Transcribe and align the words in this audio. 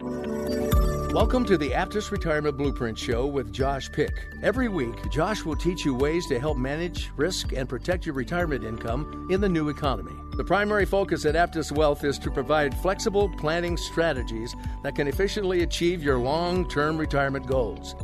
Welcome 0.00 1.44
to 1.44 1.56
the 1.56 1.70
Aptus 1.70 2.10
Retirement 2.10 2.56
Blueprint 2.56 2.98
Show 2.98 3.26
with 3.26 3.52
Josh 3.52 3.90
Pick. 3.92 4.26
Every 4.42 4.68
week, 4.68 5.10
Josh 5.10 5.44
will 5.44 5.54
teach 5.54 5.84
you 5.84 5.94
ways 5.94 6.26
to 6.26 6.40
help 6.40 6.56
manage, 6.56 7.10
risk, 7.16 7.52
and 7.52 7.68
protect 7.68 8.04
your 8.04 8.16
retirement 8.16 8.64
income 8.64 9.28
in 9.30 9.40
the 9.40 9.48
new 9.48 9.68
economy. 9.68 10.12
The 10.36 10.42
primary 10.42 10.86
focus 10.86 11.24
at 11.24 11.36
Aptus 11.36 11.70
Wealth 11.70 12.02
is 12.02 12.18
to 12.18 12.30
provide 12.30 12.76
flexible 12.78 13.28
planning 13.38 13.76
strategies 13.76 14.56
that 14.82 14.96
can 14.96 15.06
efficiently 15.06 15.62
achieve 15.62 16.02
your 16.02 16.18
long 16.18 16.68
term 16.68 16.98
retirement 16.98 17.46
goals. 17.46 17.94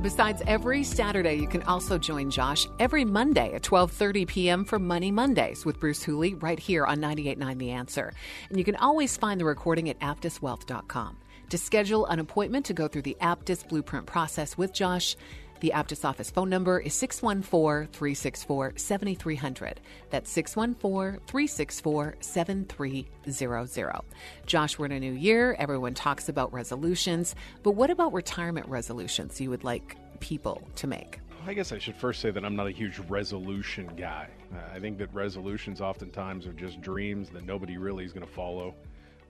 Besides 0.00 0.42
every 0.46 0.84
Saturday, 0.84 1.34
you 1.34 1.48
can 1.48 1.62
also 1.64 1.98
join 1.98 2.30
Josh 2.30 2.66
every 2.78 3.04
Monday 3.04 3.54
at 3.54 3.62
12:30 3.62 4.26
p.m. 4.26 4.64
for 4.64 4.78
Money 4.78 5.10
Mondays 5.10 5.64
with 5.64 5.80
Bruce 5.80 6.02
Hooley 6.04 6.34
right 6.34 6.58
here 6.58 6.86
on 6.86 7.00
98.9 7.00 7.58
The 7.58 7.70
Answer. 7.70 8.12
And 8.50 8.58
you 8.58 8.64
can 8.64 8.76
always 8.76 9.16
find 9.16 9.40
the 9.40 9.44
recording 9.44 9.88
at 9.88 9.98
aptuswealth.com. 9.98 11.16
To 11.52 11.58
schedule 11.58 12.06
an 12.06 12.18
appointment 12.18 12.64
to 12.64 12.72
go 12.72 12.88
through 12.88 13.02
the 13.02 13.14
Aptus 13.20 13.68
Blueprint 13.68 14.06
process 14.06 14.56
with 14.56 14.72
Josh, 14.72 15.16
the 15.60 15.72
Aptus 15.74 16.02
office 16.02 16.30
phone 16.30 16.48
number 16.48 16.80
is 16.80 16.94
614 16.94 17.92
364 17.92 18.72
7300. 18.76 19.78
That's 20.08 20.30
614 20.30 21.20
364 21.26 22.16
7300. 22.20 24.00
Josh, 24.46 24.78
we're 24.78 24.86
in 24.86 24.92
a 24.92 25.00
new 25.00 25.12
year. 25.12 25.54
Everyone 25.58 25.92
talks 25.92 26.30
about 26.30 26.50
resolutions. 26.54 27.34
But 27.62 27.72
what 27.72 27.90
about 27.90 28.14
retirement 28.14 28.66
resolutions 28.68 29.38
you 29.38 29.50
would 29.50 29.62
like 29.62 29.98
people 30.20 30.66
to 30.76 30.86
make? 30.86 31.18
I 31.46 31.52
guess 31.52 31.70
I 31.70 31.76
should 31.76 31.96
first 31.96 32.22
say 32.22 32.30
that 32.30 32.46
I'm 32.46 32.56
not 32.56 32.68
a 32.68 32.70
huge 32.70 32.98
resolution 33.10 33.90
guy. 33.94 34.30
Uh, 34.54 34.56
I 34.74 34.78
think 34.78 34.96
that 34.96 35.12
resolutions 35.12 35.82
oftentimes 35.82 36.46
are 36.46 36.54
just 36.54 36.80
dreams 36.80 37.28
that 37.28 37.44
nobody 37.44 37.76
really 37.76 38.06
is 38.06 38.14
going 38.14 38.26
to 38.26 38.32
follow. 38.32 38.74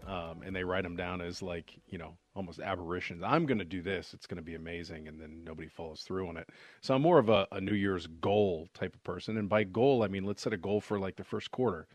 Um, 0.06 0.42
and 0.45 0.55
they 0.55 0.64
write 0.64 0.83
them 0.83 0.97
down 0.97 1.20
as 1.20 1.42
like, 1.42 1.78
you 1.89 1.98
know, 1.98 2.17
almost 2.34 2.61
aberrations. 2.61 3.22
I'm 3.25 3.47
going 3.47 3.58
to 3.58 3.64
do 3.64 3.83
this. 3.83 4.14
It's 4.14 4.27
going 4.27 4.36
to 4.36 4.42
be 4.42 4.55
amazing. 4.55 5.06
And 5.06 5.20
then 5.20 5.42
nobody 5.44 5.69
follows 5.69 6.03
through 6.03 6.28
on 6.28 6.36
it. 6.36 6.48
So 6.81 6.94
I'm 6.94 7.03
more 7.03 7.19
of 7.19 7.28
a, 7.28 7.47
a 7.53 7.61
New 7.61 7.75
Year's 7.75 8.06
goal 8.20 8.69
type 8.75 8.94
of 8.94 9.05
person. 9.05 9.36
And 9.36 9.48
by 9.48 9.64
goal, 9.64 10.03
I 10.03 10.09
mean, 10.09 10.25
let's 10.25 10.43
set 10.43 10.53
a 10.53 10.56
goal 10.56 10.81
for 10.81 10.99
like 10.99 11.16
the 11.16 11.25
first 11.25 11.50
quarter 11.50 11.87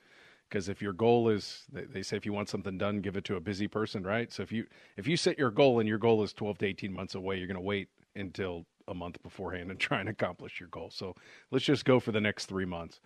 because 0.49 0.69
if 0.69 0.81
your 0.81 0.93
goal 0.93 1.29
is 1.29 1.65
they 1.71 2.01
say 2.01 2.15
if 2.15 2.25
you 2.25 2.33
want 2.33 2.49
something 2.49 2.77
done 2.77 3.01
give 3.01 3.17
it 3.17 3.23
to 3.25 3.35
a 3.35 3.39
busy 3.39 3.67
person 3.67 4.03
right 4.03 4.31
so 4.31 4.41
if 4.43 4.51
you 4.51 4.65
if 4.95 5.07
you 5.07 5.17
set 5.17 5.37
your 5.37 5.51
goal 5.51 5.79
and 5.79 5.89
your 5.89 5.97
goal 5.97 6.23
is 6.23 6.33
12 6.33 6.59
to 6.59 6.65
18 6.65 6.93
months 6.93 7.15
away 7.15 7.37
you're 7.37 7.47
going 7.47 7.55
to 7.55 7.61
wait 7.61 7.89
until 8.15 8.65
a 8.87 8.93
month 8.93 9.21
beforehand 9.23 9.69
and 9.69 9.79
try 9.79 9.99
and 9.99 10.09
accomplish 10.09 10.59
your 10.59 10.69
goal 10.69 10.89
so 10.89 11.15
let's 11.51 11.65
just 11.65 11.85
go 11.85 11.99
for 11.99 12.11
the 12.11 12.21
next 12.21 12.45
three 12.45 12.65
months 12.65 13.01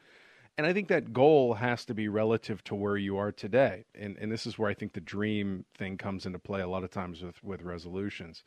and 0.58 0.68
i 0.68 0.74
think 0.74 0.88
that 0.88 1.14
goal 1.14 1.56
has 1.56 1.86
to 1.86 1.94
be 1.94 2.08
relative 2.08 2.64
to 2.66 2.76
where 2.76 2.98
you 2.98 3.18
are 3.18 3.32
today. 3.32 3.86
And 3.96 4.18
and 4.18 4.32
this 4.32 4.46
is 4.46 4.58
where 4.58 4.70
i 4.70 4.74
think 4.74 4.94
the 4.94 5.02
dream 5.02 5.66
thing 5.78 5.98
comes 5.98 6.26
into 6.26 6.40
play 6.40 6.62
a 6.62 6.68
lot 6.68 6.84
of 6.84 6.92
times 6.92 7.22
with 7.22 7.44
with 7.44 7.62
resolutions. 7.62 8.44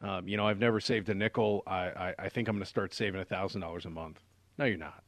Um, 0.00 0.28
you 0.28 0.36
know 0.36 0.46
i've 0.46 0.60
never 0.60 0.80
saved 0.80 1.08
a 1.08 1.14
nickel. 1.14 1.62
I 1.66 1.74
i, 1.76 2.14
I 2.18 2.28
think 2.28 2.48
i'm 2.48 2.54
going 2.54 2.64
to 2.64 2.68
start 2.68 2.94
saving 2.94 3.20
a 3.20 3.24
thousand 3.24 3.60
dollars 3.60 3.84
a 3.86 3.90
month. 3.90 4.20
No 4.58 4.64
you're 4.64 4.78
not. 4.78 5.02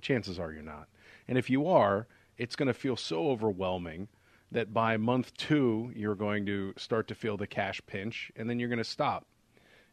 Chances 0.00 0.38
are 0.38 0.52
you're 0.52 0.62
not. 0.62 0.88
And 1.28 1.36
if 1.38 1.50
you 1.50 1.66
are 1.66 2.06
it's 2.38 2.56
going 2.56 2.68
to 2.68 2.74
feel 2.74 2.96
so 2.96 3.28
overwhelming 3.28 4.08
that 4.52 4.72
by 4.72 4.96
month 4.96 5.34
two, 5.36 5.90
you're 5.94 6.14
going 6.14 6.46
to 6.46 6.74
start 6.76 7.08
to 7.08 7.14
feel 7.14 7.36
the 7.36 7.46
cash 7.46 7.80
pinch, 7.86 8.30
and 8.36 8.48
then 8.48 8.58
you're 8.58 8.68
going 8.68 8.78
to 8.78 8.84
stop. 8.84 9.26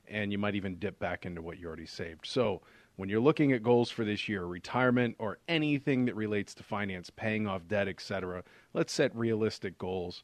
And 0.07 0.31
you 0.31 0.37
might 0.37 0.55
even 0.55 0.75
dip 0.75 0.99
back 0.99 1.25
into 1.25 1.41
what 1.41 1.59
you 1.59 1.67
already 1.67 1.85
saved. 1.85 2.25
So, 2.25 2.61
when 2.99 3.07
you're 3.07 3.21
looking 3.21 3.53
at 3.53 3.63
goals 3.63 3.89
for 3.89 4.03
this 4.03 4.27
year, 4.27 4.43
retirement 4.43 5.15
or 5.19 5.37
anything 5.47 6.03
that 6.03 6.17
relates 6.17 6.53
to 6.53 6.63
finance, 6.63 7.09
paying 7.09 7.47
off 7.47 7.65
debt, 7.65 7.87
etc., 7.87 8.43
let's 8.73 8.91
set 8.91 9.15
realistic 9.15 9.77
goals 9.77 10.21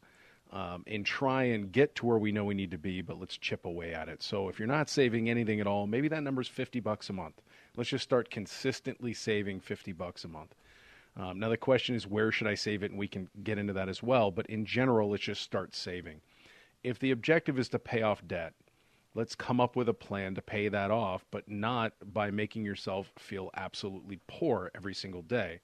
um, 0.52 0.84
and 0.86 1.06
try 1.06 1.44
and 1.44 1.72
get 1.72 1.94
to 1.94 2.04
where 2.04 2.18
we 2.18 2.32
know 2.32 2.44
we 2.44 2.52
need 2.52 2.72
to 2.72 2.76
be, 2.76 3.00
but 3.00 3.18
let's 3.18 3.38
chip 3.38 3.64
away 3.64 3.94
at 3.94 4.10
it. 4.10 4.22
So, 4.22 4.50
if 4.50 4.58
you're 4.58 4.68
not 4.68 4.90
saving 4.90 5.30
anything 5.30 5.58
at 5.58 5.66
all, 5.66 5.86
maybe 5.86 6.08
that 6.08 6.22
number 6.22 6.42
is 6.42 6.48
50 6.48 6.80
bucks 6.80 7.08
a 7.08 7.14
month. 7.14 7.40
Let's 7.78 7.88
just 7.88 8.04
start 8.04 8.28
consistently 8.28 9.14
saving 9.14 9.60
50 9.60 9.92
bucks 9.92 10.24
a 10.24 10.28
month. 10.28 10.54
Um, 11.16 11.38
now, 11.38 11.48
the 11.48 11.56
question 11.56 11.94
is 11.94 12.06
where 12.06 12.30
should 12.30 12.46
I 12.46 12.56
save 12.56 12.82
it? 12.82 12.90
And 12.90 13.00
we 13.00 13.08
can 13.08 13.30
get 13.42 13.56
into 13.56 13.72
that 13.72 13.88
as 13.88 14.02
well. 14.02 14.30
But 14.30 14.48
in 14.48 14.66
general, 14.66 15.08
let's 15.08 15.22
just 15.22 15.40
start 15.40 15.74
saving. 15.74 16.20
If 16.84 16.98
the 16.98 17.12
objective 17.12 17.58
is 17.58 17.70
to 17.70 17.78
pay 17.78 18.02
off 18.02 18.22
debt, 18.28 18.52
let's 19.16 19.34
come 19.34 19.60
up 19.60 19.76
with 19.76 19.88
a 19.88 19.94
plan 19.94 20.34
to 20.34 20.42
pay 20.42 20.68
that 20.68 20.90
off, 20.90 21.24
but 21.30 21.48
not 21.48 21.94
by 22.12 22.30
making 22.30 22.64
yourself 22.64 23.10
feel 23.18 23.50
absolutely 23.56 24.20
poor 24.26 24.70
every 24.74 24.94
single 24.94 25.22
day. 25.22 25.58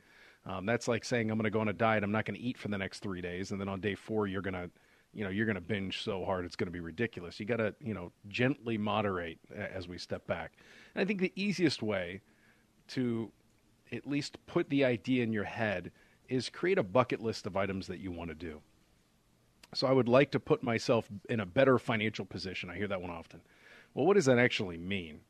Um, 0.47 0.65
that's 0.65 0.89
like 0.89 1.05
saying 1.05 1.31
I'm 1.31 1.37
going 1.37 1.45
to 1.45 1.51
go 1.51 1.61
on 1.61 1.69
a 1.69 1.75
diet. 1.75 2.03
I'm 2.03 2.11
not 2.11 2.25
going 2.25 2.35
to 2.35 2.41
eat 2.41 2.57
for 2.57 2.69
the 2.69 2.79
next 2.79 3.01
three 3.01 3.21
days, 3.21 3.53
and 3.53 3.61
then 3.61 3.69
on 3.69 3.81
day 3.81 3.95
four 3.95 4.27
you're 4.27 4.43
going 4.43 4.55
to, 4.55 4.71
you 5.13 5.23
know, 5.23 5.31
you're 5.31 5.45
going 5.45 5.57
to 5.57 5.61
binge 5.61 6.03
so 6.03 6.25
hard 6.25 6.47
it's 6.47 6.57
going 6.57 6.67
to 6.67 6.73
be 6.73 6.81
ridiculous. 6.81 7.39
You 7.39 7.45
got 7.45 7.59
to, 7.59 7.75
you 7.79 7.93
know, 7.93 8.11
gently 8.29 8.79
moderate 8.79 9.39
as 9.55 9.87
we 9.87 9.99
step 9.99 10.27
back. 10.27 10.53
And 10.95 11.03
I 11.03 11.05
think 11.05 11.21
the 11.21 11.33
easiest 11.37 11.83
way 11.83 12.23
to 12.89 13.31
at 13.93 14.07
least 14.07 14.39
put 14.47 14.71
the 14.71 14.85
idea 14.87 15.23
in 15.23 15.33
your 15.33 15.45
head 15.45 15.93
is 16.29 16.49
create 16.49 16.79
a 16.79 16.83
bucket 16.83 17.21
list 17.21 17.47
of 17.47 17.57
items 17.59 17.87
that 17.89 17.99
you 17.99 18.11
want 18.11 18.31
to 18.31 18.35
do. 18.35 18.63
So 19.75 19.87
I 19.87 19.93
would 19.93 20.09
like 20.09 20.31
to 20.33 20.41
put 20.41 20.63
myself 20.63 21.09
in 21.29 21.41
a 21.41 21.47
better 21.47 21.79
financial 21.79 22.25
position. 22.25 22.69
I 22.69 22.77
hear 22.77 22.89
that 22.89 23.01
one 23.01 23.11
often. 23.11 23.41
Well, 23.95 24.07
what 24.07 24.15
does 24.15 24.27
that 24.27 24.39
actually 24.39 24.79
mean? 24.79 25.21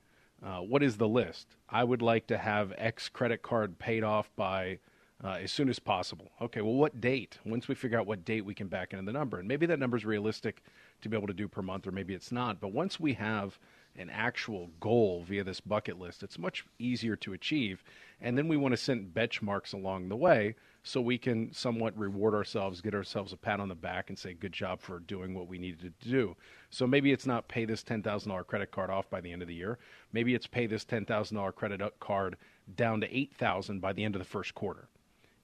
Uh, 0.44 0.58
what 0.58 0.82
is 0.82 0.96
the 0.96 1.08
list? 1.08 1.56
I 1.68 1.84
would 1.84 2.02
like 2.02 2.26
to 2.26 2.38
have 2.38 2.72
X 2.76 3.08
credit 3.08 3.42
card 3.42 3.78
paid 3.78 4.02
off 4.02 4.30
by 4.34 4.78
uh, 5.22 5.38
as 5.40 5.52
soon 5.52 5.68
as 5.68 5.78
possible. 5.78 6.32
Okay, 6.40 6.60
well, 6.60 6.74
what 6.74 7.00
date? 7.00 7.38
Once 7.44 7.68
we 7.68 7.76
figure 7.76 7.98
out 7.98 8.06
what 8.06 8.24
date, 8.24 8.44
we 8.44 8.54
can 8.54 8.66
back 8.66 8.92
into 8.92 9.04
the 9.04 9.12
number. 9.12 9.38
And 9.38 9.46
maybe 9.46 9.66
that 9.66 9.78
number 9.78 9.96
is 9.96 10.04
realistic 10.04 10.64
to 11.00 11.08
be 11.08 11.16
able 11.16 11.28
to 11.28 11.34
do 11.34 11.46
per 11.46 11.62
month, 11.62 11.86
or 11.86 11.92
maybe 11.92 12.14
it's 12.14 12.32
not. 12.32 12.60
But 12.60 12.72
once 12.72 12.98
we 12.98 13.14
have 13.14 13.58
an 13.94 14.10
actual 14.10 14.70
goal 14.80 15.22
via 15.22 15.44
this 15.44 15.60
bucket 15.60 15.98
list, 15.98 16.24
it's 16.24 16.38
much 16.38 16.64
easier 16.80 17.14
to 17.16 17.32
achieve. 17.32 17.84
And 18.20 18.36
then 18.36 18.48
we 18.48 18.56
want 18.56 18.72
to 18.72 18.76
set 18.76 19.14
benchmarks 19.14 19.72
along 19.72 20.08
the 20.08 20.16
way 20.16 20.56
so 20.84 21.00
we 21.00 21.16
can 21.16 21.52
somewhat 21.52 21.96
reward 21.96 22.34
ourselves, 22.34 22.80
get 22.80 22.94
ourselves 22.94 23.32
a 23.32 23.36
pat 23.36 23.60
on 23.60 23.68
the 23.68 23.74
back, 23.74 24.08
and 24.08 24.18
say, 24.18 24.34
good 24.34 24.52
job 24.52 24.80
for 24.80 24.98
doing 24.98 25.32
what 25.32 25.46
we 25.46 25.58
needed 25.58 25.94
to 26.00 26.08
do. 26.08 26.36
So 26.70 26.86
maybe 26.86 27.12
it's 27.12 27.26
not 27.26 27.46
pay 27.46 27.64
this 27.64 27.84
$10,000 27.84 28.46
credit 28.46 28.70
card 28.72 28.90
off 28.90 29.08
by 29.08 29.20
the 29.20 29.30
end 29.30 29.42
of 29.42 29.48
the 29.48 29.54
year. 29.54 29.78
Maybe 30.12 30.34
it's 30.34 30.46
pay 30.46 30.66
this 30.66 30.84
$10,000 30.84 31.54
credit 31.54 31.80
card 32.00 32.36
down 32.74 33.00
to 33.00 33.16
8000 33.16 33.80
by 33.80 33.92
the 33.92 34.02
end 34.02 34.16
of 34.16 34.18
the 34.18 34.26
first 34.26 34.54
quarter. 34.54 34.88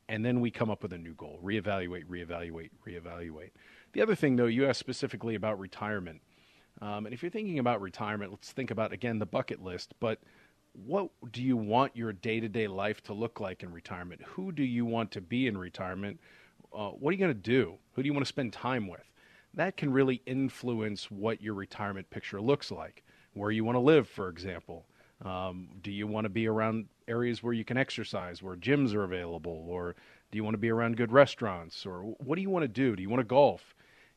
And 0.08 0.24
then 0.24 0.40
we 0.40 0.50
come 0.50 0.70
up 0.70 0.82
with 0.82 0.92
a 0.92 0.98
new 0.98 1.14
goal 1.14 1.38
reevaluate, 1.42 2.06
reevaluate, 2.06 2.70
reevaluate. 2.86 3.50
The 3.92 4.02
other 4.02 4.14
thing, 4.14 4.36
though, 4.36 4.46
you 4.46 4.66
asked 4.66 4.80
specifically 4.80 5.34
about 5.34 5.58
retirement. 5.60 6.20
Um, 6.80 7.06
and 7.06 7.14
if 7.14 7.22
you're 7.22 7.30
thinking 7.30 7.58
about 7.58 7.80
retirement, 7.80 8.30
let's 8.30 8.52
think 8.52 8.70
about, 8.70 8.92
again, 8.92 9.18
the 9.18 9.26
bucket 9.26 9.62
list. 9.62 9.94
But 10.00 10.20
what 10.86 11.10
do 11.32 11.42
you 11.42 11.56
want 11.56 11.96
your 11.96 12.12
day 12.12 12.40
to 12.40 12.48
day 12.48 12.68
life 12.68 13.02
to 13.04 13.12
look 13.12 13.40
like 13.40 13.62
in 13.62 13.72
retirement? 13.72 14.22
Who 14.22 14.52
do 14.52 14.62
you 14.62 14.84
want 14.84 15.10
to 15.12 15.20
be 15.20 15.46
in 15.46 15.58
retirement? 15.58 16.20
Uh, 16.74 16.90
what 16.90 17.10
are 17.10 17.12
you 17.12 17.18
going 17.18 17.34
to 17.34 17.34
do? 17.34 17.74
Who 17.92 18.02
do 18.02 18.06
you 18.06 18.12
want 18.12 18.24
to 18.24 18.28
spend 18.28 18.52
time 18.52 18.86
with? 18.86 19.10
That 19.54 19.76
can 19.76 19.92
really 19.92 20.22
influence 20.26 21.10
what 21.10 21.42
your 21.42 21.54
retirement 21.54 22.10
picture 22.10 22.40
looks 22.40 22.70
like. 22.70 23.02
Where 23.34 23.50
you 23.50 23.64
want 23.64 23.76
to 23.76 23.80
live, 23.80 24.08
for 24.08 24.28
example. 24.28 24.86
Um, 25.24 25.68
do 25.82 25.90
you 25.90 26.06
want 26.06 26.26
to 26.26 26.28
be 26.28 26.46
around 26.46 26.86
areas 27.08 27.42
where 27.42 27.52
you 27.52 27.64
can 27.64 27.76
exercise, 27.76 28.42
where 28.42 28.56
gyms 28.56 28.94
are 28.94 29.04
available? 29.04 29.66
Or 29.68 29.96
do 30.30 30.36
you 30.36 30.44
want 30.44 30.54
to 30.54 30.58
be 30.58 30.70
around 30.70 30.96
good 30.96 31.12
restaurants? 31.12 31.86
Or 31.86 32.02
what 32.18 32.36
do 32.36 32.42
you 32.42 32.50
want 32.50 32.62
to 32.62 32.68
do? 32.68 32.94
Do 32.94 33.02
you 33.02 33.10
want 33.10 33.20
to 33.20 33.24
golf? 33.24 33.74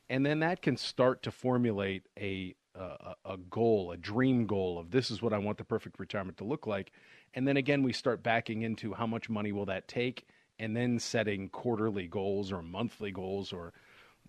And 0.09 0.25
then 0.25 0.39
that 0.39 0.61
can 0.61 0.77
start 0.77 1.23
to 1.23 1.31
formulate 1.31 2.03
a, 2.19 2.53
a, 2.75 3.15
a 3.25 3.37
goal, 3.37 3.91
a 3.91 3.97
dream 3.97 4.45
goal 4.45 4.79
of 4.79 4.91
this 4.91 5.11
is 5.11 5.21
what 5.21 5.33
I 5.33 5.37
want 5.37 5.57
the 5.57 5.63
perfect 5.63 5.99
retirement 5.99 6.37
to 6.37 6.43
look 6.43 6.67
like. 6.67 6.91
And 7.33 7.47
then 7.47 7.57
again, 7.57 7.83
we 7.83 7.93
start 7.93 8.23
backing 8.23 8.61
into 8.61 8.93
how 8.93 9.07
much 9.07 9.29
money 9.29 9.51
will 9.51 9.65
that 9.65 9.87
take, 9.87 10.27
and 10.59 10.75
then 10.75 10.99
setting 10.99 11.49
quarterly 11.49 12.07
goals 12.07 12.51
or 12.51 12.61
monthly 12.61 13.11
goals 13.11 13.51
or 13.53 13.73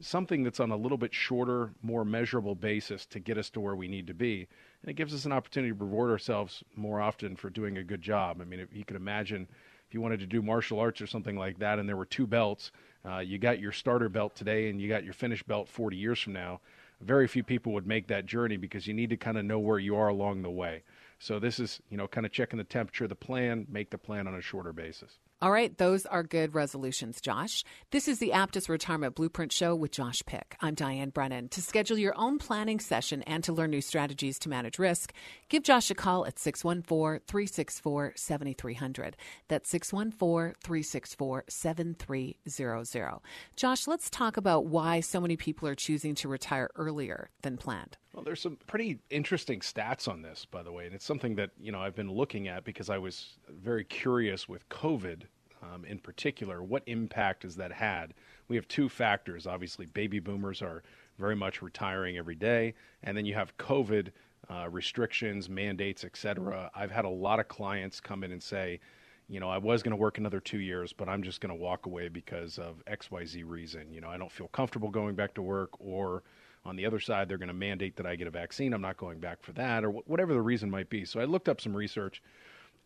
something 0.01 0.43
that's 0.43 0.61
on 0.61 0.71
a 0.71 0.77
little 0.77 0.99
bit 0.99 1.15
shorter, 1.15 1.73
more 1.83 2.05
measurable 2.05 2.55
basis 2.55 3.07
to 3.07 3.21
get 3.21 3.39
us 3.39 3.51
to 3.51 3.61
where 3.61 3.77
we 3.77 3.89
need 3.89 4.07
to 4.07 4.15
be. 4.15 4.49
And 4.83 4.91
it 4.91 4.95
gives 4.95 5.15
us 5.15 5.27
an 5.27 5.33
opportunity 5.33 5.73
to 5.73 5.85
reward 5.85 6.11
ourselves 6.11 6.65
more 6.75 7.01
often 7.01 7.37
for 7.37 7.51
doing 7.51 7.79
a 7.79 7.85
good 7.85 8.03
job. 8.03 8.41
I 8.41 8.45
mean, 8.45 8.61
if 8.61 8.75
you 8.75 8.85
could 8.85 8.97
imagine 8.97 9.47
if 9.87 9.95
you 9.95 10.01
wanted 10.01 10.21
to 10.21 10.27
do 10.27 10.41
martial 10.41 10.81
arts 10.81 11.01
or 11.01 11.07
something 11.07 11.37
like 11.37 11.59
that 11.59 11.79
and 11.79 11.89
there 11.89 11.97
were 11.97 12.07
two 12.07 12.27
belts, 12.27 12.73
uh, 13.05 13.19
you 13.19 13.39
got 13.39 13.61
your 13.61 13.73
starter 13.73 14.09
belt 14.09 14.35
today 14.35 14.71
and 14.71 14.81
you 14.81 14.89
got 14.89 15.05
your 15.05 15.13
finished 15.13 15.47
belt 15.47 15.69
40 15.69 15.97
years 15.97 16.19
from 16.19 16.33
now. 16.33 16.61
Very 17.03 17.27
few 17.27 17.43
people 17.43 17.73
would 17.73 17.87
make 17.87 18.07
that 18.09 18.27
journey 18.27 18.57
because 18.57 18.87
you 18.87 18.95
need 18.95 19.11
to 19.11 19.17
kind 19.17 19.37
of 19.37 19.45
know 19.45 19.59
where 19.59 19.79
you 19.79 19.97
are 19.97 20.09
along 20.09 20.43
the 20.43 20.51
way. 20.51 20.83
So 21.19 21.39
this 21.39 21.59
is, 21.59 21.81
you 21.91 21.97
know, 21.97 22.07
kind 22.07 22.27
of 22.27 22.33
checking 22.33 22.59
the 22.59 22.65
temperature 22.65 23.05
of 23.05 23.11
the 23.11 23.17
plan, 23.17 23.67
make 23.69 23.91
the 23.91 23.99
plan 23.99 24.27
on 24.27 24.35
a 24.35 24.41
shorter 24.41 24.73
basis. 24.73 25.19
All 25.43 25.51
right, 25.51 25.77
those 25.77 26.07
are 26.07 26.23
good 26.23 26.55
resolutions, 26.55 27.21
Josh. 27.21 27.65
This 27.91 28.07
is 28.07 28.21
the 28.21 28.31
Aptus 28.31 28.69
Retirement 28.69 29.17
Blueprint 29.17 29.51
Show 29.51 29.75
with 29.75 29.91
Josh 29.91 30.23
Pick. 30.25 30.57
I'm 30.61 30.75
Diane 30.75 31.11
Brennan. 31.11 31.49
To 31.49 31.61
schedule 31.61 31.99
your 31.99 32.17
own 32.17 32.39
planning 32.39 32.79
session 32.79 33.25
and 33.25 33.43
to 33.43 33.53
learn 33.53 33.71
new 33.71 33.81
strategies 33.81 34.39
to 34.39 34.49
manage 34.49 34.79
risk, 34.79 35.13
give 35.49 35.65
Josh 35.65 35.91
a 35.91 35.97
call 35.97 36.25
at 36.27 36.39
614 36.39 37.23
364 37.27 38.13
7300. 38.15 39.17
That's 39.49 39.69
614 39.69 40.55
364 40.63 41.45
7300. 41.49 43.21
Josh, 43.57 43.89
let's 43.89 44.11
talk 44.11 44.37
about 44.37 44.67
why 44.67 45.01
so 45.01 45.21
many 45.21 45.37
people 45.37 45.67
are 45.67 45.75
choosing 45.75 46.15
to 46.15 46.29
retire 46.29 46.71
earlier 46.77 47.31
than 47.43 47.57
planned. 47.57 47.97
Well, 48.13 48.25
there's 48.25 48.43
some 48.43 48.59
pretty 48.67 48.99
interesting 49.09 49.61
stats 49.61 50.07
on 50.07 50.21
this, 50.21 50.45
by 50.45 50.63
the 50.63 50.73
way, 50.73 50.85
and 50.85 50.95
it's 50.95 51.05
something 51.05 51.35
that 51.37 51.51
you 51.59 51.73
know 51.73 51.81
I've 51.81 51.95
been 51.95 52.13
looking 52.13 52.47
at 52.47 52.63
because 52.65 52.91
I 52.91 52.99
was 52.99 53.39
very 53.49 53.85
curious 53.85 54.49
with 54.49 54.69
COVID 54.69 55.23
um, 55.63 55.85
in 55.87 55.99
particular. 55.99 56.63
What 56.63 56.83
impact 56.87 57.45
has 57.45 57.57
that 57.57 57.73
had? 57.73 58.13
We 58.49 58.57
have 58.57 58.69
two 58.69 58.91
factors. 58.91 59.47
Obviously, 59.47 59.87
baby 59.87 60.21
boomers 60.21 60.61
are 60.61 60.83
very 61.19 61.37
much 61.37 61.63
retiring 61.63 62.19
every 62.19 62.35
day, 62.35 62.75
and 63.03 63.17
then 63.17 63.25
you 63.25 63.33
have 63.35 63.57
COVID 63.57 64.09
uh, 64.51 64.69
restrictions, 64.69 65.49
mandates, 65.49 66.05
etc. 66.05 66.71
I've 66.75 66.91
had 66.91 67.07
a 67.07 67.11
lot 67.11 67.41
of 67.41 67.49
clients 67.49 67.99
come 67.99 68.25
in 68.25 68.33
and 68.33 68.43
say, 68.43 68.81
you 69.29 69.41
know, 69.41 69.49
I 69.49 69.57
was 69.57 69.83
going 69.83 69.93
to 69.93 69.97
work 69.97 70.19
another 70.19 70.41
two 70.41 70.59
years, 70.59 70.93
but 70.93 71.09
I'm 71.09 71.23
just 71.23 71.41
going 71.41 71.49
to 71.49 71.55
walk 71.55 71.87
away 71.87 72.09
because 72.09 72.59
of 72.59 72.83
X, 72.87 73.11
Y, 73.11 73.25
Z 73.25 73.43
reason. 73.45 73.91
You 73.91 74.03
know, 74.03 74.09
I 74.09 74.19
don't 74.19 74.33
feel 74.33 74.49
comfortable 74.49 74.91
going 74.91 75.15
back 75.15 75.33
to 75.35 75.43
work 75.43 75.71
or 75.79 76.23
on 76.65 76.77
the 76.77 76.87
other 76.87 77.01
side, 77.01 77.29
they're 77.29 77.39
going 77.39 77.49
to 77.49 77.55
mandate 77.55 77.97
that 77.97 78.07
I 78.07 78.17
get 78.17 78.27
a 78.27 78.31
vaccine. 78.31 78.73
I'm 78.73 78.83
not 78.83 78.97
going 78.97 79.19
back 79.19 79.43
for 79.43 79.53
that, 79.53 79.85
or 79.85 79.91
wh- 79.91 80.09
whatever 80.09 80.33
the 80.33 80.41
reason 80.41 80.71
might 80.71 80.89
be. 80.89 81.05
So 81.05 81.21
I 81.21 81.25
looked 81.25 81.49
up 81.49 81.61
some 81.61 81.75
research, 81.75 82.23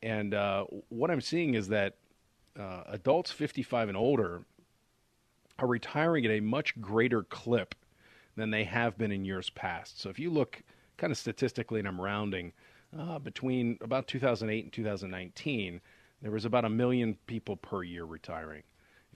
and 0.02 0.34
uh, 0.34 0.64
what 0.88 1.10
I'm 1.10 1.20
seeing 1.20 1.54
is 1.54 1.68
that 1.68 1.96
uh, 2.58 2.84
adults 2.88 3.30
55 3.30 3.88
and 3.88 3.96
older 3.96 4.42
are 5.58 5.66
retiring 5.66 6.24
at 6.24 6.30
a 6.30 6.40
much 6.40 6.78
greater 6.80 7.22
clip 7.24 7.74
than 8.36 8.50
they 8.50 8.64
have 8.64 8.96
been 8.98 9.12
in 9.12 9.24
years 9.24 9.50
past. 9.50 10.00
So 10.00 10.08
if 10.10 10.18
you 10.18 10.30
look 10.30 10.62
kind 10.96 11.10
of 11.10 11.18
statistically, 11.18 11.78
and 11.78 11.88
I'm 11.88 12.00
rounding, 12.00 12.52
uh, 12.98 13.18
between 13.18 13.78
about 13.80 14.06
2008 14.06 14.64
and 14.64 14.72
2019, 14.72 15.80
there 16.22 16.30
was 16.30 16.44
about 16.44 16.64
a 16.64 16.70
million 16.70 17.16
people 17.26 17.56
per 17.56 17.82
year 17.82 18.04
retiring. 18.04 18.62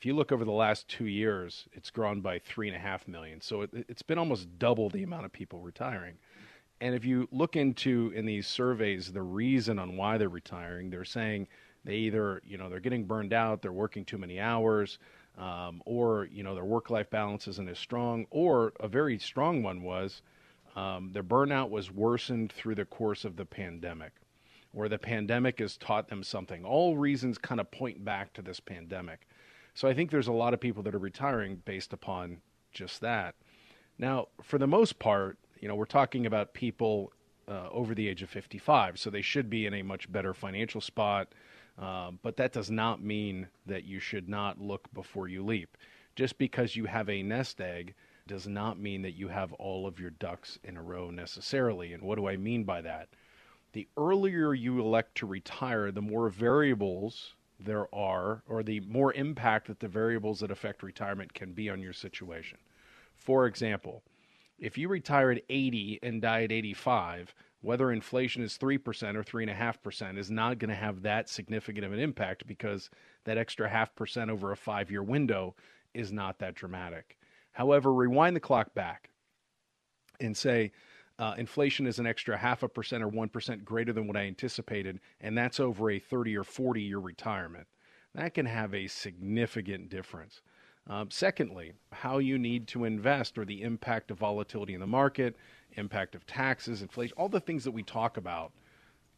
If 0.00 0.06
you 0.06 0.14
look 0.14 0.32
over 0.32 0.46
the 0.46 0.50
last 0.50 0.88
two 0.88 1.04
years, 1.04 1.66
it's 1.74 1.90
grown 1.90 2.22
by 2.22 2.38
three 2.38 2.68
and 2.68 2.74
a 2.74 2.80
half 2.80 3.06
million. 3.06 3.42
So 3.42 3.60
it, 3.60 3.70
it's 3.86 4.00
been 4.00 4.16
almost 4.16 4.48
double 4.58 4.88
the 4.88 5.02
amount 5.02 5.26
of 5.26 5.32
people 5.32 5.60
retiring. 5.60 6.14
And 6.80 6.94
if 6.94 7.04
you 7.04 7.28
look 7.30 7.54
into 7.54 8.10
in 8.16 8.24
these 8.24 8.46
surveys 8.46 9.12
the 9.12 9.20
reason 9.20 9.78
on 9.78 9.98
why 9.98 10.16
they're 10.16 10.30
retiring, 10.30 10.88
they're 10.88 11.04
saying 11.04 11.48
they 11.84 11.96
either 11.96 12.40
you 12.46 12.56
know 12.56 12.70
they're 12.70 12.80
getting 12.80 13.04
burned 13.04 13.34
out, 13.34 13.60
they're 13.60 13.74
working 13.74 14.06
too 14.06 14.16
many 14.16 14.40
hours, 14.40 14.98
um, 15.36 15.82
or 15.84 16.24
you 16.32 16.42
know 16.42 16.54
their 16.54 16.64
work-life 16.64 17.10
balance 17.10 17.46
isn't 17.46 17.68
as 17.68 17.78
strong, 17.78 18.24
or 18.30 18.72
a 18.80 18.88
very 18.88 19.18
strong 19.18 19.62
one 19.62 19.82
was 19.82 20.22
um, 20.76 21.10
their 21.12 21.22
burnout 21.22 21.68
was 21.68 21.90
worsened 21.90 22.52
through 22.52 22.76
the 22.76 22.86
course 22.86 23.26
of 23.26 23.36
the 23.36 23.44
pandemic, 23.44 24.12
or 24.72 24.88
the 24.88 24.98
pandemic 24.98 25.58
has 25.58 25.76
taught 25.76 26.08
them 26.08 26.22
something. 26.22 26.64
All 26.64 26.96
reasons 26.96 27.36
kind 27.36 27.60
of 27.60 27.70
point 27.70 28.02
back 28.02 28.32
to 28.32 28.40
this 28.40 28.60
pandemic. 28.60 29.26
So 29.74 29.88
I 29.88 29.94
think 29.94 30.10
there's 30.10 30.28
a 30.28 30.32
lot 30.32 30.54
of 30.54 30.60
people 30.60 30.82
that 30.84 30.94
are 30.94 30.98
retiring 30.98 31.62
based 31.64 31.92
upon 31.92 32.38
just 32.72 33.00
that. 33.00 33.34
Now, 33.98 34.28
for 34.42 34.58
the 34.58 34.66
most 34.66 34.98
part, 34.98 35.38
you 35.60 35.68
know, 35.68 35.74
we're 35.74 35.84
talking 35.84 36.26
about 36.26 36.54
people 36.54 37.12
uh, 37.48 37.68
over 37.70 37.94
the 37.94 38.08
age 38.08 38.22
of 38.22 38.30
55, 38.30 38.98
so 38.98 39.10
they 39.10 39.22
should 39.22 39.50
be 39.50 39.66
in 39.66 39.74
a 39.74 39.82
much 39.82 40.10
better 40.10 40.32
financial 40.32 40.80
spot. 40.80 41.28
Uh, 41.78 42.12
but 42.22 42.36
that 42.36 42.52
does 42.52 42.70
not 42.70 43.02
mean 43.02 43.48
that 43.66 43.84
you 43.84 43.98
should 43.98 44.28
not 44.28 44.60
look 44.60 44.92
before 44.92 45.28
you 45.28 45.44
leap. 45.44 45.76
Just 46.14 46.38
because 46.38 46.76
you 46.76 46.84
have 46.84 47.08
a 47.08 47.22
nest 47.22 47.60
egg 47.60 47.94
does 48.26 48.46
not 48.46 48.78
mean 48.78 49.02
that 49.02 49.14
you 49.14 49.28
have 49.28 49.52
all 49.54 49.86
of 49.86 49.98
your 49.98 50.10
ducks 50.10 50.58
in 50.62 50.76
a 50.76 50.82
row 50.82 51.10
necessarily. 51.10 51.92
And 51.92 52.02
what 52.02 52.16
do 52.16 52.28
I 52.28 52.36
mean 52.36 52.64
by 52.64 52.80
that? 52.82 53.08
The 53.72 53.88
earlier 53.96 54.52
you 54.52 54.80
elect 54.80 55.16
to 55.16 55.26
retire, 55.26 55.90
the 55.90 56.02
more 56.02 56.28
variables 56.28 57.34
there 57.64 57.92
are, 57.94 58.42
or 58.48 58.62
the 58.62 58.80
more 58.80 59.12
impact 59.12 59.66
that 59.68 59.80
the 59.80 59.88
variables 59.88 60.40
that 60.40 60.50
affect 60.50 60.82
retirement 60.82 61.34
can 61.34 61.52
be 61.52 61.68
on 61.68 61.80
your 61.80 61.92
situation. 61.92 62.58
For 63.14 63.46
example, 63.46 64.02
if 64.58 64.76
you 64.76 64.88
retire 64.88 65.30
at 65.30 65.42
80 65.48 66.00
and 66.02 66.22
die 66.22 66.44
at 66.44 66.52
85, 66.52 67.34
whether 67.62 67.92
inflation 67.92 68.42
is 68.42 68.56
3% 68.56 68.78
or 69.16 69.22
3.5% 69.22 70.18
is 70.18 70.30
not 70.30 70.58
going 70.58 70.70
to 70.70 70.74
have 70.74 71.02
that 71.02 71.28
significant 71.28 71.84
of 71.84 71.92
an 71.92 71.98
impact 71.98 72.46
because 72.46 72.90
that 73.24 73.38
extra 73.38 73.68
half 73.68 73.94
percent 73.94 74.30
over 74.30 74.52
a 74.52 74.56
five 74.56 74.90
year 74.90 75.02
window 75.02 75.54
is 75.92 76.12
not 76.12 76.38
that 76.38 76.54
dramatic. 76.54 77.18
However, 77.52 77.92
rewind 77.92 78.36
the 78.36 78.40
clock 78.40 78.74
back 78.74 79.10
and 80.20 80.36
say, 80.36 80.72
uh, 81.20 81.34
inflation 81.36 81.86
is 81.86 81.98
an 81.98 82.06
extra 82.06 82.36
half 82.36 82.62
a 82.62 82.68
percent 82.68 83.04
or 83.04 83.10
1% 83.10 83.62
greater 83.62 83.92
than 83.92 84.06
what 84.06 84.16
I 84.16 84.22
anticipated, 84.22 85.00
and 85.20 85.36
that's 85.36 85.60
over 85.60 85.90
a 85.90 85.98
30 85.98 86.36
or 86.38 86.44
40 86.44 86.80
year 86.80 86.98
retirement. 86.98 87.66
That 88.14 88.32
can 88.32 88.46
have 88.46 88.74
a 88.74 88.86
significant 88.86 89.90
difference. 89.90 90.40
Um, 90.86 91.10
secondly, 91.10 91.74
how 91.92 92.18
you 92.18 92.38
need 92.38 92.66
to 92.68 92.84
invest 92.84 93.36
or 93.36 93.44
the 93.44 93.62
impact 93.62 94.10
of 94.10 94.18
volatility 94.18 94.72
in 94.72 94.80
the 94.80 94.86
market, 94.86 95.36
impact 95.72 96.14
of 96.14 96.26
taxes, 96.26 96.80
inflation, 96.80 97.14
all 97.18 97.28
the 97.28 97.38
things 97.38 97.64
that 97.64 97.70
we 97.70 97.82
talk 97.82 98.16
about 98.16 98.52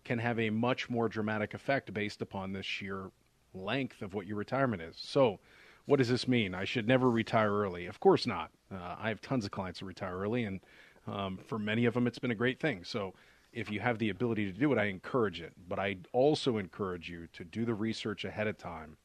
can 0.05 0.19
have 0.19 0.41
a 0.41 0.51
much 0.51 0.91
more 0.91 1.09
dramatic 1.09 1.55
effect 1.55 1.95
based 1.95 2.21
upon 2.21 2.53
the 2.53 2.65
sheer 2.65 3.13
length 3.55 4.03
of 4.03 4.13
what 4.13 4.27
your 4.27 4.37
retirement 4.37 4.83
is. 4.83 4.97
So, 4.99 5.39
what 5.87 5.97
does 5.97 6.09
this 6.09 6.29
mean? 6.29 6.55
I 6.55 6.65
should 6.65 6.87
never 6.87 7.11
retire 7.11 7.53
early. 7.53 7.87
Of 7.87 8.01
course 8.01 8.27
not. 8.27 8.51
Uh, 8.73 8.97
I 8.99 9.09
have 9.09 9.21
tons 9.21 9.45
of 9.45 9.51
clients 9.51 9.81
who 9.81 9.87
retire 9.87 10.17
early, 10.17 10.45
and 10.45 10.61
um, 11.07 11.39
for 11.47 11.59
many 11.59 11.85
of 11.85 11.95
them, 11.95 12.07
it's 12.07 12.19
been 12.19 12.31
a 12.31 12.37
great 12.37 12.61
thing. 12.61 12.85
So 12.85 13.15
if 13.53 13.71
you 13.71 13.81
have 13.81 13.99
the 13.99 14.11
ability 14.11 14.51
to 14.51 14.59
do 14.59 14.73
it, 14.73 14.79
I 14.79 14.85
encourage 14.85 15.41
it. 15.41 15.53
But 15.69 15.79
I 15.79 15.97
also 16.13 16.59
encourage 16.59 17.11
you 17.11 17.29
to 17.35 17.45
do 17.45 17.65
the 17.65 17.75
research 17.75 18.25
ahead 18.25 18.47
of 18.47 18.59
time. 18.59 18.97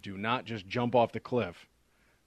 Do 0.00 0.16
not 0.16 0.44
just 0.44 0.66
jump 0.66 0.94
off 0.94 1.12
the 1.12 1.20
cliff. 1.20 1.66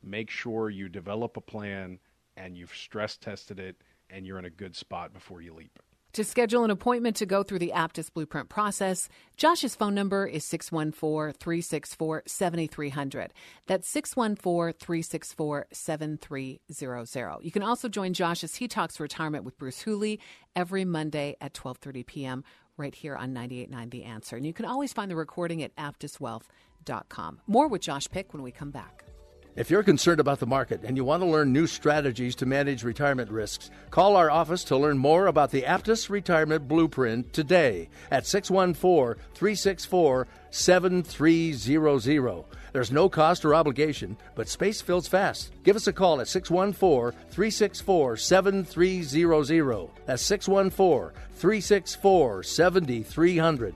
Make 0.04 0.30
sure 0.30 0.70
you 0.70 0.90
develop 0.90 1.38
a 1.38 1.42
plan 1.42 2.00
and 2.36 2.58
you've 2.58 2.74
stress 2.74 3.18
tested 3.18 3.60
it 3.60 3.76
and 4.10 4.26
you're 4.26 4.40
in 4.40 4.46
a 4.46 4.50
good 4.50 4.76
spot 4.76 5.14
before 5.14 5.42
you 5.42 5.54
leap. 5.54 5.80
To 6.14 6.26
schedule 6.26 6.66
an 6.66 6.72
appointment 6.72 7.16
to 7.18 7.26
go 7.26 7.42
through 7.42 7.60
the 7.60 7.72
Aptus 7.74 8.12
Blueprint 8.12 8.50
process, 8.50 9.08
Josh's 9.38 9.76
phone 9.76 9.96
number 9.96 10.28
is 10.28 10.44
614 10.44 11.34
364 11.40 12.24
7300. 12.26 13.34
That's 13.68 13.88
614 13.88 14.78
364 14.78 15.68
7300. 15.72 17.38
You 17.42 17.52
can 17.52 17.64
also 17.64 17.88
join 17.88 18.14
Josh 18.14 18.44
as 18.44 18.56
he 18.56 18.68
talks 18.68 19.00
retirement 19.00 19.46
with 19.46 19.58
Bruce 19.58 19.82
Hooley 19.82 20.20
every 20.54 20.84
Monday 20.84 21.38
at 21.40 21.54
12:30 21.54 22.06
p.m. 22.06 22.44
right 22.76 22.94
here 22.94 23.16
on 23.16 23.32
989 23.32 23.90
The 23.92 24.04
Answer. 24.04 24.36
And 24.36 24.46
you 24.46 24.54
can 24.54 24.66
always 24.66 24.92
find 24.92 25.10
the 25.10 25.16
recording 25.16 25.64
at 25.64 25.74
aptuswealth.com. 25.78 27.40
More 27.48 27.70
with 27.70 27.82
Josh 27.82 28.10
Pick 28.10 28.34
when 28.34 28.44
we 28.44 28.52
come 28.52 28.72
back. 28.72 29.06
If 29.54 29.70
you're 29.70 29.84
concerned 29.84 30.22
about 30.22 30.40
the 30.40 30.46
market 30.46 30.80
and 30.86 30.96
you 30.96 31.04
want 31.04 31.22
to 31.24 31.28
learn 31.28 31.52
new 31.52 31.68
strategies 31.68 32.36
to 32.36 32.46
manage 32.46 32.86
retirement 32.86 33.30
risks, 33.30 33.70
call 33.90 34.16
our 34.16 34.32
office 34.32 34.64
to 34.66 34.78
learn 34.78 34.98
more 34.98 35.28
about 35.28 35.52
the 35.52 35.64
Aptus 35.64 36.10
Retirement 36.10 36.70
Blueprint 36.70 37.34
today 37.34 37.90
at 38.10 38.26
614 38.26 39.22
364 39.34 40.28
7300. 40.52 42.46
There's 42.72 42.92
no 42.94 43.10
cost 43.10 43.44
or 43.44 43.54
obligation, 43.54 44.16
but 44.36 44.48
space 44.48 44.82
fills 44.82 45.10
fast. 45.10 45.52
Give 45.64 45.76
us 45.76 45.88
a 45.88 45.92
call 45.92 46.22
at 46.22 46.30
614 46.30 47.12
364 47.30 48.16
7300. 48.16 49.90
That's 50.06 50.24
614 50.24 51.12
364 51.36 52.44
7300. 52.44 53.76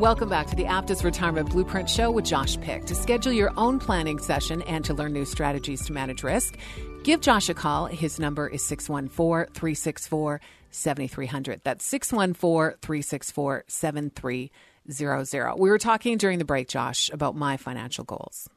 Welcome 0.00 0.30
back 0.30 0.46
to 0.46 0.56
the 0.56 0.64
Aptus 0.64 1.04
Retirement 1.04 1.50
Blueprint 1.50 1.90
Show 1.90 2.10
with 2.10 2.24
Josh 2.24 2.58
Pick. 2.62 2.86
To 2.86 2.94
schedule 2.94 3.34
your 3.34 3.52
own 3.58 3.78
planning 3.78 4.18
session 4.18 4.62
and 4.62 4.82
to 4.86 4.94
learn 4.94 5.12
new 5.12 5.26
strategies 5.26 5.84
to 5.84 5.92
manage 5.92 6.22
risk, 6.22 6.56
give 7.02 7.20
Josh 7.20 7.50
a 7.50 7.54
call. 7.54 7.84
His 7.84 8.18
number 8.18 8.48
is 8.48 8.64
614 8.64 9.52
364 9.52 10.40
7300. 10.70 11.60
That's 11.64 11.84
614 11.84 12.78
364 12.80 13.64
7300. 13.68 15.54
We 15.58 15.68
were 15.68 15.76
talking 15.76 16.16
during 16.16 16.38
the 16.38 16.46
break, 16.46 16.68
Josh, 16.68 17.10
about 17.12 17.36
my 17.36 17.58
financial 17.58 18.04
goals. 18.04 18.48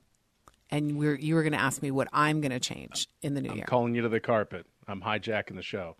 And 0.69 0.97
we're, 0.97 1.15
you 1.15 1.35
were 1.35 1.43
going 1.43 1.51
to 1.51 1.59
ask 1.59 1.81
me 1.81 1.91
what 1.91 2.07
I'm 2.13 2.39
going 2.39 2.53
to 2.53 2.61
change 2.61 3.09
in 3.21 3.33
the 3.33 3.41
new 3.41 3.49
I'm 3.49 3.57
year. 3.57 3.65
calling 3.67 3.95
you 3.95 4.03
to 4.03 4.09
the 4.09 4.21
carpet. 4.21 4.65
I'm 4.87 5.01
hijacking 5.01 5.57
the 5.57 5.61
show. 5.61 5.97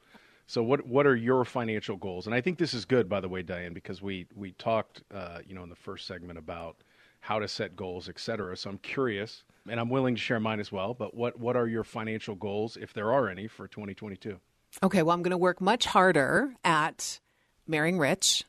So 0.48 0.62
what 0.62 0.86
what 0.86 1.08
are 1.08 1.16
your 1.16 1.46
financial 1.46 1.98
goals? 1.98 2.26
And 2.26 2.36
I 2.36 2.42
think 2.42 2.58
this 2.58 2.74
is 2.74 2.86
good, 2.86 3.08
by 3.08 3.20
the 3.20 3.30
way, 3.30 3.42
Diane, 3.42 3.74
because 3.74 4.02
we 4.02 4.28
we 4.36 4.52
talked, 4.54 5.04
uh, 5.14 5.40
you 5.46 5.56
know, 5.56 5.64
in 5.64 5.70
the 5.70 5.76
first 5.76 6.06
segment 6.06 6.38
about 6.38 6.78
how 7.22 7.40
to 7.40 7.48
set 7.48 7.76
goals, 7.76 8.10
et 8.10 8.20
cetera. 8.20 8.56
So 8.58 8.70
I'm 8.70 8.78
curious, 8.80 9.44
and 9.70 9.80
I'm 9.80 9.90
willing 9.90 10.16
to 10.16 10.22
share 10.22 10.42
mine 10.42 10.60
as 10.60 10.72
well. 10.72 10.94
But 10.94 11.14
what 11.16 11.40
what 11.40 11.56
are 11.56 11.68
your 11.68 11.84
financial 11.84 12.36
goals, 12.36 12.78
if 12.78 12.94
there 12.94 13.12
are 13.14 13.30
any, 13.30 13.48
for 13.48 13.68
2022? 13.68 14.40
Okay, 14.82 15.04
well, 15.04 15.14
I'm 15.14 15.22
going 15.22 15.32
to 15.32 15.38
work 15.38 15.62
much 15.62 15.86
harder 15.86 16.54
at 16.64 17.20
marrying 17.68 18.00
rich. 18.00 18.44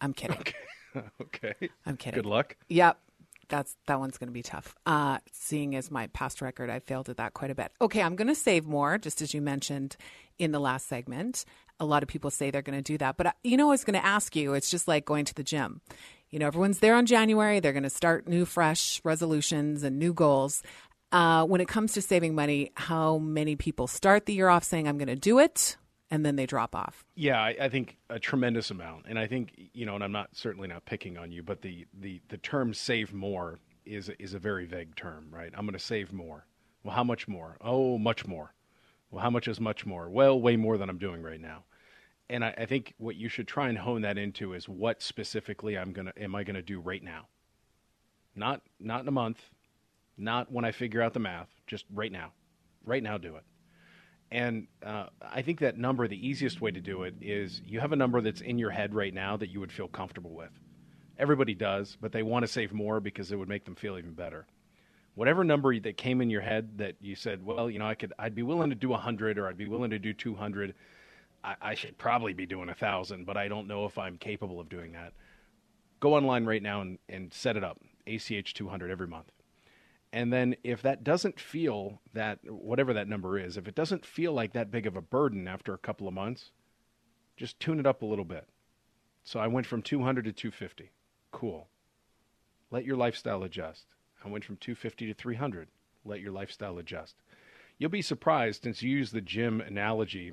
I'm 0.00 0.12
kidding. 0.14 0.42
okay. 1.20 1.54
I'm 1.84 1.96
kidding. 1.96 2.16
Good 2.16 2.26
luck. 2.26 2.56
Yep. 2.68 2.98
That's 3.48 3.76
that 3.86 3.98
one's 3.98 4.18
going 4.18 4.28
to 4.28 4.32
be 4.32 4.42
tough. 4.42 4.76
Uh, 4.84 5.18
seeing 5.32 5.74
as 5.74 5.90
my 5.90 6.08
past 6.08 6.40
record, 6.40 6.70
I 6.70 6.80
failed 6.80 7.08
at 7.08 7.16
that 7.16 7.34
quite 7.34 7.50
a 7.50 7.54
bit. 7.54 7.72
Okay, 7.80 8.02
I'm 8.02 8.16
going 8.16 8.28
to 8.28 8.34
save 8.34 8.66
more, 8.66 8.98
just 8.98 9.22
as 9.22 9.32
you 9.32 9.40
mentioned 9.40 9.96
in 10.38 10.52
the 10.52 10.60
last 10.60 10.88
segment. 10.88 11.44
A 11.80 11.84
lot 11.84 12.02
of 12.02 12.08
people 12.08 12.30
say 12.30 12.50
they're 12.50 12.62
going 12.62 12.78
to 12.78 12.82
do 12.82 12.98
that, 12.98 13.16
but 13.16 13.36
you 13.44 13.56
know, 13.56 13.68
I 13.68 13.70
was 13.70 13.84
going 13.84 13.98
to 13.98 14.04
ask 14.04 14.34
you. 14.36 14.54
It's 14.54 14.70
just 14.70 14.88
like 14.88 15.04
going 15.04 15.24
to 15.26 15.34
the 15.34 15.44
gym. 15.44 15.80
You 16.30 16.38
know, 16.38 16.46
everyone's 16.46 16.80
there 16.80 16.94
on 16.94 17.06
January. 17.06 17.60
They're 17.60 17.72
going 17.72 17.84
to 17.84 17.90
start 17.90 18.28
new, 18.28 18.44
fresh 18.44 19.00
resolutions 19.04 19.82
and 19.82 19.98
new 19.98 20.12
goals. 20.12 20.62
Uh, 21.10 21.44
when 21.46 21.62
it 21.62 21.68
comes 21.68 21.94
to 21.94 22.02
saving 22.02 22.34
money, 22.34 22.70
how 22.74 23.16
many 23.16 23.56
people 23.56 23.86
start 23.86 24.26
the 24.26 24.34
year 24.34 24.48
off 24.48 24.62
saying, 24.62 24.86
"I'm 24.86 24.98
going 24.98 25.08
to 25.08 25.16
do 25.16 25.38
it," 25.38 25.76
and 26.10 26.24
then 26.24 26.36
they 26.36 26.46
drop 26.46 26.74
off? 26.74 27.04
Yeah, 27.14 27.40
I, 27.40 27.56
I 27.60 27.68
think 27.68 27.98
a 28.08 28.18
tremendous 28.18 28.70
amount, 28.70 29.06
and 29.08 29.18
I 29.18 29.26
think 29.26 29.70
you 29.74 29.86
know, 29.86 29.94
and 29.94 30.04
I'm 30.04 30.12
not 30.12 30.30
certainly 30.32 30.68
not 30.68 30.84
picking 30.84 31.18
on 31.18 31.30
you, 31.32 31.42
but 31.42 31.62
the 31.62 31.86
the 31.98 32.20
the 32.28 32.38
term 32.38 32.74
"save 32.74 33.12
more" 33.12 33.58
is 33.84 34.10
is 34.18 34.34
a 34.34 34.38
very 34.38 34.66
vague 34.66 34.96
term, 34.96 35.28
right? 35.30 35.52
I'm 35.54 35.64
going 35.64 35.72
to 35.72 35.78
save 35.78 36.12
more. 36.12 36.46
Well, 36.82 36.94
how 36.94 37.04
much 37.04 37.28
more? 37.28 37.56
Oh, 37.60 37.98
much 37.98 38.26
more. 38.26 38.54
Well, 39.10 39.22
how 39.22 39.30
much 39.30 39.48
is 39.48 39.60
much 39.60 39.86
more? 39.86 40.08
Well, 40.08 40.40
way 40.40 40.56
more 40.56 40.78
than 40.78 40.88
I'm 40.88 40.98
doing 40.98 41.22
right 41.22 41.40
now. 41.40 41.64
And 42.30 42.44
I, 42.44 42.54
I 42.58 42.66
think 42.66 42.94
what 42.98 43.16
you 43.16 43.28
should 43.28 43.48
try 43.48 43.68
and 43.68 43.78
hone 43.78 44.02
that 44.02 44.18
into 44.18 44.52
is 44.52 44.68
what 44.68 45.02
specifically 45.02 45.78
I'm 45.78 45.92
gonna 45.92 46.12
am 46.16 46.34
I 46.34 46.44
gonna 46.44 46.62
do 46.62 46.80
right 46.80 47.02
now? 47.02 47.28
Not 48.34 48.62
not 48.78 49.02
in 49.02 49.08
a 49.08 49.12
month, 49.12 49.50
not 50.16 50.52
when 50.52 50.64
I 50.64 50.72
figure 50.72 51.02
out 51.02 51.14
the 51.14 51.20
math, 51.20 51.48
just 51.66 51.84
right 51.92 52.12
now. 52.12 52.32
Right 52.84 53.02
now, 53.02 53.18
do 53.18 53.36
it. 53.36 53.44
And 54.30 54.66
uh, 54.84 55.06
I 55.22 55.42
think 55.42 55.60
that 55.60 55.78
number, 55.78 56.06
the 56.06 56.26
easiest 56.26 56.60
way 56.60 56.70
to 56.70 56.80
do 56.80 57.04
it 57.04 57.14
is 57.20 57.62
you 57.66 57.80
have 57.80 57.92
a 57.92 57.96
number 57.96 58.20
that's 58.20 58.42
in 58.42 58.58
your 58.58 58.70
head 58.70 58.94
right 58.94 59.14
now 59.14 59.36
that 59.38 59.48
you 59.48 59.60
would 59.60 59.72
feel 59.72 59.88
comfortable 59.88 60.34
with. 60.34 60.50
Everybody 61.18 61.54
does, 61.54 61.96
but 62.00 62.12
they 62.12 62.22
want 62.22 62.44
to 62.44 62.46
save 62.46 62.72
more 62.72 63.00
because 63.00 63.32
it 63.32 63.36
would 63.36 63.48
make 63.48 63.64
them 63.64 63.74
feel 63.74 63.96
even 63.96 64.12
better. 64.12 64.46
Whatever 65.14 65.42
number 65.44 65.78
that 65.80 65.96
came 65.96 66.20
in 66.20 66.30
your 66.30 66.42
head 66.42 66.78
that 66.78 66.94
you 67.00 67.16
said, 67.16 67.44
well, 67.44 67.68
you 67.70 67.78
know, 67.78 67.86
I 67.86 67.94
could, 67.94 68.12
I'd 68.18 68.34
be 68.34 68.42
willing 68.42 68.70
to 68.70 68.76
do 68.76 68.90
100 68.90 69.38
or 69.38 69.48
I'd 69.48 69.56
be 69.56 69.66
willing 69.66 69.90
to 69.90 69.98
do 69.98 70.12
200. 70.12 70.74
I, 71.42 71.56
I 71.60 71.74
should 71.74 71.98
probably 71.98 72.34
be 72.34 72.46
doing 72.46 72.68
a 72.68 72.74
thousand, 72.74 73.24
but 73.24 73.36
I 73.36 73.48
don't 73.48 73.66
know 73.66 73.86
if 73.86 73.98
I'm 73.98 74.18
capable 74.18 74.60
of 74.60 74.68
doing 74.68 74.92
that. 74.92 75.14
Go 76.00 76.14
online 76.14 76.44
right 76.44 76.62
now 76.62 76.82
and, 76.82 76.98
and 77.08 77.32
set 77.32 77.56
it 77.56 77.64
up. 77.64 77.80
ACH 78.06 78.54
200 78.54 78.90
every 78.90 79.08
month. 79.08 79.32
And 80.12 80.32
then 80.32 80.56
if 80.64 80.80
that 80.82 81.04
doesn't 81.04 81.38
feel 81.38 82.00
that, 82.14 82.38
whatever 82.44 82.94
that 82.94 83.08
number 83.08 83.38
is, 83.38 83.56
if 83.56 83.68
it 83.68 83.74
doesn't 83.74 84.06
feel 84.06 84.32
like 84.32 84.52
that 84.54 84.70
big 84.70 84.86
of 84.86 84.96
a 84.96 85.02
burden 85.02 85.46
after 85.46 85.74
a 85.74 85.78
couple 85.78 86.08
of 86.08 86.14
months, 86.14 86.50
just 87.36 87.60
tune 87.60 87.78
it 87.78 87.86
up 87.86 88.02
a 88.02 88.06
little 88.06 88.24
bit. 88.24 88.48
So 89.22 89.38
I 89.38 89.46
went 89.46 89.66
from 89.66 89.82
200 89.82 90.24
to 90.24 90.32
250. 90.32 90.90
Cool. 91.30 91.68
Let 92.70 92.84
your 92.84 92.96
lifestyle 92.96 93.42
adjust. 93.42 93.84
I 94.24 94.28
went 94.28 94.44
from 94.44 94.56
250 94.56 95.06
to 95.06 95.14
300. 95.14 95.68
Let 96.04 96.20
your 96.20 96.32
lifestyle 96.32 96.78
adjust. 96.78 97.16
You'll 97.78 97.90
be 97.90 98.02
surprised 98.02 98.64
since 98.64 98.82
you 98.82 98.90
use 98.90 99.10
the 99.10 99.20
gym 99.20 99.60
analogy. 99.60 100.32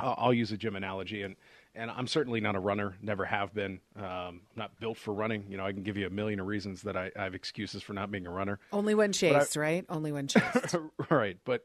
I'll, 0.00 0.32
use 0.32 0.50
a 0.50 0.56
gym 0.56 0.74
analogy, 0.74 1.22
and 1.22 1.36
and 1.74 1.90
I'm 1.90 2.06
certainly 2.06 2.40
not 2.40 2.54
a 2.54 2.60
runner, 2.60 2.94
never 3.00 3.24
have 3.24 3.54
been. 3.54 3.80
Um, 3.96 4.04
I'm 4.04 4.40
not 4.56 4.78
built 4.78 4.98
for 4.98 5.14
running. 5.14 5.44
You 5.48 5.56
know, 5.56 5.66
I 5.66 5.72
can 5.72 5.82
give 5.82 5.96
you 5.96 6.06
a 6.06 6.10
million 6.10 6.40
of 6.40 6.46
reasons 6.46 6.82
that 6.82 6.96
I, 6.96 7.10
I 7.16 7.24
have 7.24 7.34
excuses 7.34 7.82
for 7.82 7.92
not 7.92 8.10
being 8.10 8.26
a 8.26 8.30
runner. 8.30 8.58
Only 8.72 8.94
when 8.94 9.12
chased, 9.12 9.56
right? 9.56 9.84
Only 9.88 10.12
when 10.12 10.28
chased. 10.28 10.76
right. 11.10 11.38
But 11.44 11.64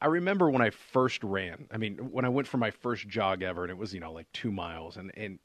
I 0.00 0.06
remember 0.06 0.48
when 0.48 0.62
I 0.62 0.70
first 0.70 1.24
ran. 1.24 1.66
I 1.72 1.76
mean, 1.76 1.96
when 2.12 2.24
I 2.24 2.28
went 2.28 2.46
for 2.46 2.58
my 2.58 2.70
first 2.70 3.08
jog 3.08 3.42
ever, 3.42 3.64
and 3.64 3.70
it 3.70 3.76
was 3.76 3.92
you 3.92 4.00
know 4.00 4.12
like 4.12 4.30
two 4.32 4.52
miles, 4.52 4.96
and 4.96 5.10
and 5.16 5.38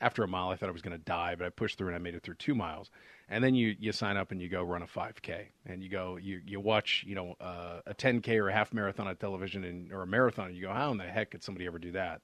after 0.00 0.24
a 0.24 0.28
mile, 0.28 0.48
I 0.48 0.56
thought 0.56 0.68
I 0.68 0.72
was 0.72 0.82
going 0.82 0.98
to 0.98 1.04
die, 1.04 1.36
but 1.36 1.46
I 1.46 1.50
pushed 1.50 1.78
through 1.78 1.86
and 1.86 1.96
I 1.96 2.00
made 2.00 2.16
it 2.16 2.24
through 2.24 2.34
two 2.34 2.56
miles. 2.56 2.90
And 3.28 3.42
then 3.42 3.54
you 3.54 3.76
you 3.78 3.92
sign 3.92 4.16
up 4.16 4.32
and 4.32 4.42
you 4.42 4.48
go 4.48 4.62
run 4.64 4.82
a 4.82 4.86
5K, 4.86 5.46
and 5.66 5.82
you 5.82 5.88
go 5.88 6.16
you 6.16 6.40
you 6.44 6.58
watch 6.58 7.04
you 7.06 7.14
know 7.14 7.36
uh, 7.40 7.80
a 7.86 7.94
10K 7.94 8.38
or 8.38 8.48
a 8.48 8.52
half 8.52 8.74
marathon 8.74 9.06
on 9.06 9.16
television, 9.16 9.62
and 9.62 9.92
or 9.92 10.02
a 10.02 10.06
marathon, 10.06 10.48
and 10.48 10.56
you 10.56 10.62
go, 10.62 10.72
how 10.72 10.90
in 10.90 10.98
the 10.98 11.04
heck 11.04 11.30
could 11.30 11.44
somebody 11.44 11.66
ever 11.66 11.78
do 11.78 11.92
that? 11.92 12.22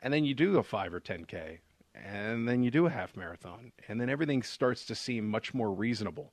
And 0.00 0.12
then 0.12 0.24
you 0.24 0.34
do 0.34 0.58
a 0.58 0.62
5 0.62 0.94
or 0.94 1.00
10k 1.00 1.58
and 1.94 2.48
then 2.48 2.62
you 2.62 2.70
do 2.70 2.86
a 2.86 2.90
half 2.90 3.16
marathon 3.16 3.72
and 3.88 4.00
then 4.00 4.08
everything 4.08 4.42
starts 4.42 4.84
to 4.86 4.94
seem 4.94 5.28
much 5.28 5.54
more 5.54 5.72
reasonable. 5.72 6.32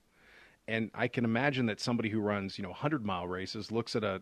And 0.68 0.92
i 0.94 1.08
can 1.08 1.26
imagine 1.26 1.66
that 1.68 1.80
somebody 1.80 2.10
who 2.10 2.20
runs 2.20 2.58
you 2.58 2.64
know 2.64 2.70
100 2.70 3.06
mile 3.06 3.28
races 3.28 3.72
looks 3.72 3.96
at 3.96 4.04
a 4.04 4.22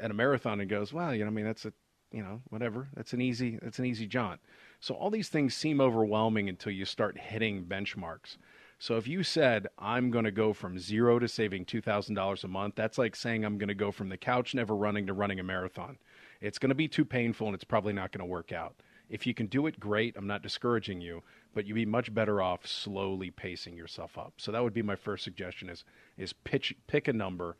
at 0.00 0.10
a 0.10 0.14
marathon 0.14 0.60
and 0.60 0.70
goes 0.70 0.92
well 0.92 1.14
you 1.14 1.24
know 1.24 1.30
i 1.30 1.32
mean 1.32 1.44
that's 1.44 1.64
a 1.64 1.72
you 2.12 2.22
know 2.22 2.40
whatever. 2.48 2.88
That's 2.94 3.12
an 3.12 3.20
easy 3.20 3.58
that's 3.62 3.78
an 3.78 3.84
easy 3.84 4.06
jaunt. 4.06 4.40
So 4.80 4.94
all 4.94 5.10
these 5.10 5.28
things 5.28 5.54
seem 5.54 5.80
overwhelming 5.80 6.48
until 6.48 6.72
you 6.72 6.84
start 6.84 7.18
hitting 7.18 7.64
benchmarks. 7.64 8.36
So 8.78 8.96
if 8.96 9.08
you 9.08 9.22
said 9.22 9.66
i'm 9.78 10.10
going 10.10 10.24
to 10.24 10.30
go 10.30 10.52
from 10.52 10.78
zero 10.78 11.18
to 11.18 11.28
saving 11.28 11.64
$2000 11.64 12.44
a 12.44 12.48
month 12.48 12.76
that's 12.76 12.96
like 12.96 13.16
saying 13.16 13.44
i'm 13.44 13.58
going 13.58 13.68
to 13.68 13.74
go 13.74 13.90
from 13.90 14.08
the 14.08 14.16
couch 14.16 14.54
never 14.54 14.74
running 14.74 15.06
to 15.08 15.12
running 15.12 15.40
a 15.40 15.42
marathon 15.42 15.98
it's 16.40 16.58
going 16.58 16.68
to 16.70 16.74
be 16.74 16.88
too 16.88 17.04
painful 17.04 17.46
and 17.46 17.54
it's 17.54 17.64
probably 17.64 17.92
not 17.92 18.12
going 18.12 18.20
to 18.20 18.30
work 18.30 18.52
out. 18.52 18.76
If 19.08 19.26
you 19.26 19.32
can 19.32 19.46
do 19.46 19.66
it, 19.66 19.80
great. 19.80 20.16
I'm 20.16 20.26
not 20.26 20.42
discouraging 20.42 21.00
you, 21.00 21.22
but 21.54 21.64
you'd 21.66 21.74
be 21.74 21.86
much 21.86 22.12
better 22.12 22.42
off 22.42 22.66
slowly 22.66 23.30
pacing 23.30 23.74
yourself 23.74 24.18
up. 24.18 24.34
So 24.36 24.52
that 24.52 24.62
would 24.62 24.74
be 24.74 24.82
my 24.82 24.96
first 24.96 25.24
suggestion 25.24 25.68
is 25.70 25.84
is 26.18 26.32
pitch 26.32 26.74
pick 26.86 27.08
a 27.08 27.12
number 27.12 27.56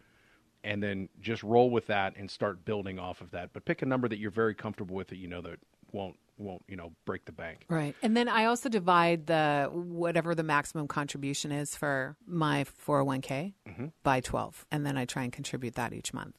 and 0.62 0.82
then 0.82 1.08
just 1.20 1.42
roll 1.42 1.70
with 1.70 1.86
that 1.86 2.16
and 2.16 2.30
start 2.30 2.64
building 2.64 2.98
off 2.98 3.20
of 3.22 3.30
that. 3.30 3.50
But 3.52 3.64
pick 3.64 3.80
a 3.80 3.86
number 3.86 4.08
that 4.08 4.18
you're 4.18 4.30
very 4.30 4.54
comfortable 4.54 4.94
with 4.94 5.08
that 5.08 5.16
you 5.16 5.26
know 5.28 5.40
that 5.40 5.58
won't 5.90 6.16
won't 6.36 6.62
you 6.68 6.76
know 6.76 6.92
break 7.06 7.24
the 7.24 7.32
bank. 7.32 7.64
Right. 7.68 7.96
And 8.02 8.14
then 8.14 8.28
I 8.28 8.44
also 8.44 8.68
divide 8.68 9.26
the 9.26 9.70
whatever 9.72 10.34
the 10.34 10.42
maximum 10.42 10.86
contribution 10.86 11.50
is 11.50 11.74
for 11.74 12.16
my 12.26 12.64
401k 12.86 13.54
Mm-hmm. 13.66 13.86
by 14.02 14.20
12 14.20 14.66
and 14.70 14.84
then 14.84 14.96
I 14.98 15.04
try 15.06 15.22
and 15.22 15.32
contribute 15.32 15.74
that 15.76 15.92
each 15.94 16.12
month. 16.12 16.36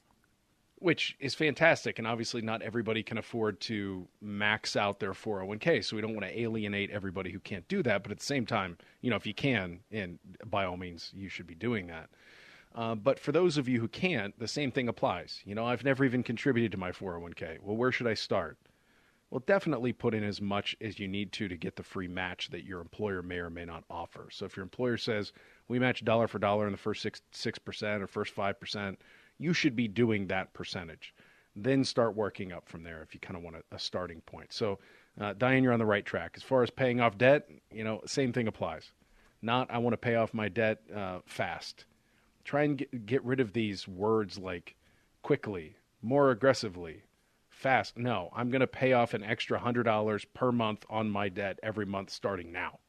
Which 0.79 1.15
is 1.19 1.35
fantastic. 1.35 1.99
And 1.99 2.07
obviously, 2.07 2.41
not 2.41 2.61
everybody 2.61 3.03
can 3.03 3.17
afford 3.17 3.59
to 3.61 4.07
max 4.21 4.75
out 4.75 4.99
their 4.99 5.13
401k. 5.13 5.83
So 5.83 5.95
we 5.95 6.01
don't 6.01 6.13
want 6.13 6.25
to 6.25 6.39
alienate 6.39 6.89
everybody 6.89 7.31
who 7.31 7.39
can't 7.39 7.67
do 7.67 7.83
that. 7.83 8.03
But 8.03 8.11
at 8.11 8.19
the 8.19 8.25
same 8.25 8.45
time, 8.45 8.77
you 9.01 9.09
know, 9.09 9.15
if 9.15 9.25
you 9.25 9.33
can, 9.33 9.79
and 9.91 10.19
by 10.45 10.65
all 10.65 10.77
means, 10.77 11.11
you 11.13 11.29
should 11.29 11.47
be 11.47 11.55
doing 11.55 11.87
that. 11.87 12.09
Uh, 12.75 12.95
but 12.95 13.19
for 13.19 13.31
those 13.31 13.57
of 13.57 13.67
you 13.67 13.79
who 13.79 13.87
can't, 13.87 14.37
the 14.39 14.47
same 14.47 14.71
thing 14.71 14.87
applies. 14.87 15.41
You 15.45 15.55
know, 15.55 15.65
I've 15.65 15.83
never 15.83 16.05
even 16.05 16.23
contributed 16.23 16.71
to 16.71 16.77
my 16.77 16.91
401k. 16.91 17.59
Well, 17.61 17.75
where 17.75 17.91
should 17.91 18.07
I 18.07 18.13
start? 18.13 18.57
Well, 19.29 19.43
definitely 19.45 19.93
put 19.93 20.15
in 20.15 20.23
as 20.23 20.41
much 20.41 20.75
as 20.81 20.97
you 20.97 21.07
need 21.07 21.31
to 21.33 21.47
to 21.47 21.57
get 21.57 21.75
the 21.75 21.83
free 21.83 22.07
match 22.07 22.49
that 22.49 22.63
your 22.63 22.81
employer 22.81 23.21
may 23.21 23.37
or 23.37 23.49
may 23.49 23.65
not 23.65 23.83
offer. 23.89 24.29
So 24.31 24.45
if 24.45 24.55
your 24.55 24.63
employer 24.63 24.97
says 24.97 25.33
we 25.67 25.77
match 25.77 26.03
dollar 26.03 26.27
for 26.27 26.39
dollar 26.39 26.65
in 26.65 26.71
the 26.71 26.79
first 26.79 27.03
six 27.03 27.21
six 27.31 27.59
percent 27.59 28.01
or 28.01 28.07
first 28.07 28.33
five 28.33 28.59
percent, 28.59 28.99
you 29.39 29.53
should 29.53 29.75
be 29.75 29.87
doing 29.87 30.27
that 30.27 30.53
percentage. 30.53 31.13
Then 31.55 31.83
start 31.83 32.15
working 32.15 32.51
up 32.51 32.69
from 32.69 32.83
there 32.83 33.01
if 33.01 33.13
you 33.13 33.19
kind 33.19 33.35
of 33.35 33.43
want 33.43 33.55
a, 33.55 33.75
a 33.75 33.79
starting 33.79 34.21
point. 34.21 34.53
So, 34.53 34.79
uh, 35.19 35.33
Diane, 35.33 35.63
you're 35.63 35.73
on 35.73 35.79
the 35.79 35.85
right 35.85 36.05
track. 36.05 36.33
As 36.35 36.43
far 36.43 36.61
as 36.61 36.69
paying 36.69 37.01
off 37.01 37.17
debt, 37.17 37.49
you 37.71 37.83
know, 37.83 38.01
same 38.05 38.31
thing 38.31 38.47
applies. 38.47 38.91
Not 39.41 39.71
I 39.71 39.77
want 39.77 39.93
to 39.93 39.97
pay 39.97 40.15
off 40.15 40.33
my 40.33 40.49
debt 40.49 40.79
uh, 40.95 41.19
fast. 41.25 41.85
Try 42.43 42.63
and 42.63 42.77
get, 42.77 43.05
get 43.05 43.23
rid 43.23 43.39
of 43.39 43.53
these 43.53 43.87
words 43.87 44.37
like 44.37 44.75
quickly, 45.21 45.75
more 46.01 46.31
aggressively, 46.31 47.03
fast. 47.49 47.97
No, 47.97 48.29
I'm 48.33 48.49
going 48.49 48.61
to 48.61 48.67
pay 48.67 48.93
off 48.93 49.13
an 49.13 49.23
extra 49.23 49.59
$100 49.59 50.25
per 50.33 50.51
month 50.51 50.85
on 50.89 51.09
my 51.09 51.29
debt 51.29 51.59
every 51.63 51.85
month 51.85 52.09
starting 52.09 52.51
now. 52.51 52.79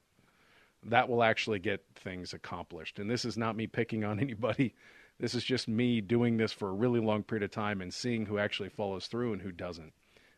That 0.85 1.09
will 1.09 1.23
actually 1.23 1.59
get 1.59 1.85
things 1.95 2.33
accomplished. 2.33 2.99
And 2.99 3.11
this 3.11 3.25
is 3.25 3.37
not 3.37 3.57
me 3.57 3.66
picking 3.66 4.04
on 4.04 4.21
anybody. 4.21 4.75
This 5.21 5.35
is 5.35 5.45
just 5.45 5.69
me 5.69 6.00
doing 6.00 6.37
this 6.37 6.53
for 6.53 6.69
a 6.69 6.73
really 6.73 7.00
long 7.00 7.23
period 7.23 7.45
of 7.45 7.50
time 7.50 7.81
and 7.81 7.93
seeing 7.93 8.27
who 8.27 8.39
actually 8.39 8.71
follows 8.71 9.07
through 9.07 9.35
and 9.35 9.43
who 9.43 9.53
doesn't. 9.53 9.93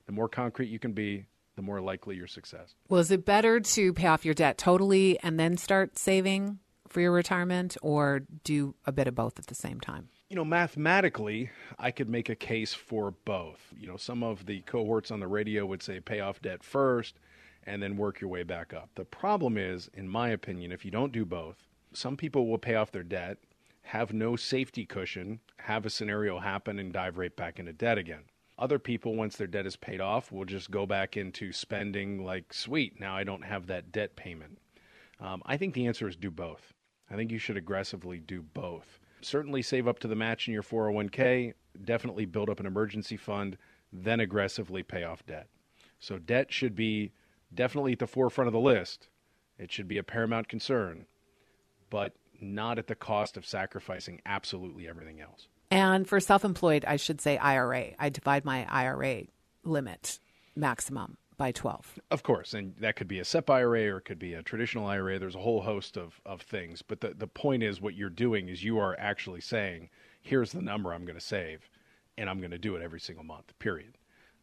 The 0.06 0.12
more 0.12 0.28
concrete 0.28 0.68
you 0.68 0.78
can 0.78 0.92
be, 0.92 1.26
the 1.56 1.62
more 1.62 1.80
likely 1.80 2.16
your 2.16 2.26
success. 2.26 2.74
Well, 2.88 3.00
is 3.00 3.10
it 3.10 3.24
better 3.24 3.60
to 3.60 3.92
pay 3.92 4.08
off 4.08 4.24
your 4.24 4.34
debt 4.34 4.58
totally 4.58 5.18
and 5.20 5.38
then 5.38 5.56
start 5.56 5.98
saving 5.98 6.58
for 6.88 7.00
your 7.00 7.12
retirement 7.12 7.76
or 7.80 8.22
do 8.42 8.74
a 8.84 8.92
bit 8.92 9.06
of 9.06 9.14
both 9.14 9.38
at 9.38 9.46
the 9.46 9.54
same 9.54 9.80
time? 9.80 10.08
you 10.32 10.36
know, 10.36 10.46
mathematically, 10.46 11.50
I 11.78 11.90
could 11.90 12.08
make 12.08 12.30
a 12.30 12.34
case 12.34 12.72
for 12.72 13.10
both. 13.10 13.60
You 13.78 13.86
know, 13.86 13.98
some 13.98 14.22
of 14.22 14.46
the 14.46 14.62
cohorts 14.62 15.10
on 15.10 15.20
the 15.20 15.26
radio 15.26 15.66
would 15.66 15.82
say 15.82 16.00
pay 16.00 16.20
off 16.20 16.40
debt 16.40 16.64
first 16.64 17.18
and 17.64 17.82
then 17.82 17.98
work 17.98 18.18
your 18.18 18.30
way 18.30 18.42
back 18.42 18.72
up. 18.72 18.88
The 18.94 19.04
problem 19.04 19.58
is, 19.58 19.90
in 19.92 20.08
my 20.08 20.30
opinion, 20.30 20.72
if 20.72 20.86
you 20.86 20.90
don't 20.90 21.12
do 21.12 21.26
both, 21.26 21.56
some 21.92 22.16
people 22.16 22.46
will 22.46 22.56
pay 22.56 22.76
off 22.76 22.92
their 22.92 23.02
debt, 23.02 23.36
have 23.82 24.12
no 24.12 24.36
safety 24.36 24.86
cushion, 24.86 25.40
have 25.58 25.84
a 25.84 25.90
scenario 25.90 26.38
happen, 26.38 26.78
and 26.78 26.92
dive 26.92 27.18
right 27.18 27.34
back 27.34 27.58
into 27.58 27.72
debt 27.72 27.98
again. 27.98 28.24
Other 28.58 28.78
people, 28.78 29.14
once 29.14 29.36
their 29.36 29.46
debt 29.46 29.66
is 29.66 29.76
paid 29.76 30.00
off, 30.00 30.30
will 30.30 30.44
just 30.44 30.70
go 30.70 30.86
back 30.86 31.16
into 31.16 31.52
spending 31.52 32.24
like, 32.24 32.52
sweet, 32.52 33.00
now 33.00 33.16
I 33.16 33.24
don't 33.24 33.44
have 33.44 33.66
that 33.66 33.92
debt 33.92 34.14
payment. 34.16 34.58
Um, 35.20 35.42
I 35.46 35.56
think 35.56 35.74
the 35.74 35.86
answer 35.86 36.08
is 36.08 36.16
do 36.16 36.30
both. 36.30 36.72
I 37.10 37.16
think 37.16 37.30
you 37.30 37.38
should 37.38 37.56
aggressively 37.56 38.18
do 38.18 38.42
both 38.42 39.00
certainly 39.24 39.62
save 39.62 39.88
up 39.88 39.98
to 40.00 40.08
the 40.08 40.16
match 40.16 40.48
in 40.48 40.54
your 40.54 40.62
401k, 40.62 41.54
definitely 41.84 42.26
build 42.26 42.50
up 42.50 42.60
an 42.60 42.66
emergency 42.66 43.16
fund, 43.16 43.56
then 43.92 44.20
aggressively 44.20 44.82
pay 44.82 45.04
off 45.04 45.24
debt. 45.26 45.48
So 45.98 46.18
debt 46.18 46.52
should 46.52 46.74
be 46.74 47.12
definitely 47.54 47.92
at 47.92 47.98
the 47.98 48.06
forefront 48.06 48.48
of 48.48 48.52
the 48.52 48.60
list. 48.60 49.08
It 49.58 49.70
should 49.70 49.88
be 49.88 49.98
a 49.98 50.02
paramount 50.02 50.48
concern, 50.48 51.06
but 51.90 52.14
not 52.42 52.78
at 52.78 52.86
the 52.86 52.94
cost 52.94 53.36
of 53.36 53.46
sacrificing 53.46 54.20
absolutely 54.26 54.88
everything 54.88 55.20
else. 55.20 55.48
And 55.70 56.06
for 56.06 56.20
self 56.20 56.44
employed, 56.44 56.84
I 56.86 56.96
should 56.96 57.20
say 57.20 57.38
IRA. 57.38 57.92
I 57.98 58.10
divide 58.10 58.44
my 58.44 58.66
IRA 58.68 59.24
limit 59.64 60.18
maximum 60.54 61.16
by 61.38 61.50
12. 61.50 61.98
Of 62.10 62.22
course, 62.22 62.54
and 62.54 62.74
that 62.78 62.96
could 62.96 63.08
be 63.08 63.18
a 63.18 63.24
SEP 63.24 63.48
IRA 63.48 63.90
or 63.92 63.96
it 63.96 64.04
could 64.04 64.18
be 64.18 64.34
a 64.34 64.42
traditional 64.42 64.86
IRA. 64.86 65.18
There's 65.18 65.34
a 65.34 65.40
whole 65.40 65.62
host 65.62 65.96
of, 65.96 66.20
of 66.26 66.42
things. 66.42 66.82
But 66.82 67.00
the, 67.00 67.14
the 67.16 67.26
point 67.26 67.62
is, 67.62 67.80
what 67.80 67.94
you're 67.94 68.10
doing 68.10 68.48
is 68.48 68.62
you 68.62 68.78
are 68.78 68.94
actually 68.98 69.40
saying, 69.40 69.88
here's 70.20 70.52
the 70.52 70.62
number 70.62 70.92
I'm 70.92 71.04
going 71.04 71.18
to 71.18 71.24
save, 71.24 71.68
and 72.18 72.28
I'm 72.28 72.38
going 72.38 72.50
to 72.50 72.58
do 72.58 72.76
it 72.76 72.82
every 72.82 73.00
single 73.00 73.24
month, 73.24 73.58
period. 73.58 73.96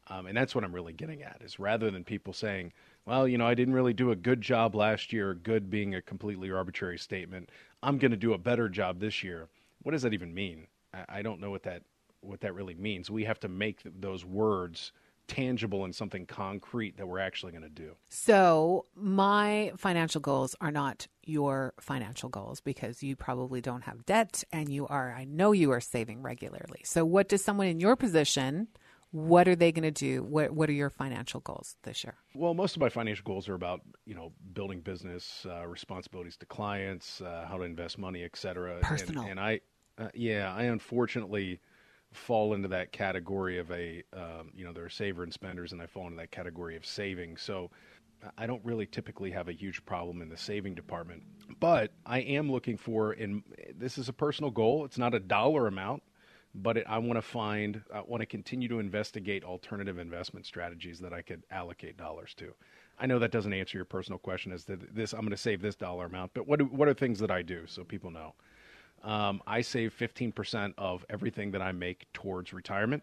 Um, 0.08 0.26
and 0.26 0.36
that's 0.36 0.54
what 0.54 0.64
I'm 0.64 0.74
really 0.74 0.92
getting 0.92 1.22
at 1.22 1.40
is 1.42 1.58
rather 1.60 1.90
than 1.90 2.04
people 2.04 2.32
saying, 2.32 2.72
well, 3.10 3.26
you 3.26 3.38
know, 3.38 3.46
I 3.46 3.54
didn't 3.54 3.74
really 3.74 3.92
do 3.92 4.12
a 4.12 4.16
good 4.16 4.40
job 4.40 4.76
last 4.76 5.12
year, 5.12 5.34
good 5.34 5.68
being 5.68 5.96
a 5.96 6.00
completely 6.00 6.48
arbitrary 6.52 6.96
statement, 6.96 7.50
I'm 7.82 7.98
going 7.98 8.12
to 8.12 8.16
do 8.16 8.34
a 8.34 8.38
better 8.38 8.68
job 8.68 9.00
this 9.00 9.24
year. 9.24 9.48
What 9.82 9.90
does 9.92 10.02
that 10.02 10.14
even 10.14 10.32
mean? 10.32 10.68
I, 11.08 11.22
don't 11.22 11.40
know 11.40 11.50
what 11.50 11.64
that 11.64 11.82
what 12.20 12.42
that 12.42 12.54
really 12.54 12.76
means. 12.76 13.10
We 13.10 13.24
have 13.24 13.40
to 13.40 13.48
make 13.48 13.80
those 13.84 14.24
words 14.24 14.92
tangible 15.26 15.84
and 15.84 15.92
something 15.92 16.24
concrete 16.24 16.98
that 16.98 17.08
we're 17.08 17.18
actually 17.18 17.50
going 17.50 17.64
to 17.64 17.68
do. 17.68 17.96
So, 18.10 18.86
my 18.94 19.72
financial 19.76 20.20
goals 20.20 20.54
are 20.60 20.70
not 20.70 21.08
your 21.24 21.74
financial 21.80 22.28
goals 22.28 22.60
because 22.60 23.02
you 23.02 23.16
probably 23.16 23.60
don't 23.60 23.82
have 23.82 24.06
debt 24.06 24.44
and 24.52 24.68
you 24.68 24.86
are, 24.86 25.12
I 25.12 25.24
know 25.24 25.50
you 25.50 25.72
are 25.72 25.80
saving 25.80 26.22
regularly. 26.22 26.82
So, 26.84 27.04
what 27.04 27.28
does 27.28 27.42
someone 27.42 27.66
in 27.66 27.80
your 27.80 27.96
position? 27.96 28.68
What 29.12 29.48
are 29.48 29.56
they 29.56 29.72
going 29.72 29.82
to 29.82 29.90
do? 29.90 30.22
What 30.22 30.52
What 30.52 30.68
are 30.68 30.72
your 30.72 30.90
financial 30.90 31.40
goals 31.40 31.76
this 31.82 32.04
year? 32.04 32.14
Well, 32.34 32.54
most 32.54 32.76
of 32.76 32.80
my 32.80 32.88
financial 32.88 33.24
goals 33.24 33.48
are 33.48 33.54
about 33.54 33.80
you 34.06 34.14
know 34.14 34.32
building 34.52 34.80
business, 34.80 35.46
uh, 35.48 35.66
responsibilities 35.66 36.36
to 36.38 36.46
clients, 36.46 37.20
uh, 37.20 37.46
how 37.48 37.56
to 37.56 37.64
invest 37.64 37.98
money, 37.98 38.24
etc. 38.24 38.78
Personal. 38.82 39.22
And, 39.22 39.32
and 39.32 39.40
I, 39.40 39.60
uh, 39.98 40.08
yeah, 40.14 40.54
I 40.54 40.64
unfortunately 40.64 41.60
fall 42.12 42.54
into 42.54 42.68
that 42.68 42.92
category 42.92 43.58
of 43.58 43.70
a, 43.70 44.02
um, 44.12 44.50
you 44.54 44.64
know, 44.64 44.72
there 44.72 44.84
are 44.84 44.90
saver 44.90 45.22
and 45.22 45.32
spenders, 45.32 45.72
and 45.72 45.80
I 45.80 45.86
fall 45.86 46.06
into 46.06 46.16
that 46.16 46.30
category 46.30 46.76
of 46.76 46.84
saving. 46.84 47.36
So 47.36 47.70
I 48.36 48.46
don't 48.46 48.64
really 48.64 48.86
typically 48.86 49.30
have 49.30 49.48
a 49.48 49.52
huge 49.52 49.84
problem 49.84 50.20
in 50.20 50.28
the 50.28 50.36
saving 50.36 50.74
department, 50.74 51.22
but 51.58 51.92
I 52.04 52.20
am 52.20 52.50
looking 52.50 52.76
for, 52.76 53.12
and 53.12 53.42
this 53.74 53.96
is 53.96 54.08
a 54.08 54.12
personal 54.12 54.50
goal. 54.50 54.84
It's 54.84 54.98
not 54.98 55.14
a 55.14 55.20
dollar 55.20 55.66
amount, 55.66 56.02
but 56.54 56.78
it, 56.78 56.86
I 56.88 56.98
want 56.98 57.16
to 57.16 57.22
find, 57.22 57.82
I 57.94 58.00
want 58.00 58.20
to 58.20 58.26
continue 58.26 58.68
to 58.68 58.78
investigate 58.78 59.44
alternative 59.44 59.98
investment 59.98 60.46
strategies 60.46 60.98
that 61.00 61.12
I 61.12 61.22
could 61.22 61.44
allocate 61.50 61.96
dollars 61.96 62.34
to. 62.34 62.54
I 62.98 63.06
know 63.06 63.18
that 63.18 63.30
doesn't 63.30 63.52
answer 63.52 63.78
your 63.78 63.84
personal 63.84 64.18
question 64.18 64.52
as 64.52 64.64
to 64.64 64.76
this, 64.76 65.12
I'm 65.12 65.20
going 65.20 65.30
to 65.30 65.36
save 65.36 65.62
this 65.62 65.76
dollar 65.76 66.06
amount, 66.06 66.32
but 66.34 66.46
what, 66.46 66.58
do, 66.58 66.66
what 66.66 66.88
are 66.88 66.94
things 66.94 67.18
that 67.20 67.30
I 67.30 67.42
do 67.42 67.66
so 67.66 67.84
people 67.84 68.10
know? 68.10 68.34
Um, 69.02 69.40
I 69.46 69.62
save 69.62 69.96
15% 69.96 70.74
of 70.76 71.06
everything 71.08 71.52
that 71.52 71.62
I 71.62 71.72
make 71.72 72.06
towards 72.12 72.52
retirement. 72.52 73.02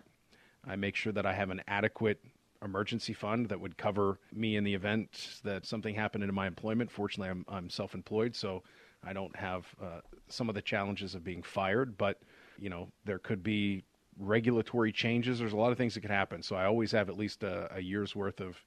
I 0.68 0.76
make 0.76 0.96
sure 0.96 1.14
that 1.14 1.26
I 1.26 1.34
have 1.34 1.50
an 1.50 1.62
adequate 1.68 2.22
emergency 2.64 3.14
fund 3.14 3.50
that 3.50 3.60
would 3.60 3.78
cover 3.78 4.20
me 4.34 4.56
in 4.56 4.64
the 4.64 4.74
event 4.74 5.40
that 5.44 5.66
something 5.66 5.96
happened 5.96 6.24
in 6.24 6.34
my 6.34 6.48
employment. 6.48 6.92
Fortunately, 6.92 7.30
I'm, 7.30 7.46
I'm 7.48 7.70
self 7.70 7.96
employed, 7.96 8.36
so 8.36 8.64
I 9.04 9.14
don't 9.14 9.36
have 9.36 9.66
uh, 9.82 10.02
some 10.28 10.50
of 10.50 10.56
the 10.56 10.62
challenges 10.62 11.16
of 11.16 11.24
being 11.24 11.42
fired, 11.42 11.98
but 11.98 12.20
you 12.60 12.70
know, 12.70 12.90
there 13.06 13.20
could 13.20 13.44
be 13.44 13.84
regulatory 14.20 14.92
changes. 14.92 15.40
There's 15.40 15.54
a 15.54 15.58
lot 15.58 15.72
of 15.72 15.78
things 15.78 15.94
that 15.94 16.02
could 16.02 16.12
happen. 16.12 16.42
So 16.42 16.56
I 16.56 16.66
always 16.66 16.92
have 16.92 17.10
at 17.10 17.18
least 17.18 17.44
a, 17.44 17.76
a 17.76 17.80
year's 17.80 18.16
worth 18.16 18.42
of 18.42 18.58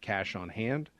cash 0.00 0.34
on 0.36 0.48
hand. 0.48 0.90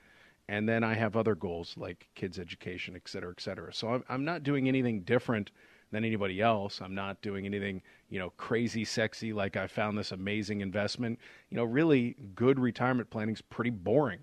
And 0.49 0.69
then 0.69 0.85
I 0.85 0.95
have 0.95 1.17
other 1.17 1.35
goals 1.35 1.75
like 1.77 2.09
kids' 2.15 2.39
education, 2.39 2.95
et 2.95 3.09
cetera, 3.09 3.33
et 3.33 3.41
cetera. 3.41 3.75
So 3.75 3.89
I'm, 3.89 4.05
I'm 4.09 4.25
not 4.25 4.45
doing 4.45 4.69
anything 4.69 5.01
different 5.01 5.51
than 5.91 6.05
anybody 6.05 6.41
else. 6.41 6.81
I'm 6.81 6.95
not 6.95 7.21
doing 7.21 7.47
anything, 7.47 7.83
you 8.11 8.19
know, 8.19 8.31
crazy 8.37 8.85
sexy 8.85 9.33
like 9.33 9.57
I 9.57 9.67
found 9.67 9.99
this 9.99 10.13
amazing 10.13 10.61
investment. 10.61 11.19
You 11.51 11.57
know, 11.57 11.65
really 11.65 12.17
good 12.35 12.61
retirement 12.61 13.11
planning 13.11 13.35
is 13.35 13.43
pretty 13.43 13.71
boring. 13.71 14.21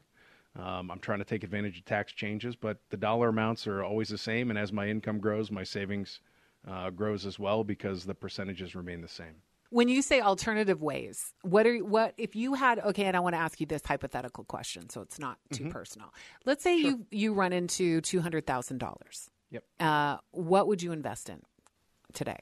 Um, 0.58 0.92
I'm 0.92 1.00
trying 1.00 1.20
to 1.20 1.26
take 1.26 1.44
advantage 1.44 1.80
of 1.80 1.86
tax 1.86 2.14
changes, 2.14 2.56
but 2.56 2.78
the 2.90 2.98
dollar 2.98 3.30
amounts 3.30 3.66
are 3.68 3.84
always 3.84 4.10
the 4.10 4.18
same. 4.18 4.50
And 4.50 4.60
as 4.60 4.72
my 4.72 4.88
income 4.88 5.20
grows, 5.20 5.52
my 5.52 5.64
savings 5.64 6.20
uh, 6.68 6.90
grows 6.90 7.26
as 7.26 7.40
well 7.40 7.64
because 7.64 8.06
the 8.06 8.16
percentages 8.16 8.76
remain 8.76 9.02
the 9.02 9.08
same. 9.08 9.36
When 9.70 9.90
you 9.90 10.04
say 10.04 10.22
alternative 10.22 10.82
ways, 10.84 11.34
what 11.42 11.66
are 11.66 11.78
what 11.78 12.14
if 12.18 12.36
you 12.36 12.54
had 12.54 12.80
okay? 12.80 13.06
And 13.06 13.18
I 13.18 13.20
want 13.22 13.34
to 13.34 13.40
ask 13.40 13.60
you 13.60 13.66
this 13.66 13.82
hypothetical 13.84 14.44
question, 14.44 14.90
so 14.90 15.02
it's 15.02 15.18
not 15.18 15.40
too 15.52 15.64
mm-hmm. 15.64 15.72
personal. 15.72 16.14
Let's 16.46 16.64
say 16.64 16.80
sure. 16.80 16.92
you 16.92 17.06
you 17.10 17.34
run 17.34 17.54
into 17.54 18.02
two 18.02 18.22
hundred 18.22 18.46
thousand 18.46 18.78
dollars. 18.78 19.32
Yep. 19.50 19.64
Uh, 19.80 20.18
what 20.32 20.68
would 20.68 20.84
you 20.84 20.92
invest 20.92 21.30
in? 21.30 21.42
today? 22.14 22.40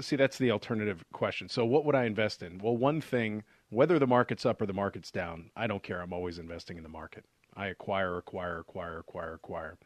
See, 0.00 0.16
that's 0.16 0.38
the 0.38 0.50
alternative 0.50 1.04
question. 1.12 1.48
So, 1.48 1.64
what 1.64 1.84
would 1.84 1.94
I 1.94 2.04
invest 2.04 2.42
in? 2.42 2.58
Well, 2.58 2.76
one 2.76 3.00
thing, 3.00 3.42
whether 3.70 3.98
the 3.98 4.06
market's 4.06 4.46
up 4.46 4.62
or 4.62 4.66
the 4.66 4.72
market's 4.72 5.10
down, 5.10 5.50
I 5.56 5.66
don't 5.66 5.82
care. 5.82 6.00
I'm 6.00 6.12
always 6.12 6.38
investing 6.38 6.76
in 6.76 6.82
the 6.82 6.88
market. 6.88 7.24
I 7.56 7.68
acquire, 7.68 8.16
acquire, 8.16 8.60
acquire, 8.60 8.98
acquire, 8.98 9.34
acquire. 9.34 9.78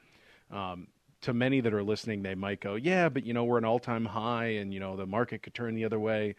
Um, 0.50 0.88
to 1.22 1.32
many 1.32 1.60
that 1.60 1.74
are 1.74 1.82
listening, 1.82 2.22
they 2.22 2.34
might 2.34 2.60
go, 2.60 2.74
"Yeah, 2.74 3.08
but 3.08 3.24
you 3.24 3.32
know, 3.32 3.44
we're 3.44 3.58
an 3.58 3.64
all-time 3.64 4.04
high, 4.04 4.46
and 4.46 4.72
you 4.72 4.80
know, 4.80 4.96
the 4.96 5.06
market 5.06 5.42
could 5.42 5.54
turn 5.54 5.74
the 5.74 5.84
other 5.84 5.98
way." 5.98 6.34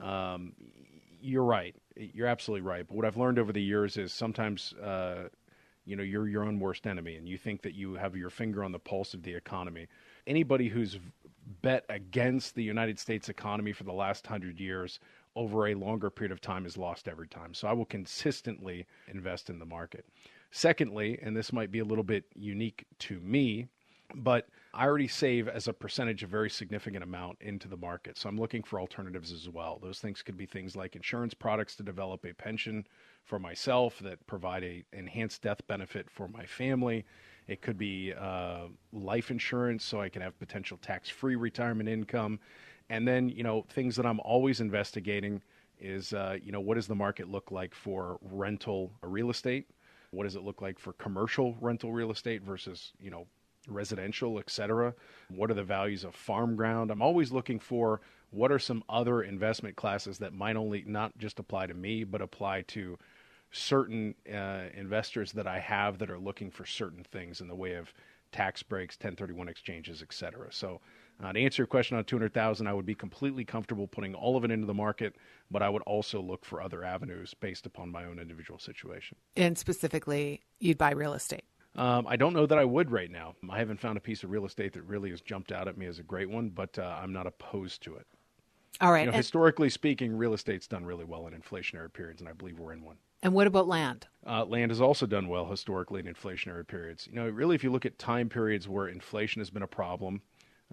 Um, 0.00 0.52
you're 1.20 1.44
right. 1.44 1.74
You're 1.96 2.28
absolutely 2.28 2.66
right. 2.66 2.86
But 2.86 2.96
what 2.96 3.04
I've 3.04 3.16
learned 3.16 3.38
over 3.38 3.52
the 3.52 3.62
years 3.62 3.96
is 3.96 4.12
sometimes, 4.12 4.72
uh, 4.74 5.28
you 5.84 5.96
know, 5.96 6.02
you're 6.02 6.28
your 6.28 6.44
own 6.44 6.58
worst 6.58 6.86
enemy, 6.86 7.16
and 7.16 7.28
you 7.28 7.36
think 7.36 7.62
that 7.62 7.74
you 7.74 7.94
have 7.94 8.16
your 8.16 8.30
finger 8.30 8.64
on 8.64 8.72
the 8.72 8.78
pulse 8.78 9.14
of 9.14 9.22
the 9.22 9.34
economy. 9.34 9.86
Anybody 10.26 10.68
who's 10.68 10.98
bet 11.62 11.84
against 11.88 12.54
the 12.54 12.62
United 12.62 12.98
States 12.98 13.28
economy 13.28 13.72
for 13.72 13.84
the 13.84 13.92
last 13.92 14.26
hundred 14.26 14.60
years 14.60 15.00
over 15.36 15.68
a 15.68 15.74
longer 15.74 16.10
period 16.10 16.32
of 16.32 16.40
time 16.40 16.66
is 16.66 16.76
lost 16.76 17.08
every 17.08 17.28
time. 17.28 17.54
So 17.54 17.68
I 17.68 17.72
will 17.72 17.84
consistently 17.84 18.86
invest 19.08 19.50
in 19.50 19.58
the 19.58 19.66
market. 19.66 20.04
Secondly, 20.50 21.18
and 21.22 21.36
this 21.36 21.52
might 21.52 21.70
be 21.70 21.78
a 21.78 21.84
little 21.84 22.04
bit 22.04 22.24
unique 22.34 22.86
to 23.00 23.20
me, 23.20 23.68
But 24.14 24.48
I 24.72 24.86
already 24.86 25.08
save 25.08 25.48
as 25.48 25.68
a 25.68 25.72
percentage 25.72 26.22
a 26.22 26.26
very 26.26 26.50
significant 26.50 27.02
amount 27.02 27.38
into 27.40 27.68
the 27.68 27.76
market. 27.76 28.16
So 28.18 28.28
I'm 28.28 28.38
looking 28.38 28.62
for 28.62 28.80
alternatives 28.80 29.32
as 29.32 29.48
well. 29.48 29.78
Those 29.82 29.98
things 29.98 30.22
could 30.22 30.36
be 30.36 30.46
things 30.46 30.76
like 30.76 30.96
insurance 30.96 31.34
products 31.34 31.76
to 31.76 31.82
develop 31.82 32.24
a 32.24 32.32
pension 32.32 32.86
for 33.24 33.38
myself 33.38 33.98
that 34.00 34.24
provide 34.26 34.64
a 34.64 34.84
enhanced 34.92 35.42
death 35.42 35.66
benefit 35.66 36.08
for 36.10 36.28
my 36.28 36.44
family. 36.44 37.04
It 37.48 37.62
could 37.62 37.78
be 37.78 38.12
uh, 38.12 38.66
life 38.92 39.30
insurance 39.30 39.84
so 39.84 40.00
I 40.00 40.08
can 40.08 40.22
have 40.22 40.38
potential 40.38 40.78
tax-free 40.80 41.36
retirement 41.36 41.88
income. 41.88 42.38
And 42.90 43.06
then, 43.06 43.28
you 43.28 43.42
know, 43.42 43.64
things 43.70 43.96
that 43.96 44.06
I'm 44.06 44.20
always 44.20 44.60
investigating 44.60 45.42
is, 45.78 46.12
uh, 46.12 46.36
you 46.42 46.52
know, 46.52 46.60
what 46.60 46.74
does 46.74 46.86
the 46.86 46.94
market 46.94 47.28
look 47.28 47.50
like 47.50 47.74
for 47.74 48.18
rental 48.22 48.92
real 49.02 49.30
estate? 49.30 49.68
What 50.12 50.24
does 50.24 50.36
it 50.36 50.42
look 50.42 50.60
like 50.60 50.78
for 50.78 50.92
commercial 50.94 51.56
rental 51.60 51.92
real 51.92 52.10
estate 52.10 52.42
versus, 52.42 52.92
you 53.00 53.10
know, 53.10 53.26
residential, 53.68 54.38
etc.? 54.38 54.94
What 55.28 55.50
are 55.50 55.54
the 55.54 55.64
values 55.64 56.04
of 56.04 56.14
farm 56.14 56.56
ground? 56.56 56.90
I'm 56.90 57.02
always 57.02 57.32
looking 57.32 57.58
for 57.58 58.00
what 58.30 58.52
are 58.52 58.58
some 58.58 58.84
other 58.88 59.22
investment 59.22 59.76
classes 59.76 60.18
that 60.18 60.32
might 60.32 60.56
only 60.56 60.84
not 60.86 61.16
just 61.18 61.38
apply 61.38 61.66
to 61.66 61.74
me, 61.74 62.04
but 62.04 62.22
apply 62.22 62.62
to 62.62 62.98
certain 63.52 64.14
uh, 64.32 64.64
investors 64.74 65.32
that 65.32 65.46
I 65.46 65.58
have 65.58 65.98
that 65.98 66.10
are 66.10 66.18
looking 66.18 66.50
for 66.50 66.64
certain 66.64 67.02
things 67.02 67.40
in 67.40 67.48
the 67.48 67.54
way 67.54 67.74
of 67.74 67.92
tax 68.32 68.62
breaks, 68.62 68.94
1031 68.96 69.48
exchanges, 69.48 70.02
etc. 70.02 70.48
So, 70.50 70.80
uh, 71.22 71.32
to 71.32 71.40
answer 71.40 71.62
your 71.62 71.66
question 71.66 71.98
on 71.98 72.04
200,000, 72.04 72.66
I 72.66 72.72
would 72.72 72.86
be 72.86 72.94
completely 72.94 73.44
comfortable 73.44 73.86
putting 73.86 74.14
all 74.14 74.38
of 74.38 74.44
it 74.44 74.50
into 74.50 74.66
the 74.66 74.72
market, 74.72 75.16
but 75.50 75.62
I 75.62 75.68
would 75.68 75.82
also 75.82 76.20
look 76.22 76.46
for 76.46 76.62
other 76.62 76.82
avenues 76.82 77.34
based 77.34 77.66
upon 77.66 77.90
my 77.90 78.04
own 78.04 78.18
individual 78.18 78.58
situation. 78.58 79.18
And 79.36 79.58
specifically, 79.58 80.40
you'd 80.60 80.78
buy 80.78 80.92
real 80.92 81.12
estate. 81.12 81.44
Um, 81.76 82.06
I 82.06 82.16
don't 82.16 82.32
know 82.32 82.46
that 82.46 82.58
I 82.58 82.64
would 82.64 82.90
right 82.90 83.10
now. 83.10 83.34
I 83.48 83.58
haven't 83.58 83.80
found 83.80 83.96
a 83.96 84.00
piece 84.00 84.24
of 84.24 84.30
real 84.30 84.44
estate 84.44 84.72
that 84.72 84.82
really 84.82 85.10
has 85.10 85.20
jumped 85.20 85.52
out 85.52 85.68
at 85.68 85.78
me 85.78 85.86
as 85.86 85.98
a 85.98 86.02
great 86.02 86.28
one, 86.28 86.48
but 86.48 86.78
uh, 86.78 86.98
I'm 87.00 87.12
not 87.12 87.26
opposed 87.26 87.82
to 87.84 87.94
it. 87.94 88.06
All 88.80 88.92
right. 88.92 89.04
You 89.04 89.10
know, 89.10 89.16
historically 89.16 89.70
speaking, 89.70 90.16
real 90.16 90.32
estate's 90.32 90.66
done 90.66 90.84
really 90.84 91.04
well 91.04 91.26
in 91.26 91.34
inflationary 91.34 91.92
periods, 91.92 92.20
and 92.20 92.28
I 92.28 92.32
believe 92.32 92.58
we're 92.58 92.72
in 92.72 92.82
one. 92.82 92.96
And 93.22 93.34
what 93.34 93.46
about 93.46 93.68
land? 93.68 94.06
Uh, 94.26 94.44
land 94.46 94.70
has 94.70 94.80
also 94.80 95.06
done 95.06 95.28
well 95.28 95.46
historically 95.46 96.00
in 96.00 96.06
inflationary 96.06 96.66
periods. 96.66 97.06
You 97.06 97.16
know, 97.16 97.28
really, 97.28 97.54
if 97.54 97.62
you 97.62 97.70
look 97.70 97.84
at 97.84 97.98
time 97.98 98.28
periods 98.28 98.68
where 98.68 98.88
inflation 98.88 99.40
has 99.40 99.50
been 99.50 99.62
a 99.62 99.68
problem, 99.68 100.22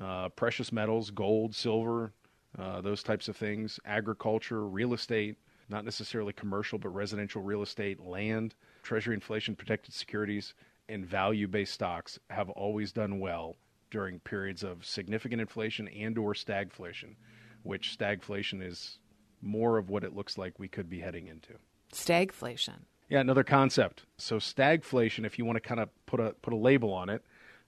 uh, 0.02 0.30
precious 0.30 0.72
metals, 0.72 1.12
gold, 1.12 1.54
silver, 1.54 2.14
uh, 2.58 2.80
those 2.80 3.04
types 3.04 3.28
of 3.28 3.36
things, 3.36 3.80
agriculture, 3.86 4.66
real 4.66 4.94
estate, 4.94 5.36
not 5.68 5.84
necessarily 5.84 6.32
commercial, 6.32 6.80
but 6.80 6.90
residential 6.90 7.42
real 7.42 7.62
estate, 7.62 8.00
land, 8.00 8.56
treasury 8.84 9.16
inflation 9.16 9.54
protected 9.54 9.94
securities, 9.94 10.54
and 10.90 11.06
value 11.06 11.48
based 11.48 11.74
stocks 11.74 12.20
have 12.30 12.50
always 12.50 12.92
done 12.92 13.20
well 13.20 13.56
during 13.92 14.20
periods 14.20 14.64
of 14.64 14.86
significant 14.86 15.42
inflation 15.42 15.88
and 15.88 16.18
or 16.18 16.34
stagflation, 16.34 17.16
which 17.64 17.98
stagflation 17.98 18.66
is 18.66 19.00
more 19.42 19.78
of 19.78 19.90
what 19.90 20.04
it 20.04 20.16
looks 20.16 20.38
like 20.38 20.60
we 20.60 20.68
could 20.68 20.90
be 20.90 21.00
heading 21.00 21.28
into. 21.28 21.54
Stagflation. 21.94 22.82
Yeah, 23.10 23.22
another 23.22 23.44
concept. 23.44 24.04
So 24.18 24.38
stagflation, 24.38 25.26
if 25.26 25.40
you 25.40 25.46
want 25.46 25.56
to 25.56 25.62
kind 25.62 25.80
of 25.80 25.90
put 26.06 26.20
a 26.20 26.36
put 26.42 26.54
a 26.54 26.58
label 26.58 26.94
on 26.94 27.10
it, 27.10 27.24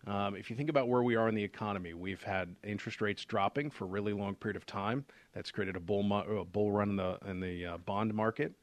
um, 0.08 0.36
if 0.36 0.50
you 0.50 0.56
think 0.56 0.70
about 0.70 0.88
where 0.88 1.04
we 1.04 1.16
are 1.16 1.30
in 1.30 1.36
the 1.36 1.44
economy, 1.44 1.94
we've 1.94 2.24
had 2.24 2.56
interest 2.64 3.02
rates 3.02 3.24
dropping 3.24 3.70
for 3.70 3.86
a 3.86 3.88
really 3.88 4.14
long 4.14 4.36
period 4.36 4.58
of 4.58 4.66
time. 4.66 5.06
That's 5.34 5.52
created 5.52 5.76
a 5.76 5.80
bull 5.80 6.02
a 6.14 6.46
bull 6.46 6.72
run 6.72 6.90
in 6.90 6.96
the 6.98 7.18
in 7.26 7.40
the 7.40 7.66
uh, 7.66 7.78
bond 7.78 8.14
market. 8.14 8.54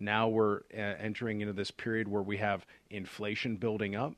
Now 0.00 0.28
we're 0.28 0.60
uh, 0.72 0.80
entering 0.80 1.42
into 1.42 1.52
this 1.52 1.70
period 1.70 2.08
where 2.08 2.22
we 2.22 2.38
have 2.38 2.66
inflation 2.88 3.56
building 3.56 3.94
up, 3.94 4.14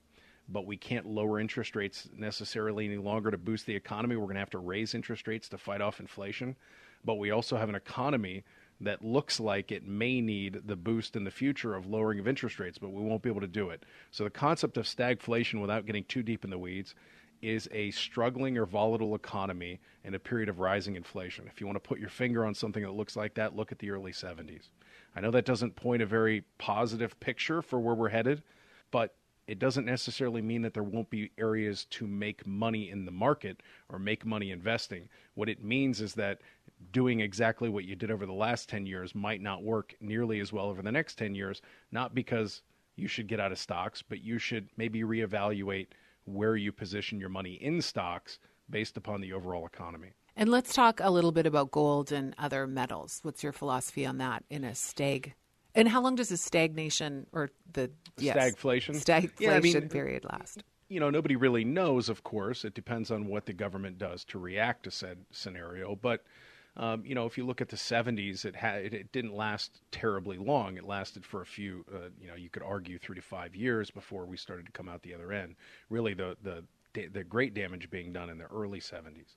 but 0.49 0.65
we 0.65 0.77
can't 0.77 1.07
lower 1.07 1.41
interest 1.41 1.75
rates 1.75 2.09
necessarily 2.17 2.87
any 2.87 2.97
longer 2.97 3.33
to 3.33 3.39
boost 3.39 3.67
the 3.67 3.75
economy. 3.75 4.17
We're 4.17 4.25
going 4.25 4.35
to 4.35 4.41
have 4.41 4.51
to 4.51 4.59
raise 4.59 4.95
interest 4.95 5.27
rates 5.27 5.49
to 5.49 5.59
fight 5.59 5.81
off 5.81 5.99
inflation. 5.99 6.57
But 7.05 7.15
we 7.15 7.33
also 7.33 7.57
have 7.57 7.69
an 7.69 7.75
economy 7.75 8.45
that 8.81 9.05
looks 9.05 9.41
like 9.41 9.73
it 9.73 9.87
may 9.87 10.21
need 10.21 10.63
the 10.67 10.77
boost 10.77 11.17
in 11.17 11.25
the 11.25 11.31
future 11.31 11.75
of 11.75 11.87
lowering 11.87 12.19
of 12.19 12.29
interest 12.29 12.59
rates, 12.59 12.79
but 12.79 12.93
we 12.93 13.03
won't 13.03 13.23
be 13.23 13.31
able 13.31 13.41
to 13.41 13.47
do 13.47 13.71
it. 13.71 13.85
So 14.11 14.25
the 14.25 14.31
concept 14.31 14.77
of 14.77 14.87
stagflation, 14.87 15.61
without 15.61 15.87
getting 15.87 16.05
too 16.05 16.23
deep 16.23 16.45
in 16.45 16.51
the 16.51 16.59
weeds, 16.59 16.95
is 17.43 17.69
a 17.73 17.91
struggling 17.91 18.57
or 18.57 18.67
volatile 18.67 19.15
economy 19.17 19.81
in 20.05 20.15
a 20.15 20.19
period 20.19 20.49
of 20.49 20.61
rising 20.61 20.95
inflation. 20.95 21.47
If 21.49 21.61
you 21.61 21.67
want 21.67 21.77
to 21.77 21.89
put 21.89 21.99
your 21.99 22.09
finger 22.09 22.45
on 22.45 22.55
something 22.55 22.83
that 22.85 22.93
looks 22.93 23.17
like 23.17 23.35
that, 23.35 23.57
look 23.57 23.73
at 23.73 23.81
the 23.81 23.91
early 23.91 24.13
70s. 24.13 24.69
I 25.15 25.21
know 25.21 25.31
that 25.31 25.45
doesn't 25.45 25.77
point 25.77 26.03
a 26.03 26.07
very 26.07 26.45
positive 26.59 27.19
picture 27.21 27.63
for 27.63 27.79
where 27.81 27.95
we're 27.95 28.09
headed, 28.09 28.43
but 28.91 29.15
it 29.47 29.59
doesn't 29.59 29.85
necessarily 29.85 30.41
mean 30.41 30.63
that 30.63 30.73
there 30.73 30.83
won't 30.83 31.11
be 31.11 31.31
areas 31.37 31.85
to 31.87 32.07
make 32.07 32.47
money 32.47 32.91
in 32.91 33.05
the 33.05 33.11
market 33.11 33.63
or 33.89 33.99
make 33.99 34.25
money 34.25 34.51
investing. 34.51 35.09
What 35.35 35.49
it 35.49 35.63
means 35.63 36.01
is 36.01 36.15
that 36.15 36.41
doing 36.93 37.21
exactly 37.21 37.69
what 37.69 37.85
you 37.85 37.97
did 37.97 38.11
over 38.11 38.25
the 38.25 38.33
last 38.33 38.69
10 38.69 38.87
years 38.87 39.15
might 39.15 39.41
not 39.41 39.63
work 39.63 39.95
nearly 40.01 40.41
as 40.41 40.53
well 40.53 40.67
over 40.67 40.83
the 40.83 40.93
next 40.93 41.17
10 41.19 41.35
years, 41.35 41.61
not 41.91 42.15
because 42.15 42.63
you 42.97 43.09
should 43.09 43.27
get 43.27 43.41
out 43.41 43.53
of 43.53 43.59
stocks, 43.59 44.03
but 44.03 44.23
you 44.23 44.39
should 44.39 44.69
maybe 44.77 45.03
reevaluate 45.03 45.89
where 46.25 46.57
you 46.57 46.73
position 46.73 47.19
your 47.19 47.29
money 47.29 47.55
in 47.55 47.83
stocks 47.83 48.39
based 48.71 48.97
upon 48.97 49.21
the 49.21 49.33
overall 49.33 49.67
economy. 49.67 50.13
And 50.37 50.51
let's 50.51 50.75
talk 50.75 51.01
a 51.03 51.11
little 51.11 51.33
bit 51.33 51.47
about 51.47 51.71
gold 51.71 52.11
and 52.11 52.35
other 52.39 52.67
metals. 52.67 53.21
What's 53.23 53.43
your 53.43 53.53
philosophy 53.53 54.07
on 54.07 54.19
that 54.19 54.45
in 54.49 54.65
a 54.65 54.75
stag? 54.75 55.35
And 55.75 55.89
how 55.89 56.01
long 56.03 56.15
does 56.15 56.29
the 56.29 56.37
stagnation 56.37 57.27
or 57.33 57.51
the 57.73 57.91
yes, 58.19 58.37
stagflation 58.37 59.03
stagflation 59.03 59.41
yeah, 59.41 59.55
I 59.55 59.61
mean, 59.61 59.89
period 59.89 60.25
last? 60.25 60.63
You 60.89 61.01
know, 61.01 61.11
nobody 61.11 61.37
really 61.37 61.65
knows. 61.65 62.09
Of 62.09 62.25
course, 62.25 62.65
it 62.65 62.75
depends 62.75 63.11
on 63.11 63.27
what 63.27 63.47
the 63.47 63.53
government 63.53 63.99
does 63.99 64.25
to 64.27 64.39
react 64.39 64.85
to 64.85 64.91
said 64.91 65.19
scenario. 65.31 65.97
But 65.97 66.25
um, 66.77 67.05
you 67.05 67.15
know, 67.15 67.27
if 67.27 67.37
you 67.37 67.45
look 67.45 67.61
at 67.61 67.69
the 67.69 67.77
70s, 67.77 68.45
it, 68.47 68.57
had, 68.57 68.85
it, 68.87 68.95
it, 68.95 69.13
didn't 69.13 69.35
last 69.35 69.83
terribly 69.91 70.39
long. 70.39 70.79
It 70.79 70.85
lasted 70.85 71.25
for 71.25 71.43
a 71.43 71.47
few, 71.47 71.85
uh, 71.95 72.09
you 72.19 72.29
know, 72.29 72.35
you 72.35 72.49
could 72.49 72.63
argue 72.63 72.99
three 72.99 73.17
to 73.17 73.23
five 73.23 73.55
years 73.55 73.91
before 73.91 74.25
we 74.25 74.39
started 74.39 74.65
to 74.67 74.73
come 74.73 74.89
out 74.89 75.03
the 75.03 75.13
other 75.13 75.33
end. 75.33 75.57
Really, 75.91 76.15
the, 76.15 76.35
the, 76.43 76.65
the 77.09 77.25
great 77.25 77.53
damage 77.53 77.91
being 77.91 78.11
done 78.11 78.31
in 78.31 78.39
the 78.39 78.47
early 78.47 78.81
70s. 78.81 79.35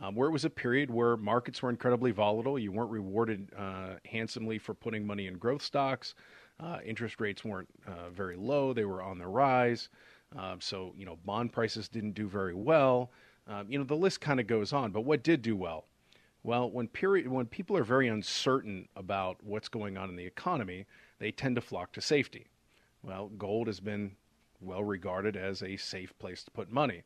Um, 0.00 0.14
where 0.14 0.28
it 0.28 0.32
was 0.32 0.44
a 0.44 0.50
period 0.50 0.90
where 0.90 1.16
markets 1.16 1.62
were 1.62 1.70
incredibly 1.70 2.10
volatile. 2.12 2.58
You 2.58 2.72
weren't 2.72 2.90
rewarded 2.90 3.50
uh, 3.56 3.94
handsomely 4.04 4.58
for 4.58 4.74
putting 4.74 5.06
money 5.06 5.26
in 5.26 5.34
growth 5.34 5.62
stocks. 5.62 6.14
Uh, 6.58 6.78
interest 6.84 7.20
rates 7.20 7.44
weren't 7.44 7.68
uh, 7.86 8.10
very 8.10 8.36
low, 8.36 8.72
they 8.72 8.84
were 8.84 9.02
on 9.02 9.18
the 9.18 9.26
rise. 9.26 9.88
Um, 10.36 10.60
so, 10.60 10.94
you 10.96 11.04
know, 11.04 11.18
bond 11.24 11.52
prices 11.52 11.88
didn't 11.88 12.12
do 12.12 12.28
very 12.28 12.54
well. 12.54 13.10
Um, 13.46 13.66
you 13.68 13.78
know, 13.78 13.84
the 13.84 13.96
list 13.96 14.20
kind 14.20 14.40
of 14.40 14.46
goes 14.46 14.72
on. 14.72 14.92
But 14.92 15.02
what 15.02 15.22
did 15.22 15.42
do 15.42 15.56
well? 15.56 15.86
Well, 16.44 16.70
when 16.70 16.88
period 16.88 17.28
when 17.28 17.46
people 17.46 17.76
are 17.76 17.84
very 17.84 18.08
uncertain 18.08 18.88
about 18.96 19.36
what's 19.44 19.68
going 19.68 19.96
on 19.96 20.08
in 20.08 20.16
the 20.16 20.26
economy, 20.26 20.86
they 21.18 21.30
tend 21.30 21.54
to 21.56 21.60
flock 21.60 21.92
to 21.92 22.00
safety. 22.00 22.46
Well, 23.02 23.28
gold 23.28 23.68
has 23.68 23.80
been 23.80 24.16
well 24.60 24.82
regarded 24.82 25.36
as 25.36 25.62
a 25.62 25.76
safe 25.76 26.16
place 26.18 26.42
to 26.44 26.50
put 26.50 26.70
money. 26.70 27.02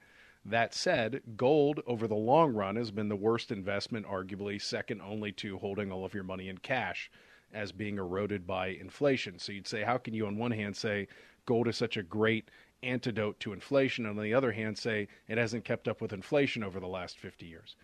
That 0.49 0.75
said, 0.75 1.23
gold 1.37 1.81
over 1.89 2.07
the 2.07 2.15
long 2.15 2.55
run 2.55 2.77
has 2.77 2.93
been 2.93 3.09
the 3.09 3.17
worst 3.17 3.51
investment, 3.51 4.07
arguably 4.07 4.63
second 4.63 5.01
only 5.01 5.33
to 5.33 5.59
holding 5.59 5.91
all 5.91 6.05
of 6.05 6.15
your 6.15 6.23
money 6.23 6.49
in 6.49 6.59
cash 6.59 7.11
as 7.53 7.73
being 7.73 7.99
eroded 7.99 8.47
by 8.47 8.69
inflation. 8.69 9.41
So 9.41 9.51
you'd 9.51 9.67
say, 9.67 9.83
how 9.83 9.99
can 9.99 10.15
you, 10.15 10.27
on 10.27 10.39
one 10.39 10.53
hand, 10.53 10.77
say 10.77 11.09
gold 11.47 11.67
is 11.67 11.77
such 11.77 11.97
a 11.97 12.03
great 12.03 12.51
antidote 12.85 13.41
to 13.41 13.53
inflation, 13.53 14.07
and 14.07 14.17
on 14.17 14.23
the 14.23 14.35
other 14.35 14.53
hand, 14.53 14.79
say 14.79 15.09
it 15.27 15.37
hasn't 15.37 15.65
kept 15.65 15.89
up 15.89 16.01
with 16.01 16.13
inflation 16.13 16.63
over 16.63 16.79
the 16.79 16.87
last 16.87 17.19
50 17.19 17.47
years? 17.47 17.75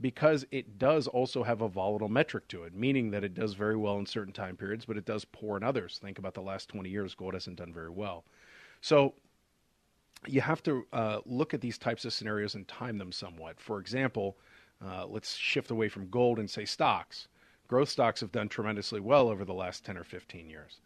because 0.00 0.44
it 0.50 0.78
does 0.78 1.06
also 1.06 1.42
have 1.42 1.62
a 1.62 1.68
volatile 1.68 2.08
metric 2.08 2.46
to 2.48 2.64
it, 2.64 2.74
meaning 2.74 3.10
that 3.10 3.24
it 3.24 3.34
does 3.34 3.54
very 3.54 3.76
well 3.76 3.98
in 3.98 4.06
certain 4.06 4.32
time 4.32 4.56
periods, 4.56 4.84
but 4.84 4.96
it 4.96 5.06
does 5.06 5.24
poor 5.24 5.56
in 5.56 5.62
others. 5.62 5.98
Think 6.02 6.18
about 6.18 6.34
the 6.34 6.42
last 6.42 6.68
20 6.68 6.90
years, 6.90 7.14
gold 7.14 7.34
hasn't 7.34 7.56
done 7.56 7.72
very 7.72 7.90
well. 7.90 8.24
So 8.82 9.14
you 10.26 10.40
have 10.40 10.62
to 10.64 10.86
uh, 10.92 11.20
look 11.24 11.54
at 11.54 11.60
these 11.60 11.78
types 11.78 12.04
of 12.04 12.12
scenarios 12.12 12.54
and 12.54 12.66
time 12.68 12.98
them 12.98 13.12
somewhat. 13.12 13.60
For 13.60 13.80
example, 13.80 14.36
uh, 14.84 15.06
let's 15.06 15.34
shift 15.34 15.70
away 15.70 15.88
from 15.88 16.08
gold 16.08 16.38
and 16.38 16.48
say 16.48 16.64
stocks. 16.64 17.28
Growth 17.68 17.88
stocks 17.88 18.20
have 18.20 18.32
done 18.32 18.48
tremendously 18.48 19.00
well 19.00 19.28
over 19.28 19.44
the 19.44 19.54
last 19.54 19.84
10 19.84 19.96
or 19.96 20.04
15 20.04 20.48
years. 20.48 20.80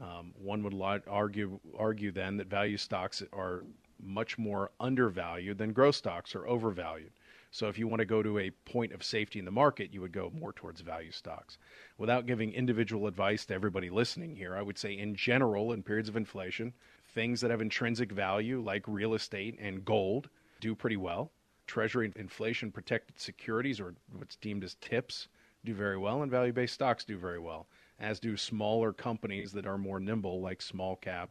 Um, 0.00 0.32
one 0.36 0.62
would 0.64 1.02
argue 1.06 1.60
argue 1.78 2.10
then 2.10 2.36
that 2.38 2.48
value 2.48 2.76
stocks 2.76 3.22
are 3.32 3.62
much 4.02 4.38
more 4.38 4.72
undervalued 4.80 5.58
than 5.58 5.72
growth 5.72 5.94
stocks 5.94 6.34
are 6.34 6.46
overvalued. 6.48 7.12
So 7.52 7.68
if 7.68 7.78
you 7.78 7.86
want 7.86 8.00
to 8.00 8.04
go 8.04 8.20
to 8.20 8.40
a 8.40 8.50
point 8.50 8.92
of 8.92 9.04
safety 9.04 9.38
in 9.38 9.44
the 9.44 9.52
market, 9.52 9.94
you 9.94 10.00
would 10.00 10.10
go 10.10 10.32
more 10.34 10.52
towards 10.52 10.80
value 10.80 11.12
stocks. 11.12 11.56
Without 11.96 12.26
giving 12.26 12.52
individual 12.52 13.06
advice 13.06 13.46
to 13.46 13.54
everybody 13.54 13.90
listening 13.90 14.34
here, 14.34 14.56
I 14.56 14.62
would 14.62 14.76
say 14.76 14.98
in 14.98 15.14
general, 15.14 15.72
in 15.72 15.84
periods 15.84 16.08
of 16.08 16.16
inflation, 16.16 16.74
things 17.14 17.40
that 17.40 17.50
have 17.50 17.60
intrinsic 17.60 18.12
value 18.12 18.60
like 18.60 18.82
real 18.86 19.14
estate 19.14 19.56
and 19.60 19.84
gold 19.84 20.28
do 20.60 20.74
pretty 20.74 20.96
well. 20.96 21.30
Treasury 21.66 22.12
inflation 22.16 22.70
protected 22.70 23.18
securities, 23.18 23.80
or 23.80 23.94
what's 24.12 24.36
deemed 24.36 24.64
as 24.64 24.74
TIPS, 24.80 25.28
do 25.64 25.72
very 25.72 25.96
well, 25.96 26.22
and 26.22 26.30
value 26.30 26.52
based 26.52 26.74
stocks 26.74 27.04
do 27.04 27.16
very 27.16 27.38
well, 27.38 27.66
as 27.98 28.20
do 28.20 28.36
smaller 28.36 28.92
companies 28.92 29.52
that 29.52 29.66
are 29.66 29.78
more 29.78 29.98
nimble, 29.98 30.40
like 30.40 30.60
small 30.60 30.96
cap 30.96 31.30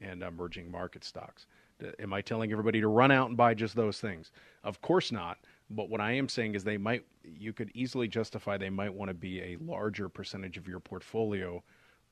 and 0.00 0.22
emerging 0.22 0.70
market 0.70 1.04
stocks. 1.04 1.46
Am 1.98 2.12
I 2.12 2.20
telling 2.20 2.52
everybody 2.52 2.80
to 2.80 2.88
run 2.88 3.10
out 3.10 3.28
and 3.28 3.36
buy 3.36 3.54
just 3.54 3.74
those 3.74 4.00
things? 4.00 4.32
Of 4.64 4.82
course 4.82 5.10
not. 5.10 5.38
But 5.70 5.88
what 5.88 6.00
I 6.00 6.12
am 6.12 6.28
saying 6.28 6.54
is 6.54 6.64
they 6.64 6.76
might, 6.76 7.04
you 7.24 7.52
could 7.54 7.70
easily 7.74 8.08
justify 8.08 8.58
they 8.58 8.70
might 8.70 8.92
want 8.92 9.08
to 9.08 9.14
be 9.14 9.40
a 9.40 9.56
larger 9.60 10.08
percentage 10.08 10.58
of 10.58 10.68
your 10.68 10.80
portfolio 10.80 11.62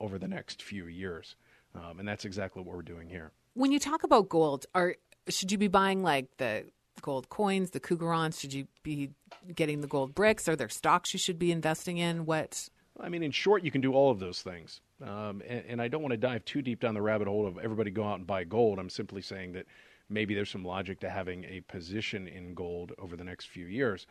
over 0.01 0.19
the 0.19 0.29
next 0.29 0.63
few 0.63 0.87
years. 0.87 1.37
Um, 1.79 1.99
and 1.99 2.09
that's 2.09 2.25
exactly 2.25 2.63
what 2.63 2.75
we're 2.75 2.83
doing 2.83 3.09
here. 3.09 3.33
When 3.55 3.73
you 3.73 3.79
talk 3.79 4.05
about 4.05 4.29
gold, 4.29 4.67
are 4.75 4.97
should 5.29 5.53
you 5.53 5.59
be 5.59 5.69
buying 5.69 6.03
like 6.03 6.37
the 6.39 6.65
gold 7.03 7.29
coins, 7.29 7.71
the 7.71 7.81
Krugerrands? 7.81 8.41
Should 8.41 8.53
you 8.53 8.67
be 8.83 9.11
getting 9.55 9.81
the 9.81 9.87
gold 9.87 10.15
bricks? 10.15 10.49
Are 10.49 10.57
there 10.57 10.69
stocks 10.69 11.13
you 11.13 11.19
should 11.19 11.39
be 11.39 11.53
investing 11.53 11.99
in? 11.99 12.27
What? 12.27 12.69
I 13.01 13.09
mean, 13.09 13.23
in 13.23 13.31
short, 13.31 13.63
you 13.63 13.71
can 13.71 13.81
do 13.81 13.93
all 13.93 14.11
of 14.11 14.19
those 14.19 14.43
things. 14.43 14.81
Um, 15.03 15.43
and, 15.47 15.65
and, 15.69 15.83
I 15.83 15.87
don't 15.87 16.03
want 16.03 16.11
to 16.11 16.17
dive 16.17 16.45
too 16.45 16.61
deep 16.61 16.81
down 16.81 16.95
the 16.95 17.03
rabbit 17.03 17.29
hole 17.29 17.47
of 17.47 17.57
everybody 17.59 17.93
go 17.93 18.03
out 18.03 18.19
and 18.19 18.27
buy 18.27 18.43
gold. 18.43 18.81
I'm 18.81 18.91
simply 18.91 19.23
saying 19.23 19.53
that 19.53 19.67
maybe 20.09 20.35
there's 20.35 20.51
some 20.51 20.65
logic 20.65 20.99
to 21.01 21.11
having 21.11 21.45
a 21.45 21.61
position 21.69 22.27
in 22.27 22.55
gold 22.55 22.93
over 22.99 23.17
the 23.17 23.23
next 23.23 23.47
few 23.47 23.67
years. 23.67 24.09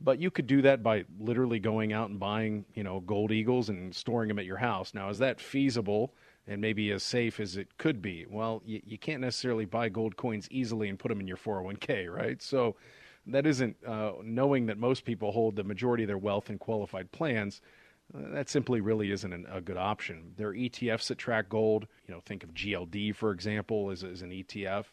But 0.00 0.20
you 0.20 0.30
could 0.30 0.46
do 0.46 0.62
that 0.62 0.80
by 0.80 1.06
literally 1.18 1.58
going 1.58 1.92
out 1.92 2.10
and 2.10 2.20
buying, 2.20 2.64
you 2.74 2.84
know, 2.84 3.00
gold 3.00 3.32
eagles 3.32 3.68
and 3.68 3.92
storing 3.92 4.28
them 4.28 4.38
at 4.38 4.44
your 4.44 4.58
house. 4.58 4.94
Now, 4.94 5.08
is 5.08 5.18
that 5.18 5.40
feasible 5.40 6.14
and 6.48 6.60
maybe 6.60 6.90
as 6.90 7.02
safe 7.02 7.38
as 7.38 7.56
it 7.56 7.76
could 7.76 8.00
be? 8.02 8.26
Well, 8.28 8.62
you, 8.64 8.80
you 8.84 8.98
can't 8.98 9.20
necessarily 9.20 9.66
buy 9.66 9.90
gold 9.90 10.16
coins 10.16 10.48
easily 10.50 10.88
and 10.88 10.98
put 10.98 11.10
them 11.10 11.20
in 11.20 11.28
your 11.28 11.36
401k, 11.36 12.12
right? 12.12 12.42
So 12.42 12.74
that 13.26 13.46
isn't 13.46 13.76
uh, 13.86 14.12
knowing 14.22 14.66
that 14.66 14.78
most 14.78 15.04
people 15.04 15.30
hold 15.30 15.56
the 15.56 15.64
majority 15.64 16.04
of 16.04 16.08
their 16.08 16.18
wealth 16.18 16.48
in 16.50 16.58
qualified 16.58 17.12
plans. 17.12 17.60
Uh, 18.14 18.30
that 18.32 18.48
simply 18.48 18.80
really 18.80 19.12
isn't 19.12 19.32
an, 19.32 19.46
a 19.52 19.60
good 19.60 19.76
option. 19.76 20.32
There 20.36 20.48
are 20.48 20.54
ETFs 20.54 21.08
that 21.08 21.18
track 21.18 21.50
gold. 21.50 21.86
You 22.06 22.14
know, 22.14 22.20
think 22.24 22.42
of 22.42 22.54
GLD, 22.54 23.14
for 23.14 23.32
example, 23.32 23.90
as, 23.90 24.02
as 24.02 24.22
an 24.22 24.30
ETF. 24.30 24.86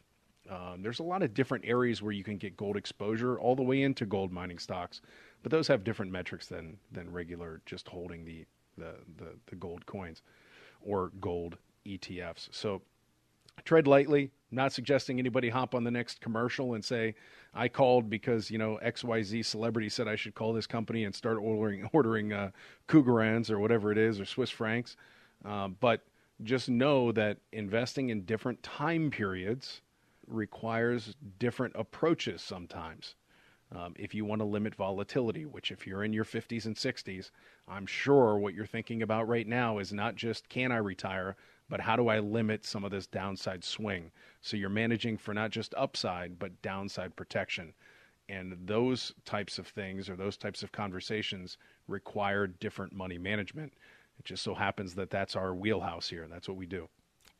Um, 0.50 0.82
there's 0.82 1.00
a 1.00 1.04
lot 1.04 1.24
of 1.24 1.34
different 1.34 1.65
areas 1.65 2.04
where 2.04 2.12
you 2.12 2.24
can 2.24 2.38
get 2.38 2.58
gold 2.58 2.78
exposure, 2.78 3.39
all 3.39 3.56
the 3.56 3.63
way 3.63 3.82
into 3.82 4.06
gold 4.06 4.32
mining 4.32 4.60
stocks, 4.60 5.02
but 5.41 5.52
those 5.52 5.68
have 5.70 5.84
different 5.84 6.12
metrics 6.12 6.46
than 6.48 6.78
than 6.91 7.12
regular 7.12 7.62
just 7.65 7.88
holding 7.88 8.26
the 8.26 8.46
the 8.78 8.94
the, 9.18 9.30
the 9.48 9.56
gold 9.56 9.88
coins 9.88 10.22
or 10.86 11.12
gold 11.19 11.58
ETFs. 11.86 12.48
So 12.52 12.82
tread 13.63 13.88
lightly. 13.88 14.32
not 14.52 14.71
suggesting 14.71 15.19
anybody 15.19 15.50
hop 15.50 15.76
on 15.76 15.84
the 15.84 15.91
next 15.91 16.21
commercial 16.21 16.76
and 16.76 16.86
say, 16.86 17.15
"I 17.54 17.67
called 17.67 18.10
because 18.10 18.50
you 18.50 18.58
know 18.58 18.80
XYZ 18.82 19.43
celebrity 19.43 19.89
said 19.89 20.08
I 20.08 20.15
should 20.15 20.36
call 20.36 20.54
this 20.54 20.67
company 20.67 21.04
and 21.04 21.13
start 21.13 21.38
ordering 21.38 21.89
ordering 21.93 22.32
uh, 22.32 22.52
Krugerrands 22.88 23.50
or 23.50 23.60
whatever 23.60 23.91
it 23.91 23.98
is 23.98 24.19
or 24.19 24.26
Swiss 24.26 24.50
francs." 24.50 24.95
Uh, 25.43 25.67
but 25.67 26.02
just 26.43 26.69
know 26.69 27.12
that 27.12 27.38
investing 27.52 28.10
in 28.10 28.26
different 28.26 28.62
time 28.63 29.10
periods 29.10 29.82
requires 30.28 31.15
different 31.39 31.74
approaches 31.78 32.41
sometimes. 32.41 33.15
Um, 33.71 33.95
if 33.97 34.13
you 34.13 34.25
want 34.25 34.39
to 34.39 34.45
limit 34.45 34.75
volatility, 34.75 35.45
which 35.45 35.71
if 35.71 35.88
you're 35.88 36.04
in 36.04 36.13
your 36.13 36.23
50s 36.23 36.65
and 36.65 36.75
60s, 36.75 37.32
I'm 37.67 37.86
sure 37.86 38.38
what 38.38 38.54
you're 38.54 38.65
thinking 38.65 39.01
about 39.01 39.28
right 39.28 39.47
now 39.47 39.80
is 39.80 39.91
not 39.91 40.15
just 40.15 40.47
can 40.49 40.71
I 40.71 40.78
retire, 40.78 41.36
but 41.67 41.82
how 41.82 41.95
do 41.95 42.08
I 42.08 42.19
limit 42.19 42.63
some 42.63 42.86
of 42.86 42.91
this 42.91 43.08
downside 43.08 43.63
swing? 43.63 44.12
So 44.41 44.56
you're 44.56 44.69
managing 44.69 45.17
for 45.17 45.34
not 45.34 45.49
just 45.49 45.73
upside, 45.75 46.38
but 46.38 46.62
downside 46.62 47.15
protection. 47.15 47.73
And 48.30 48.56
those 48.65 49.13
types 49.25 49.58
of 49.58 49.67
things 49.67 50.10
or 50.10 50.15
those 50.15 50.38
types 50.38 50.63
of 50.63 50.71
conversations 50.71 51.58
require 51.88 52.47
different 52.47 52.93
money 52.93 53.17
management. 53.17 53.73
It 54.19 54.25
just 54.25 54.43
so 54.43 54.54
happens 54.54 54.95
that 54.95 55.10
that's 55.10 55.36
our 55.36 55.54
wheelhouse 55.54 56.10
here. 56.10 56.28
That's 56.28 56.47
what 56.47 56.58
we 56.58 56.65
do. 56.65 56.88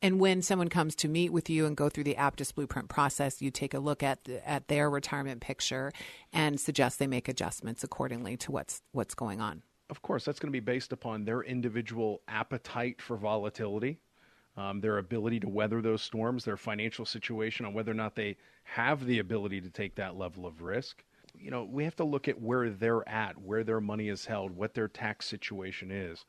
And 0.02 0.20
when 0.20 0.42
someone 0.42 0.68
comes 0.68 0.94
to 0.96 1.08
meet 1.08 1.32
with 1.32 1.48
you 1.48 1.66
and 1.66 1.76
go 1.76 1.88
through 1.88 2.04
the 2.04 2.14
Aptus 2.14 2.54
blueprint 2.54 2.88
process, 2.88 3.40
you 3.40 3.50
take 3.50 3.72
a 3.72 3.78
look 3.78 4.02
at 4.02 4.28
at 4.44 4.68
their 4.68 4.90
retirement 4.90 5.40
picture 5.40 5.90
and 6.32 6.60
suggest 6.60 6.98
they 6.98 7.06
make 7.06 7.28
adjustments 7.28 7.82
accordingly 7.82 8.36
to 8.38 8.52
what's 8.52 8.82
what's 8.92 9.14
going 9.14 9.40
on. 9.40 9.62
Of 9.88 10.02
course, 10.02 10.24
that's 10.24 10.38
going 10.38 10.48
to 10.48 10.56
be 10.56 10.60
based 10.60 10.92
upon 10.92 11.24
their 11.24 11.42
individual 11.42 12.20
appetite 12.28 13.00
for 13.00 13.16
volatility, 13.16 13.98
um, 14.56 14.80
their 14.80 14.98
ability 14.98 15.40
to 15.40 15.48
weather 15.48 15.80
those 15.80 16.02
storms, 16.02 16.44
their 16.44 16.56
financial 16.56 17.06
situation, 17.06 17.64
on 17.64 17.72
whether 17.72 17.92
or 17.92 17.94
not 17.94 18.16
they 18.16 18.36
have 18.64 19.06
the 19.06 19.20
ability 19.20 19.60
to 19.60 19.70
take 19.70 19.94
that 19.94 20.16
level 20.16 20.44
of 20.44 20.60
risk. 20.60 21.04
You 21.38 21.50
know, 21.50 21.64
we 21.64 21.84
have 21.84 21.96
to 21.96 22.04
look 22.04 22.28
at 22.28 22.40
where 22.40 22.68
they're 22.70 23.08
at, 23.08 23.38
where 23.40 23.62
their 23.62 23.80
money 23.80 24.08
is 24.08 24.26
held, 24.26 24.56
what 24.56 24.74
their 24.74 24.88
tax 24.88 25.26
situation 25.26 25.90
is 25.90 26.24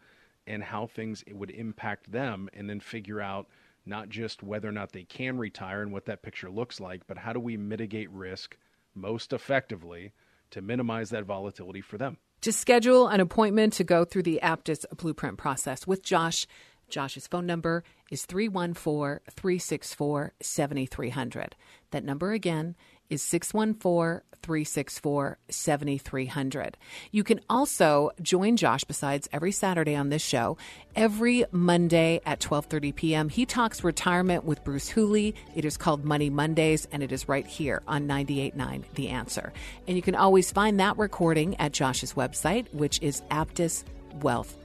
and 0.48 0.64
how 0.64 0.88
things 0.88 1.24
would 1.32 1.52
impact 1.52 2.12
them, 2.12 2.50
and 2.54 2.70
then 2.70 2.80
figure 2.80 3.22
out 3.22 3.48
not 3.86 4.10
just 4.10 4.44
whether 4.44 4.68
or 4.68 4.72
not 4.74 4.92
they 4.92 5.04
can 5.04 5.38
retire 5.38 5.82
and 5.82 5.92
what 5.92 6.06
that 6.06 6.22
picture 6.22 6.50
looks 6.50 6.80
like, 6.80 7.06
but 7.08 7.18
how 7.18 7.34
do 7.34 7.40
we 7.40 7.58
mitigate 7.58 8.10
risk 8.12 8.58
most 8.96 9.34
effectively 9.34 10.12
to 10.52 10.62
minimize 10.62 11.10
that 11.10 11.26
volatility 11.26 11.82
for 11.82 11.98
them. 11.98 12.18
To 12.42 12.52
schedule 12.52 13.08
an 13.08 13.20
appointment 13.20 13.74
to 13.74 13.84
go 13.84 14.06
through 14.06 14.24
the 14.24 14.40
Aptus 14.44 14.86
blueprint 14.96 15.38
process 15.38 15.88
with 15.88 16.04
Josh, 16.04 16.46
Josh's 16.90 17.28
phone 17.28 17.46
number 17.46 17.84
is 18.12 18.26
314 18.26 19.20
364 19.30 20.34
7300. 20.42 21.56
That 21.92 22.04
number 22.04 22.32
again 22.32 22.76
is 23.10 23.22
614 23.24 24.22
364 24.42 25.38
7300. 25.50 26.78
You 27.12 27.24
can 27.24 27.42
also 27.50 28.12
join 28.22 28.56
Josh 28.56 28.86
besides 28.86 29.28
every 29.34 29.52
Saturday 29.52 29.96
on 29.96 30.10
this 30.10 30.22
show. 30.22 30.58
Every 30.96 31.46
Monday 31.52 32.22
at 32.26 32.40
12:30 32.40 32.96
p.m. 32.96 33.30
he 33.30 33.46
talks 33.46 33.84
retirement 33.84 34.46
with 34.46 34.64
Bruce 34.64 34.90
Hooley. 34.90 35.36
It 35.56 35.66
is 35.66 35.78
called 35.78 36.06
Money 36.06 36.30
Mondays 36.30 36.88
and 36.92 37.04
it 37.04 37.12
is 37.12 37.28
right 37.28 37.46
here 37.46 37.82
on 37.88 38.08
989 38.08 38.86
The 38.96 39.10
Answer. 39.10 39.54
And 39.88 39.98
you 39.98 40.02
can 40.02 40.16
always 40.16 40.52
find 40.52 40.80
that 40.80 40.98
recording 40.98 41.56
at 41.58 41.74
Josh's 41.74 42.14
website 42.14 42.74
which 42.74 43.02
is 43.02 43.22
Aptus 43.32 43.84
Wealth. 44.22 44.56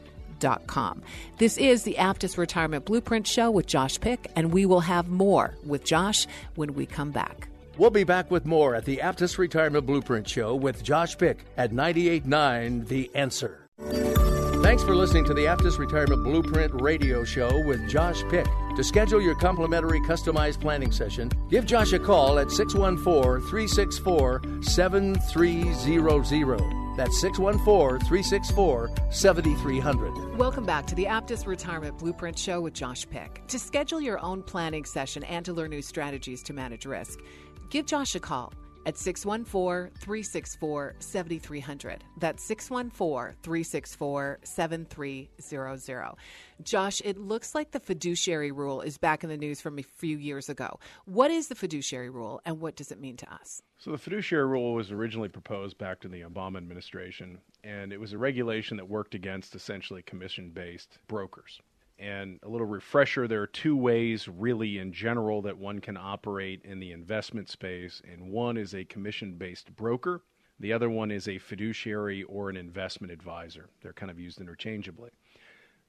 This 1.38 1.56
is 1.56 1.84
the 1.84 1.94
Aptus 2.00 2.36
Retirement 2.36 2.84
Blueprint 2.84 3.28
Show 3.28 3.52
with 3.52 3.66
Josh 3.66 4.00
Pick, 4.00 4.28
and 4.34 4.52
we 4.52 4.66
will 4.66 4.80
have 4.80 5.08
more 5.08 5.54
with 5.64 5.84
Josh 5.84 6.26
when 6.56 6.74
we 6.74 6.84
come 6.84 7.12
back. 7.12 7.46
We'll 7.78 7.90
be 7.90 8.04
back 8.04 8.30
with 8.30 8.44
more 8.44 8.74
at 8.74 8.84
the 8.84 8.98
Aptus 8.98 9.38
Retirement 9.38 9.86
Blueprint 9.86 10.28
Show 10.28 10.54
with 10.54 10.82
Josh 10.82 11.16
Pick 11.16 11.46
at 11.56 11.72
98.9 11.72 12.86
The 12.86 13.10
Answer. 13.14 13.66
Thanks 14.62 14.82
for 14.82 14.94
listening 14.94 15.24
to 15.24 15.34
the 15.34 15.46
Aptus 15.46 15.78
Retirement 15.78 16.22
Blueprint 16.22 16.82
Radio 16.82 17.24
Show 17.24 17.64
with 17.64 17.88
Josh 17.88 18.22
Pick. 18.30 18.46
To 18.76 18.84
schedule 18.84 19.22
your 19.22 19.34
complimentary 19.36 20.00
customized 20.00 20.60
planning 20.60 20.92
session, 20.92 21.30
give 21.50 21.64
Josh 21.64 21.94
a 21.94 21.98
call 21.98 22.38
at 22.38 22.50
614 22.50 23.48
364 23.48 24.42
7300. 24.62 26.60
That's 26.96 27.18
614 27.22 28.06
364 28.06 28.90
7300. 29.10 30.36
Welcome 30.36 30.66
back 30.66 30.86
to 30.88 30.94
the 30.94 31.06
Aptus 31.06 31.46
Retirement 31.46 31.98
Blueprint 31.98 32.38
Show 32.38 32.60
with 32.60 32.74
Josh 32.74 33.08
Pick. 33.08 33.42
To 33.48 33.58
schedule 33.58 34.00
your 34.00 34.22
own 34.22 34.42
planning 34.42 34.84
session 34.84 35.24
and 35.24 35.44
to 35.46 35.54
learn 35.54 35.70
new 35.70 35.82
strategies 35.82 36.42
to 36.44 36.52
manage 36.52 36.84
risk, 36.84 37.18
give 37.72 37.86
Josh 37.86 38.14
a 38.14 38.20
call 38.20 38.52
at 38.84 38.98
614 38.98 39.94
364 39.98 40.96
7300. 40.98 42.04
That's 42.18 42.44
614 42.44 43.34
364 43.42 44.40
7300. 44.42 46.14
Josh, 46.62 47.00
it 47.02 47.16
looks 47.16 47.54
like 47.54 47.70
the 47.70 47.80
fiduciary 47.80 48.52
rule 48.52 48.82
is 48.82 48.98
back 48.98 49.24
in 49.24 49.30
the 49.30 49.38
news 49.38 49.62
from 49.62 49.78
a 49.78 49.82
few 49.82 50.18
years 50.18 50.50
ago. 50.50 50.78
What 51.06 51.30
is 51.30 51.48
the 51.48 51.54
fiduciary 51.54 52.10
rule 52.10 52.42
and 52.44 52.60
what 52.60 52.76
does 52.76 52.92
it 52.92 53.00
mean 53.00 53.16
to 53.16 53.32
us? 53.32 53.62
So, 53.78 53.90
the 53.90 53.98
fiduciary 53.98 54.46
rule 54.46 54.74
was 54.74 54.92
originally 54.92 55.30
proposed 55.30 55.78
back 55.78 56.00
to 56.00 56.08
the 56.08 56.20
Obama 56.20 56.58
administration, 56.58 57.38
and 57.64 57.90
it 57.92 57.98
was 57.98 58.12
a 58.12 58.18
regulation 58.18 58.76
that 58.76 58.88
worked 58.88 59.14
against 59.14 59.54
essentially 59.54 60.02
commission 60.02 60.50
based 60.50 60.98
brokers. 61.08 61.60
And 62.02 62.40
a 62.42 62.48
little 62.48 62.66
refresher 62.66 63.28
there 63.28 63.42
are 63.42 63.46
two 63.46 63.76
ways, 63.76 64.26
really, 64.26 64.78
in 64.78 64.92
general, 64.92 65.40
that 65.42 65.56
one 65.56 65.78
can 65.78 65.96
operate 65.96 66.60
in 66.64 66.80
the 66.80 66.90
investment 66.90 67.48
space. 67.48 68.02
And 68.10 68.32
one 68.32 68.56
is 68.56 68.74
a 68.74 68.84
commission 68.84 69.34
based 69.34 69.74
broker, 69.76 70.20
the 70.58 70.72
other 70.72 70.90
one 70.90 71.12
is 71.12 71.28
a 71.28 71.38
fiduciary 71.38 72.24
or 72.24 72.50
an 72.50 72.56
investment 72.56 73.12
advisor. 73.12 73.68
They're 73.80 73.92
kind 73.92 74.10
of 74.10 74.18
used 74.18 74.40
interchangeably. 74.40 75.10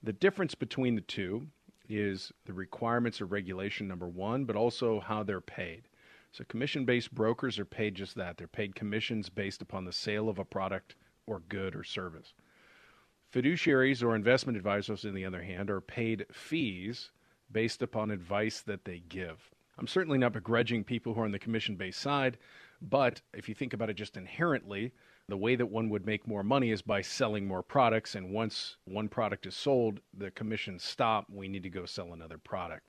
The 0.03 0.13
difference 0.13 0.53
between 0.53 0.93
the 0.93 1.01
two 1.01 1.47
is 1.89 2.31
the 2.45 2.53
requirements 2.53 3.19
of 3.19 3.31
regulation, 3.31 3.87
number 3.87 4.07
one, 4.07 4.45
but 4.45 4.55
also 4.55 4.99
how 4.99 5.23
they're 5.23 5.41
paid. 5.41 5.87
So, 6.31 6.43
commission 6.45 6.85
based 6.85 7.13
brokers 7.13 7.57
are 7.57 7.65
paid 7.65 7.95
just 7.95 8.15
that. 8.15 8.37
They're 8.37 8.47
paid 8.47 8.75
commissions 8.75 9.29
based 9.29 9.63
upon 9.63 9.85
the 9.85 9.91
sale 9.91 10.29
of 10.29 10.37
a 10.37 10.45
product 10.45 10.95
or 11.25 11.39
good 11.49 11.75
or 11.75 11.83
service. 11.83 12.33
Fiduciaries 13.33 14.03
or 14.03 14.15
investment 14.15 14.57
advisors, 14.57 15.05
on 15.05 15.15
the 15.15 15.25
other 15.25 15.41
hand, 15.41 15.71
are 15.71 15.81
paid 15.81 16.25
fees 16.31 17.09
based 17.51 17.81
upon 17.81 18.11
advice 18.11 18.61
that 18.61 18.85
they 18.85 19.01
give. 19.09 19.51
I'm 19.79 19.87
certainly 19.87 20.19
not 20.19 20.33
begrudging 20.33 20.83
people 20.83 21.13
who 21.13 21.21
are 21.21 21.25
on 21.25 21.31
the 21.31 21.39
commission 21.39 21.75
based 21.75 21.99
side, 21.99 22.37
but 22.79 23.21
if 23.33 23.49
you 23.49 23.55
think 23.55 23.73
about 23.73 23.89
it 23.89 23.95
just 23.95 24.17
inherently, 24.17 24.91
the 25.29 25.37
way 25.37 25.55
that 25.55 25.65
one 25.65 25.89
would 25.89 26.05
make 26.05 26.27
more 26.27 26.43
money 26.43 26.69
is 26.69 26.83
by 26.83 27.01
selling 27.01 27.47
more 27.47 27.63
products. 27.63 28.13
And 28.13 28.31
once 28.31 28.77
one 28.85 29.07
product 29.07 29.47
is 29.47 29.55
sold, 29.55 29.99
the 30.15 30.29
commissions 30.31 30.83
stop. 30.83 31.25
We 31.29 31.47
need 31.47 31.63
to 31.63 31.69
go 31.69 31.85
sell 31.85 32.13
another 32.13 32.37
product. 32.37 32.87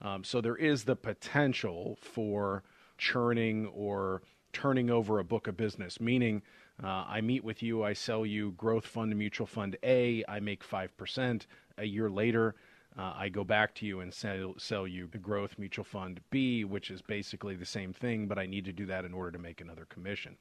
Um, 0.00 0.24
so 0.24 0.40
there 0.40 0.56
is 0.56 0.84
the 0.84 0.96
potential 0.96 1.98
for 2.00 2.62
churning 2.96 3.66
or 3.66 4.22
turning 4.52 4.88
over 4.88 5.18
a 5.18 5.24
book 5.24 5.46
of 5.46 5.56
business, 5.56 6.00
meaning 6.00 6.42
uh, 6.82 7.04
I 7.08 7.20
meet 7.20 7.44
with 7.44 7.62
you, 7.62 7.84
I 7.84 7.92
sell 7.92 8.26
you 8.26 8.52
growth 8.52 8.86
fund 8.86 9.14
mutual 9.16 9.46
fund 9.46 9.76
A, 9.84 10.24
I 10.28 10.40
make 10.40 10.66
5%. 10.66 11.46
A 11.78 11.84
year 11.84 12.10
later, 12.10 12.54
uh, 12.98 13.12
I 13.16 13.28
go 13.28 13.44
back 13.44 13.74
to 13.76 13.86
you 13.86 14.00
and 14.00 14.12
sell, 14.12 14.54
sell 14.58 14.86
you 14.86 15.06
the 15.06 15.18
growth 15.18 15.58
mutual 15.58 15.84
fund 15.84 16.20
B, 16.30 16.64
which 16.64 16.90
is 16.90 17.02
basically 17.02 17.54
the 17.54 17.64
same 17.64 17.92
thing, 17.92 18.26
but 18.26 18.38
I 18.38 18.46
need 18.46 18.64
to 18.64 18.72
do 18.72 18.86
that 18.86 19.04
in 19.04 19.14
order 19.14 19.32
to 19.32 19.38
make 19.38 19.60
another 19.60 19.86
commission. 19.86 20.36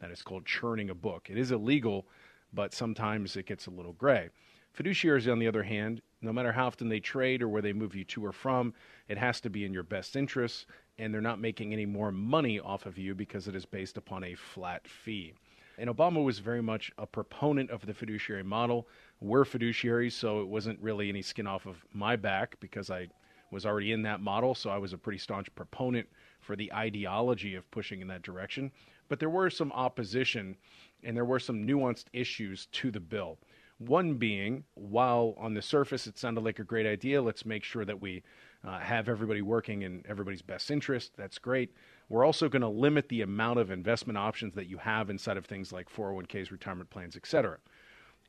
That 0.00 0.10
is 0.10 0.22
called 0.22 0.44
churning 0.44 0.90
a 0.90 0.94
book. 0.94 1.28
It 1.30 1.38
is 1.38 1.52
illegal, 1.52 2.06
but 2.52 2.74
sometimes 2.74 3.36
it 3.36 3.46
gets 3.46 3.66
a 3.66 3.70
little 3.70 3.92
gray. 3.92 4.30
Fiduciaries, 4.76 5.30
on 5.30 5.38
the 5.38 5.48
other 5.48 5.62
hand, 5.62 6.02
no 6.20 6.32
matter 6.32 6.52
how 6.52 6.66
often 6.66 6.88
they 6.88 7.00
trade 7.00 7.42
or 7.42 7.48
where 7.48 7.62
they 7.62 7.72
move 7.72 7.94
you 7.94 8.04
to 8.04 8.24
or 8.24 8.32
from, 8.32 8.74
it 9.08 9.18
has 9.18 9.40
to 9.40 9.50
be 9.50 9.64
in 9.64 9.72
your 9.72 9.82
best 9.82 10.16
interests, 10.16 10.66
and 10.98 11.12
they're 11.12 11.20
not 11.20 11.40
making 11.40 11.72
any 11.72 11.86
more 11.86 12.12
money 12.12 12.60
off 12.60 12.86
of 12.86 12.98
you 12.98 13.14
because 13.14 13.48
it 13.48 13.56
is 13.56 13.64
based 13.64 13.96
upon 13.96 14.22
a 14.22 14.34
flat 14.34 14.86
fee. 14.86 15.34
And 15.78 15.90
Obama 15.90 16.24
was 16.24 16.38
very 16.38 16.62
much 16.62 16.90
a 16.98 17.06
proponent 17.06 17.70
of 17.70 17.84
the 17.84 17.94
fiduciary 17.94 18.42
model. 18.42 18.88
We're 19.20 19.44
fiduciaries, 19.44 20.12
so 20.12 20.40
it 20.40 20.48
wasn't 20.48 20.80
really 20.80 21.08
any 21.08 21.22
skin 21.22 21.46
off 21.46 21.66
of 21.66 21.84
my 21.92 22.16
back 22.16 22.58
because 22.60 22.90
I 22.90 23.08
was 23.50 23.66
already 23.66 23.92
in 23.92 24.02
that 24.02 24.20
model, 24.20 24.54
so 24.54 24.70
I 24.70 24.78
was 24.78 24.92
a 24.92 24.98
pretty 24.98 25.18
staunch 25.18 25.54
proponent 25.54 26.08
for 26.40 26.56
the 26.56 26.72
ideology 26.72 27.54
of 27.54 27.70
pushing 27.70 28.00
in 28.00 28.08
that 28.08 28.22
direction. 28.22 28.72
But 29.08 29.20
there 29.20 29.30
were 29.30 29.50
some 29.50 29.70
opposition 29.72 30.56
and 31.04 31.16
there 31.16 31.24
were 31.24 31.38
some 31.38 31.66
nuanced 31.66 32.06
issues 32.12 32.66
to 32.72 32.90
the 32.90 33.00
bill. 33.00 33.38
One 33.78 34.14
being, 34.14 34.64
while 34.74 35.34
on 35.38 35.52
the 35.54 35.62
surface 35.62 36.06
it 36.06 36.18
sounded 36.18 36.42
like 36.42 36.58
a 36.58 36.64
great 36.64 36.86
idea, 36.86 37.20
let's 37.20 37.44
make 37.44 37.62
sure 37.62 37.84
that 37.84 38.00
we 38.00 38.22
uh, 38.64 38.78
have 38.78 39.08
everybody 39.08 39.42
working 39.42 39.82
in 39.82 40.02
everybody's 40.08 40.42
best 40.42 40.70
interest. 40.70 41.12
That's 41.16 41.38
great. 41.38 41.72
We're 42.08 42.24
also 42.24 42.48
going 42.48 42.62
to 42.62 42.68
limit 42.68 43.08
the 43.08 43.22
amount 43.22 43.58
of 43.58 43.70
investment 43.70 44.16
options 44.16 44.54
that 44.54 44.68
you 44.68 44.78
have 44.78 45.10
inside 45.10 45.36
of 45.36 45.46
things 45.46 45.72
like 45.72 45.90
401ks, 45.90 46.50
retirement 46.50 46.88
plans, 46.90 47.16
et 47.16 47.26
cetera. 47.26 47.58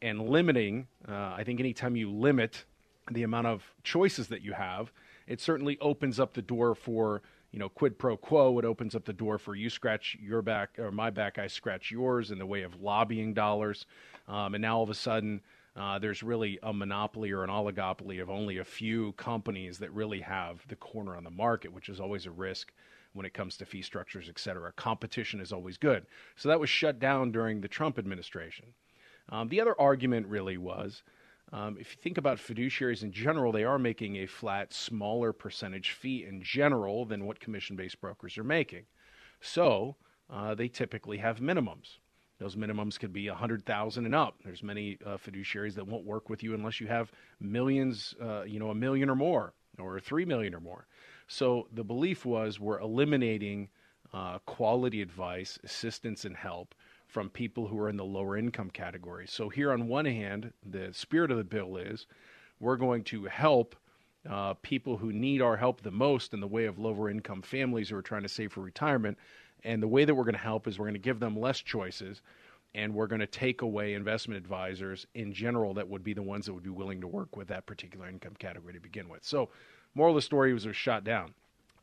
And 0.02 0.30
limiting, 0.30 0.88
uh, 1.08 1.34
I 1.38 1.44
think 1.44 1.60
anytime 1.60 1.96
you 1.96 2.12
limit 2.12 2.66
the 3.12 3.24
amount 3.24 3.48
of 3.48 3.74
choices 3.84 4.28
that 4.30 4.42
you 4.42 4.54
have, 4.54 4.92
it 5.28 5.42
certainly 5.42 5.78
opens 5.80 6.20
up 6.20 6.34
the 6.34 6.42
door 6.42 6.76
for 6.76 7.22
you 7.52 7.60
know 7.60 7.70
quid 7.70 7.98
pro 7.98 8.18
quo. 8.18 8.58
It 8.60 8.66
opens 8.66 8.96
up 8.96 9.06
the 9.06 9.14
door 9.14 9.38
for 9.38 9.56
you 9.56 9.70
scratch 9.70 10.18
your 10.22 10.42
back 10.42 10.78
or 10.78 10.92
my 10.92 11.10
back, 11.10 11.38
I 11.38 11.48
scratch 11.48 11.92
yours 11.92 12.32
in 12.32 12.40
the 12.40 12.46
way 12.46 12.64
of 12.64 12.82
lobbying 12.82 13.34
dollars. 13.34 13.86
Um, 14.28 14.56
and 14.56 14.62
now 14.62 14.78
all 14.78 14.84
of 14.84 14.90
a 14.90 14.96
sudden, 14.96 15.42
uh, 15.76 16.00
there's 16.00 16.24
really 16.24 16.60
a 16.64 16.74
monopoly 16.74 17.32
or 17.32 17.44
an 17.44 17.50
oligopoly 17.50 18.22
of 18.22 18.30
only 18.30 18.58
a 18.58 18.66
few 18.66 19.14
companies 19.14 19.78
that 19.80 19.92
really 19.94 20.22
have 20.22 20.68
the 20.68 20.76
corner 20.76 21.16
on 21.16 21.24
the 21.24 21.30
market, 21.32 21.72
which 21.72 21.90
is 21.90 22.00
always 22.00 22.26
a 22.26 22.32
risk 22.32 22.74
when 23.18 23.26
it 23.26 23.34
comes 23.34 23.58
to 23.58 23.66
fee 23.66 23.82
structures, 23.82 24.30
et 24.30 24.40
cetera. 24.40 24.72
Competition 24.74 25.42
is 25.42 25.52
always 25.52 25.78
good. 25.78 26.06
So 26.36 26.48
that 26.48 26.60
was 26.60 26.70
shut 26.70 27.00
down 27.00 27.32
during 27.32 27.60
the 27.60 27.68
Trump 27.68 27.98
administration. 27.98 28.68
Um, 29.30 29.50
the 29.50 29.60
other 29.60 29.80
argument 29.80 30.28
really 30.28 30.58
was 30.58 31.04
um, 31.54 31.78
if 31.80 31.96
you 31.96 32.02
think 32.02 32.18
about 32.18 32.38
fiduciaries 32.38 33.04
in 33.04 33.12
general, 33.12 33.52
they 33.52 33.64
are 33.64 33.80
making 33.80 34.18
a 34.18 34.26
flat, 34.26 34.74
smaller 34.74 35.32
percentage 35.32 35.92
fee 35.92 36.26
in 36.26 36.42
general 36.42 37.06
than 37.06 37.26
what 37.26 37.40
commission 37.40 37.76
based 37.76 38.02
brokers 38.02 38.38
are 38.38 38.44
making. 38.44 38.84
So 39.40 39.96
uh, 40.30 40.56
they 40.56 40.68
typically 40.68 41.18
have 41.18 41.40
minimums. 41.40 41.98
Those 42.40 42.56
minimums 42.56 43.00
could 43.00 43.14
be 43.14 43.30
100,000 43.30 44.06
and 44.06 44.14
up. 44.14 44.36
There's 44.44 44.62
many 44.62 44.98
uh, 45.06 45.18
fiduciaries 45.18 45.74
that 45.76 45.88
won't 45.88 46.06
work 46.06 46.30
with 46.30 46.44
you 46.44 46.54
unless 46.54 46.80
you 46.80 46.88
have 46.88 47.12
millions, 47.40 48.14
uh, 48.22 48.44
you 48.44 48.60
know, 48.60 48.70
a 48.70 48.76
million 48.76 49.10
or 49.10 49.16
more, 49.16 49.54
or 49.80 50.00
3 50.00 50.26
million 50.26 50.54
or 50.54 50.60
more. 50.60 50.86
So 51.28 51.68
the 51.74 51.84
belief 51.84 52.26
was 52.26 52.60
we're 52.60 52.80
eliminating 52.80 53.70
uh, 54.14 54.40
quality 54.40 55.02
advice, 55.02 55.60
assistance, 55.64 56.26
and 56.26 56.36
help 56.36 56.74
from 57.08 57.30
people 57.30 57.68
who 57.68 57.80
are 57.80 57.90
in 57.90 57.98
the 57.98 58.06
lower 58.06 58.38
income 58.38 58.70
category. 58.70 59.28
So, 59.28 59.50
here 59.50 59.72
on 59.72 59.88
one 59.88 60.06
hand, 60.06 60.54
the 60.66 60.94
spirit 60.94 61.32
of 61.32 61.38
the 61.38 61.44
bill 61.44 61.78
is 61.78 62.06
we're 62.60 62.78
going 62.78 63.04
to 63.06 63.26
help 63.26 63.76
uh, 64.30 64.54
people 64.56 64.98
who 64.98 65.14
need 65.14 65.42
our 65.42 65.58
help 65.58 65.82
the 65.82 65.92
most 65.92 66.34
in 66.34 66.40
the 66.40 66.48
way 66.48 66.66
of 66.66 66.80
lower 66.80 67.10
income 67.10 67.42
families 67.42 67.90
who 67.90 67.96
are 67.96 68.02
trying 68.02 68.24
to 68.24 68.30
save 68.30 68.52
for 68.52 68.62
retirement. 68.62 69.18
And 69.64 69.82
the 69.82 69.88
way 69.88 70.06
that 70.06 70.14
we're 70.14 70.24
going 70.24 70.34
to 70.36 70.40
help 70.40 70.68
is 70.68 70.78
we're 70.78 70.86
going 70.86 70.94
to 70.94 71.00
give 71.00 71.20
them 71.20 71.40
less 71.40 71.60
choices 71.60 72.22
and 72.76 72.94
we're 72.94 73.08
going 73.08 73.22
to 73.22 73.28
take 73.28 73.62
away 73.62 73.94
investment 73.94 74.38
advisors 74.38 75.08
in 75.16 75.34
general 75.34 75.74
that 75.74 75.88
would 75.88 76.04
be 76.04 76.14
the 76.14 76.22
ones 76.22 76.46
that 76.46 76.54
would 76.54 76.64
be 76.64 76.70
willing 76.70 77.02
to 77.02 77.08
work 77.08 77.36
with 77.36 77.48
that 77.48 77.66
particular 77.66 78.08
income 78.08 78.36
category 78.38 78.74
to 78.74 78.80
begin 78.80 79.08
with. 79.10 79.24
So, 79.24 79.50
moral 79.96 80.14
of 80.14 80.18
the 80.18 80.22
story 80.22 80.54
was 80.54 80.66
it 80.66 80.70
was 80.70 80.78
shot 80.78 81.04
down. 81.04 81.34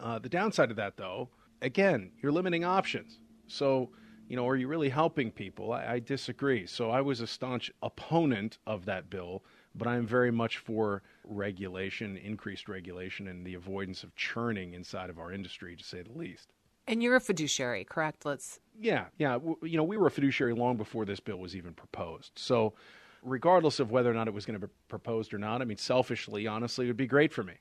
Uh, 0.01 0.19
the 0.19 0.29
downside 0.29 0.71
of 0.71 0.77
that, 0.77 0.97
though, 0.97 1.29
again, 1.63 2.11
you're 2.21 2.33
limiting 2.33 2.65
options. 2.65 3.19
So, 3.47 3.91
you 4.29 4.37
know, 4.37 4.47
are 4.49 4.57
you 4.57 4.69
really 4.69 4.89
helping 4.89 5.31
people? 5.31 5.73
I, 5.73 5.95
I 5.95 5.99
disagree. 5.99 6.67
So 6.67 6.91
I 6.91 7.01
was 7.01 7.21
a 7.21 7.27
staunch 7.27 7.71
opponent 7.83 8.59
of 8.67 8.85
that 8.87 9.11
bill, 9.11 9.45
but 9.75 9.89
I'm 9.89 10.07
very 10.07 10.31
much 10.31 10.59
for 10.59 11.03
regulation, 11.25 12.17
increased 12.17 12.69
regulation, 12.69 13.29
and 13.29 13.47
the 13.47 13.55
avoidance 13.55 14.03
of 14.03 14.15
churning 14.15 14.75
inside 14.75 15.11
of 15.11 15.19
our 15.19 15.33
industry, 15.33 15.77
to 15.77 15.85
say 15.85 16.03
the 16.03 16.17
least. 16.17 16.53
And 16.87 17.03
you're 17.03 17.17
a 17.17 17.21
fiduciary, 17.21 17.85
correct? 17.85 18.27
Let's. 18.27 18.61
Yeah, 18.79 19.07
yeah. 19.17 19.39
You 19.63 19.77
know, 19.77 19.85
we 19.85 19.97
were 19.97 20.09
a 20.09 20.11
fiduciary 20.11 20.55
long 20.55 20.77
before 20.77 21.07
this 21.07 21.21
bill 21.21 21.39
was 21.39 21.57
even 21.57 21.73
proposed. 21.73 22.33
So, 22.37 22.75
regardless 23.23 23.81
of 23.81 23.91
whether 23.91 24.11
or 24.11 24.15
not 24.15 24.29
it 24.29 24.35
was 24.35 24.45
going 24.45 24.61
to 24.61 24.67
be 24.67 24.73
proposed 24.89 25.33
or 25.33 25.39
not, 25.39 25.63
I 25.63 25.65
mean, 25.65 25.79
selfishly, 25.79 26.47
honestly, 26.47 26.85
it 26.85 26.89
would 26.89 26.97
be 26.99 27.07
great 27.07 27.33
for 27.33 27.43
me 27.43 27.55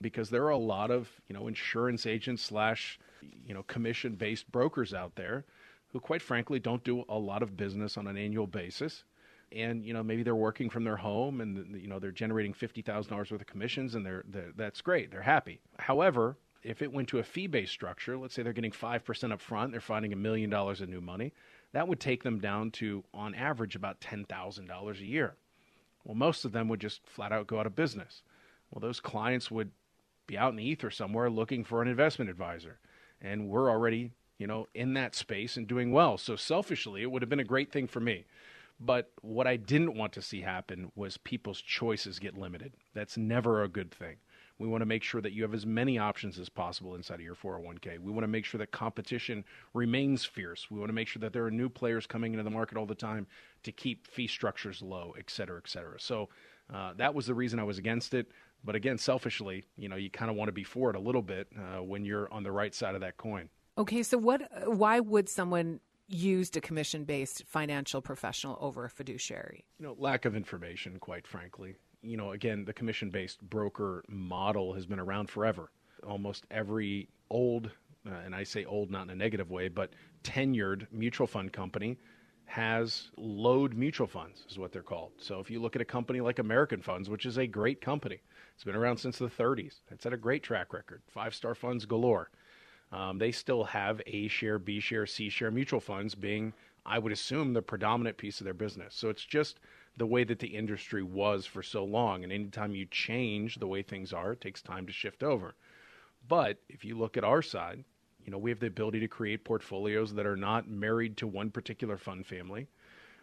because 0.00 0.30
there 0.30 0.44
are 0.44 0.50
a 0.50 0.58
lot 0.58 0.90
of 0.90 1.08
you 1.28 1.34
know 1.34 1.46
insurance 1.46 2.06
agents 2.06 2.42
slash 2.42 2.98
you 3.46 3.54
know 3.54 3.62
commission 3.64 4.14
based 4.14 4.50
brokers 4.50 4.94
out 4.94 5.14
there 5.16 5.44
who, 5.92 6.00
quite 6.00 6.22
frankly, 6.22 6.58
don't 6.58 6.84
do 6.84 7.04
a 7.08 7.18
lot 7.18 7.42
of 7.42 7.56
business 7.56 7.96
on 7.96 8.06
an 8.06 8.16
annual 8.16 8.46
basis. 8.46 9.04
And 9.52 9.84
you 9.84 9.94
know 9.94 10.02
maybe 10.02 10.24
they're 10.24 10.34
working 10.34 10.68
from 10.68 10.82
their 10.82 10.96
home, 10.96 11.40
and 11.40 11.80
you 11.80 11.86
know 11.86 12.00
they're 12.00 12.10
generating 12.10 12.52
fifty 12.52 12.82
thousand 12.82 13.12
dollars 13.12 13.30
worth 13.30 13.40
of 13.40 13.46
commissions, 13.46 13.94
and 13.94 14.04
they're, 14.04 14.24
they're 14.28 14.52
that's 14.56 14.80
great. 14.80 15.10
They're 15.10 15.22
happy. 15.22 15.60
However, 15.78 16.36
if 16.64 16.82
it 16.82 16.92
went 16.92 17.08
to 17.08 17.20
a 17.20 17.22
fee-based 17.22 17.72
structure, 17.72 18.16
let's 18.16 18.34
say 18.34 18.42
they're 18.42 18.52
getting 18.52 18.72
five 18.72 19.04
percent 19.04 19.32
up 19.32 19.40
front, 19.40 19.70
they're 19.70 19.80
finding 19.80 20.12
a 20.12 20.16
million 20.16 20.50
dollars 20.50 20.80
in 20.80 20.90
new 20.90 21.00
money, 21.00 21.32
that 21.72 21.86
would 21.86 22.00
take 22.00 22.24
them 22.24 22.40
down 22.40 22.72
to, 22.72 23.04
on 23.14 23.36
average, 23.36 23.76
about 23.76 24.00
ten 24.00 24.24
thousand 24.24 24.66
dollars 24.66 25.00
a 25.00 25.06
year. 25.06 25.36
Well, 26.04 26.16
most 26.16 26.44
of 26.44 26.50
them 26.50 26.66
would 26.68 26.80
just 26.80 27.06
flat 27.06 27.30
out 27.32 27.46
go 27.46 27.60
out 27.60 27.66
of 27.66 27.76
business. 27.76 28.22
Well, 28.70 28.80
those 28.80 28.98
clients 28.98 29.48
would 29.50 29.70
be 30.26 30.38
out 30.38 30.50
in 30.50 30.56
the 30.56 30.68
ether 30.68 30.90
somewhere 30.90 31.30
looking 31.30 31.64
for 31.64 31.82
an 31.82 31.88
investment 31.88 32.30
advisor, 32.30 32.78
and 33.20 33.48
we're 33.48 33.70
already 33.70 34.12
you 34.38 34.46
know, 34.46 34.66
in 34.74 34.94
that 34.94 35.14
space 35.14 35.56
and 35.56 35.66
doing 35.66 35.92
well. 35.92 36.18
So 36.18 36.36
selfishly, 36.36 37.02
it 37.02 37.10
would 37.10 37.22
have 37.22 37.28
been 37.28 37.40
a 37.40 37.44
great 37.44 37.72
thing 37.72 37.86
for 37.86 38.00
me. 38.00 38.24
But 38.78 39.10
what 39.22 39.46
I 39.46 39.56
didn't 39.56 39.96
want 39.96 40.12
to 40.14 40.22
see 40.22 40.42
happen 40.42 40.92
was 40.94 41.16
people's 41.16 41.62
choices 41.62 42.18
get 42.18 42.36
limited. 42.36 42.74
That's 42.94 43.16
never 43.16 43.62
a 43.62 43.68
good 43.68 43.90
thing. 43.90 44.16
We 44.58 44.68
want 44.68 44.82
to 44.82 44.86
make 44.86 45.02
sure 45.02 45.20
that 45.20 45.32
you 45.32 45.42
have 45.42 45.54
as 45.54 45.66
many 45.66 45.98
options 45.98 46.38
as 46.38 46.48
possible 46.48 46.94
inside 46.94 47.16
of 47.16 47.20
your 47.22 47.34
401k. 47.34 47.98
We 47.98 48.10
want 48.10 48.24
to 48.24 48.28
make 48.28 48.44
sure 48.44 48.58
that 48.58 48.72
competition 48.72 49.44
remains 49.74 50.24
fierce. 50.24 50.70
We 50.70 50.78
want 50.78 50.88
to 50.88 50.94
make 50.94 51.08
sure 51.08 51.20
that 51.20 51.32
there 51.32 51.44
are 51.44 51.50
new 51.50 51.68
players 51.68 52.06
coming 52.06 52.32
into 52.32 52.42
the 52.42 52.50
market 52.50 52.78
all 52.78 52.86
the 52.86 52.94
time 52.94 53.26
to 53.64 53.72
keep 53.72 54.06
fee 54.06 54.26
structures 54.26 54.82
low, 54.82 55.14
et 55.18 55.30
cetera, 55.30 55.58
et 55.58 55.68
cetera. 55.68 56.00
So 56.00 56.28
uh, 56.72 56.94
that 56.96 57.14
was 57.14 57.26
the 57.26 57.34
reason 57.34 57.58
I 57.58 57.64
was 57.64 57.78
against 57.78 58.14
it. 58.14 58.28
But 58.66 58.74
again, 58.74 58.98
selfishly, 58.98 59.64
you 59.78 59.88
know, 59.88 59.94
you 59.94 60.10
kind 60.10 60.28
of 60.28 60.36
want 60.36 60.48
to 60.48 60.52
be 60.52 60.64
for 60.64 60.90
it 60.90 60.96
a 60.96 61.00
little 61.00 61.22
bit 61.22 61.46
uh, 61.56 61.82
when 61.82 62.04
you're 62.04 62.30
on 62.32 62.42
the 62.42 62.50
right 62.50 62.74
side 62.74 62.96
of 62.96 63.00
that 63.00 63.16
coin. 63.16 63.48
Okay, 63.78 64.02
so 64.02 64.18
what? 64.18 64.42
Why 64.66 64.98
would 64.98 65.28
someone 65.28 65.80
use 66.08 66.50
a 66.56 66.60
commission-based 66.60 67.44
financial 67.46 68.02
professional 68.02 68.58
over 68.60 68.84
a 68.84 68.90
fiduciary? 68.90 69.64
You 69.78 69.86
know, 69.86 69.96
lack 69.98 70.24
of 70.24 70.34
information, 70.34 70.98
quite 70.98 71.26
frankly. 71.28 71.76
You 72.02 72.16
know, 72.16 72.32
again, 72.32 72.64
the 72.64 72.72
commission-based 72.72 73.40
broker 73.48 74.04
model 74.08 74.74
has 74.74 74.84
been 74.84 74.98
around 74.98 75.30
forever. 75.30 75.70
Almost 76.06 76.44
every 76.50 77.08
old, 77.30 77.70
uh, 78.06 78.14
and 78.24 78.34
I 78.34 78.42
say 78.42 78.64
old 78.64 78.90
not 78.90 79.02
in 79.02 79.10
a 79.10 79.14
negative 79.14 79.50
way, 79.50 79.68
but 79.68 79.90
tenured 80.24 80.86
mutual 80.90 81.28
fund 81.28 81.52
company 81.52 81.98
has 82.46 83.10
load 83.16 83.74
mutual 83.74 84.06
funds 84.06 84.44
is 84.48 84.58
what 84.58 84.72
they're 84.72 84.82
called. 84.82 85.12
So 85.18 85.40
if 85.40 85.50
you 85.50 85.60
look 85.60 85.76
at 85.76 85.82
a 85.82 85.86
company 85.86 86.20
like 86.20 86.38
American 86.38 86.80
Funds, 86.80 87.10
which 87.10 87.26
is 87.26 87.38
a 87.38 87.46
great 87.46 87.80
company, 87.80 88.20
it's 88.56 88.64
been 88.64 88.74
around 88.74 88.96
since 88.96 89.18
the 89.18 89.28
30s. 89.28 89.76
It's 89.92 90.04
had 90.04 90.12
a 90.12 90.18
great 90.18 90.42
track 90.42 90.72
record, 90.72 91.02
five-star 91.06 91.54
funds 91.54 91.84
galore 91.84 92.30
um, 92.92 93.18
they 93.18 93.32
still 93.32 93.64
have 93.64 94.00
A 94.06 94.28
share, 94.28 94.58
B 94.58 94.80
share, 94.80 95.06
C 95.06 95.28
share 95.28 95.50
mutual 95.50 95.80
funds 95.80 96.14
being, 96.14 96.52
I 96.84 96.98
would 96.98 97.12
assume, 97.12 97.52
the 97.52 97.62
predominant 97.62 98.16
piece 98.16 98.40
of 98.40 98.44
their 98.44 98.54
business. 98.54 98.94
So 98.94 99.08
it's 99.08 99.24
just 99.24 99.58
the 99.96 100.06
way 100.06 100.24
that 100.24 100.38
the 100.38 100.48
industry 100.48 101.02
was 101.02 101.46
for 101.46 101.62
so 101.62 101.84
long. 101.84 102.22
And 102.22 102.32
anytime 102.32 102.74
you 102.74 102.86
change 102.86 103.56
the 103.56 103.66
way 103.66 103.82
things 103.82 104.12
are, 104.12 104.32
it 104.32 104.40
takes 104.40 104.62
time 104.62 104.86
to 104.86 104.92
shift 104.92 105.22
over. 105.22 105.54
But 106.28 106.58
if 106.68 106.84
you 106.84 106.96
look 106.96 107.16
at 107.16 107.24
our 107.24 107.42
side, 107.42 107.84
you 108.24 108.30
know, 108.30 108.38
we 108.38 108.50
have 108.50 108.60
the 108.60 108.66
ability 108.66 109.00
to 109.00 109.08
create 109.08 109.44
portfolios 109.44 110.14
that 110.14 110.26
are 110.26 110.36
not 110.36 110.68
married 110.68 111.16
to 111.18 111.26
one 111.26 111.50
particular 111.50 111.96
fund 111.96 112.26
family. 112.26 112.66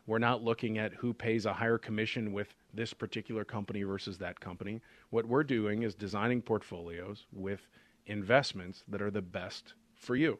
We're 0.06 0.20
not 0.20 0.43
looking 0.43 0.78
at 0.78 0.93
who 0.93 1.14
pays 1.14 1.45
a 1.45 1.54
higher 1.54 1.78
commission 1.78 2.34
with 2.34 2.54
this 2.74 2.93
particular 2.93 3.45
company 3.45 3.84
versus 3.84 4.18
that 4.18 4.39
company. 4.39 4.82
What 5.12 5.26
we're 5.26 5.43
doing 5.43 5.84
is 5.84 5.95
designing 5.95 6.41
portfolios 6.41 7.26
with 7.32 7.70
investments 8.06 8.84
that 8.89 9.01
are 9.01 9.12
the 9.12 9.22
best 9.22 9.74
for 9.95 10.16
you. 10.16 10.39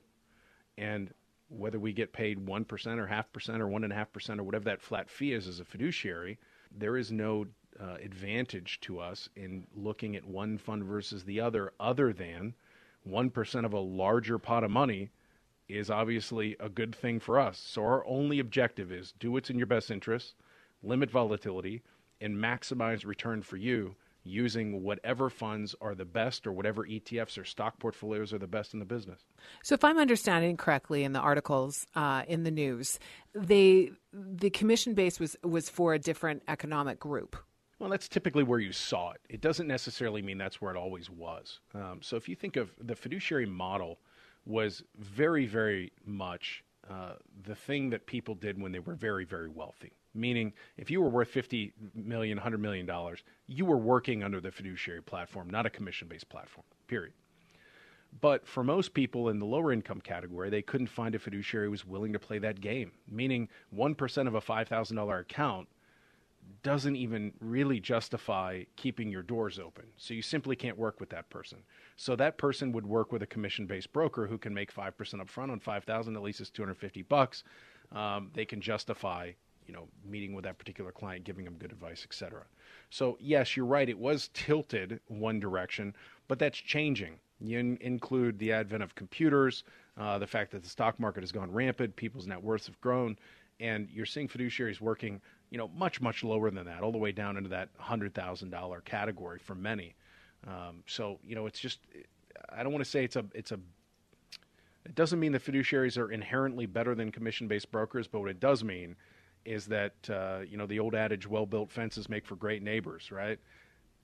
And 0.78 1.14
whether 1.48 1.80
we 1.80 1.94
get 1.94 2.12
paid 2.12 2.46
1% 2.46 2.98
or 2.98 3.08
half 3.08 3.32
percent 3.32 3.62
or 3.62 3.68
1.5% 3.68 4.40
or 4.40 4.44
whatever 4.44 4.66
that 4.66 4.82
flat 4.82 5.10
fee 5.10 5.34
is 5.34 5.48
as 5.48 5.60
a 5.60 5.66
fiduciary, 5.66 6.40
there 6.76 6.98
is 6.98 7.12
no 7.12 7.46
uh, 7.80 7.96
advantage 8.04 8.80
to 8.82 9.00
us 9.00 9.30
in 9.36 9.66
looking 9.76 10.16
at 10.16 10.26
one 10.26 10.58
fund 10.58 10.84
versus 10.84 11.24
the 11.24 11.40
other, 11.40 11.72
other 11.80 12.12
than 12.12 12.54
1% 13.08 13.66
of 13.66 13.74
a 13.74 13.80
larger 13.80 14.38
pot 14.38 14.64
of 14.64 14.72
money 14.72 15.10
is 15.68 15.90
obviously 15.90 16.56
a 16.60 16.70
good 16.70 16.96
thing 16.96 17.20
for 17.20 17.40
us. 17.40 17.58
So 17.58 17.82
our 17.84 18.06
only 18.06 18.40
objective 18.40 18.92
is 18.92 19.14
do 19.20 19.32
what's 19.32 19.50
in 19.50 19.58
your 19.58 19.68
best 19.68 19.92
interest, 19.92 20.36
limit 20.82 21.10
volatility, 21.10 21.82
and 22.22 22.38
maximize 22.38 23.06
return 23.06 23.42
for 23.42 23.58
you 23.58 23.96
using 24.24 24.84
whatever 24.84 25.30
funds 25.30 25.76
are 25.82 25.96
the 25.96 26.06
best 26.06 26.48
or 26.48 26.52
whatever 26.52 26.86
ETFs 26.86 27.38
or 27.38 27.44
stock 27.44 27.80
portfolios 27.80 28.34
are 28.34 28.38
the 28.38 28.48
best 28.48 28.74
in 28.74 28.80
the 28.80 28.86
business. 28.86 29.26
So, 29.64 29.76
if 29.76 29.84
I'm 29.84 29.98
understanding 29.98 30.58
correctly 30.58 31.04
in 31.04 31.14
the 31.14 31.20
articles 31.20 31.86
uh, 31.96 32.24
in 32.28 32.44
the 32.44 32.52
news, 32.52 33.00
they 33.36 33.92
the 34.14 34.50
commission 34.50 34.94
base 34.94 35.20
was 35.20 35.36
was 35.44 35.70
for 35.70 35.94
a 35.94 36.00
different 36.00 36.44
economic 36.48 37.00
group. 37.00 37.36
Well, 37.80 37.90
that's 37.90 38.08
typically 38.08 38.44
where 38.44 38.60
you 38.60 38.72
saw 38.72 39.12
it. 39.12 39.22
It 39.30 39.42
doesn't 39.42 39.68
necessarily 39.68 40.22
mean 40.22 40.38
that's 40.38 40.62
where 40.62 40.74
it 40.74 40.78
always 40.78 41.10
was. 41.10 41.60
Um, 41.76 42.00
so, 42.02 42.16
if 42.16 42.30
you 42.30 42.36
think 42.36 42.56
of 42.56 42.72
the 42.82 42.96
fiduciary 42.96 43.46
model, 43.46 44.00
was 44.46 44.84
very, 44.98 45.46
very 45.46 45.92
much 46.06 46.64
uh, 46.90 47.14
the 47.46 47.56
thing 47.56 47.90
that 47.92 48.06
people 48.06 48.36
did 48.36 48.62
when 48.62 48.72
they 48.72 48.80
were 48.80 48.96
very, 48.96 49.26
very 49.26 49.48
wealthy. 49.48 49.94
Meaning, 50.14 50.54
if 50.78 50.92
you 50.92 51.02
were 51.02 51.10
worth 51.10 51.30
50 51.30 51.74
million, 51.96 52.38
100 52.38 52.60
million 52.60 52.86
dollars, 52.86 53.24
you 53.48 53.66
were 53.66 53.78
working 53.78 54.24
under 54.24 54.40
the 54.40 54.52
fiduciary 54.52 55.02
platform, 55.02 55.50
not 55.50 55.66
a 55.66 55.70
commission 55.70 56.08
based 56.08 56.30
platform, 56.30 56.66
period. 56.88 57.14
But 58.22 58.46
for 58.46 58.64
most 58.64 58.94
people 58.94 59.30
in 59.30 59.40
the 59.40 59.46
lower 59.46 59.72
income 59.72 60.00
category, 60.00 60.50
they 60.52 60.62
couldn't 60.62 60.88
find 60.88 61.16
a 61.16 61.20
fiduciary 61.20 61.66
who 61.66 61.72
was 61.72 61.86
willing 61.86 62.14
to 62.14 62.20
play 62.20 62.38
that 62.40 62.62
game. 62.62 62.92
Meaning, 63.10 63.50
1% 63.76 64.28
of 64.28 64.36
a 64.36 64.42
$5,000 64.42 65.20
account 65.20 65.68
doesn't 66.64 66.96
even 66.96 67.34
really 67.40 67.80
justify 67.80 68.64
keeping 68.78 69.10
your 69.10 69.22
doors 69.22 69.60
open. 69.60 69.86
So 69.98 70.14
you 70.14 70.22
simply 70.22 70.56
can't 70.56 70.78
work 70.78 71.00
with 71.00 71.10
that 71.10 71.30
person. 71.30 71.60
So 71.98 72.16
that 72.16 72.38
person 72.38 72.72
would 72.72 72.86
work 72.86 73.12
with 73.12 73.22
a 73.22 73.28
commission-based 73.28 73.92
broker 73.92 74.28
who 74.28 74.38
can 74.38 74.54
make 74.54 74.74
5% 74.74 75.20
up 75.20 75.30
front 75.30 75.52
on 75.52 75.60
5000 75.60 76.16
at 76.16 76.22
least 76.22 76.40
it's 76.40 76.50
250 76.50 77.04
bucks. 77.04 77.44
Um, 77.92 78.32
they 78.34 78.46
can 78.46 78.62
justify 78.62 79.34
you 79.68 79.74
know 79.74 79.88
meeting 80.06 80.34
with 80.34 80.44
that 80.44 80.58
particular 80.58 80.92
client 80.92 81.24
giving 81.24 81.46
them 81.46 81.56
good 81.56 81.72
advice 81.72 82.04
etc 82.06 82.44
so 82.90 83.18
yes 83.20 83.56
you're 83.56 83.66
right 83.66 83.88
it 83.90 83.98
was 83.98 84.30
tilted 84.34 85.00
one 85.08 85.40
direction 85.40 85.96
but 86.28 86.40
that's 86.40 86.58
changing 86.58 87.18
you 87.40 87.60
in- 87.60 87.78
include 87.82 88.38
the 88.40 88.52
advent 88.52 88.84
of 88.84 88.94
computers 88.96 89.64
uh, 89.98 90.18
the 90.18 90.28
fact 90.28 90.52
that 90.52 90.64
the 90.64 90.70
stock 90.70 91.00
market 91.00 91.22
has 91.22 91.32
gone 91.32 91.52
rampant 91.52 91.96
people's 91.96 92.28
net 92.28 92.42
worths 92.42 92.68
have 92.68 92.80
grown 92.82 93.18
and 93.60 93.88
you're 93.92 94.06
seeing 94.06 94.28
fiduciaries 94.28 94.82
working 94.82 95.22
you 95.54 95.60
know, 95.60 95.70
much 95.78 96.02
much 96.02 96.24
lower 96.24 96.50
than 96.50 96.66
that, 96.66 96.82
all 96.82 96.92
the 96.92 96.98
way 96.98 97.12
down 97.12 97.38
into 97.38 97.50
that 97.50 97.70
hundred 97.78 98.16
thousand 98.16 98.50
dollar 98.50 98.82
category 98.82 99.38
for 99.38 99.54
many. 99.54 99.94
Um, 100.48 100.82
so 100.88 101.20
you 101.24 101.36
know, 101.36 101.46
it's 101.46 101.60
just 101.60 101.80
I 102.50 102.64
don't 102.64 102.74
want 102.74 102.84
to 102.84 102.90
say 102.90 103.04
it's 103.04 103.18
a 103.18 103.24
it's 103.36 103.52
a 103.52 103.60
it 104.84 104.96
doesn't 104.96 105.20
mean 105.20 105.32
the 105.32 105.40
fiduciaries 105.40 105.96
are 105.96 106.12
inherently 106.12 106.66
better 106.66 106.96
than 106.96 107.12
commission 107.12 107.48
based 107.48 107.72
brokers, 107.72 108.08
but 108.08 108.22
what 108.22 108.32
it 108.32 108.40
does 108.40 108.64
mean 108.64 108.96
is 109.46 109.68
that 109.68 109.94
uh, 110.10 110.40
you 110.50 110.58
know 110.58 110.66
the 110.66 110.80
old 110.80 110.96
adage, 110.96 111.28
well 111.28 111.46
built 111.46 111.70
fences 111.70 112.10
make 112.10 112.26
for 112.26 112.36
great 112.36 112.64
neighbors, 112.64 113.12
right? 113.12 113.38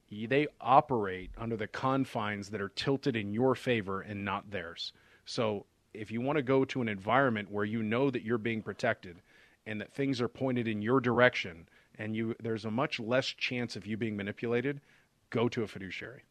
They 0.08 0.46
operate 0.60 1.32
under 1.36 1.56
the 1.56 1.66
confines 1.66 2.50
that 2.50 2.60
are 2.60 2.68
tilted 2.68 3.16
in 3.16 3.32
your 3.32 3.56
favor 3.56 4.02
and 4.02 4.24
not 4.24 4.52
theirs. 4.52 4.92
So 5.24 5.66
if 5.94 6.12
you 6.12 6.20
want 6.20 6.36
to 6.36 6.42
go 6.42 6.64
to 6.66 6.80
an 6.80 6.88
environment 6.88 7.50
where 7.50 7.64
you 7.64 7.82
know 7.82 8.08
that 8.10 8.22
you're 8.22 8.38
being 8.38 8.62
protected 8.62 9.20
and 9.66 9.80
that 9.80 9.92
things 9.92 10.20
are 10.20 10.28
pointed 10.28 10.66
in 10.66 10.82
your 10.82 11.00
direction 11.00 11.68
and 11.98 12.16
you 12.16 12.34
there's 12.40 12.64
a 12.64 12.70
much 12.70 12.98
less 12.98 13.26
chance 13.26 13.76
of 13.76 13.86
you 13.86 13.96
being 13.96 14.16
manipulated, 14.16 14.80
go 15.28 15.48
to 15.48 15.62
a 15.62 15.66
fiduciary. 15.66 16.24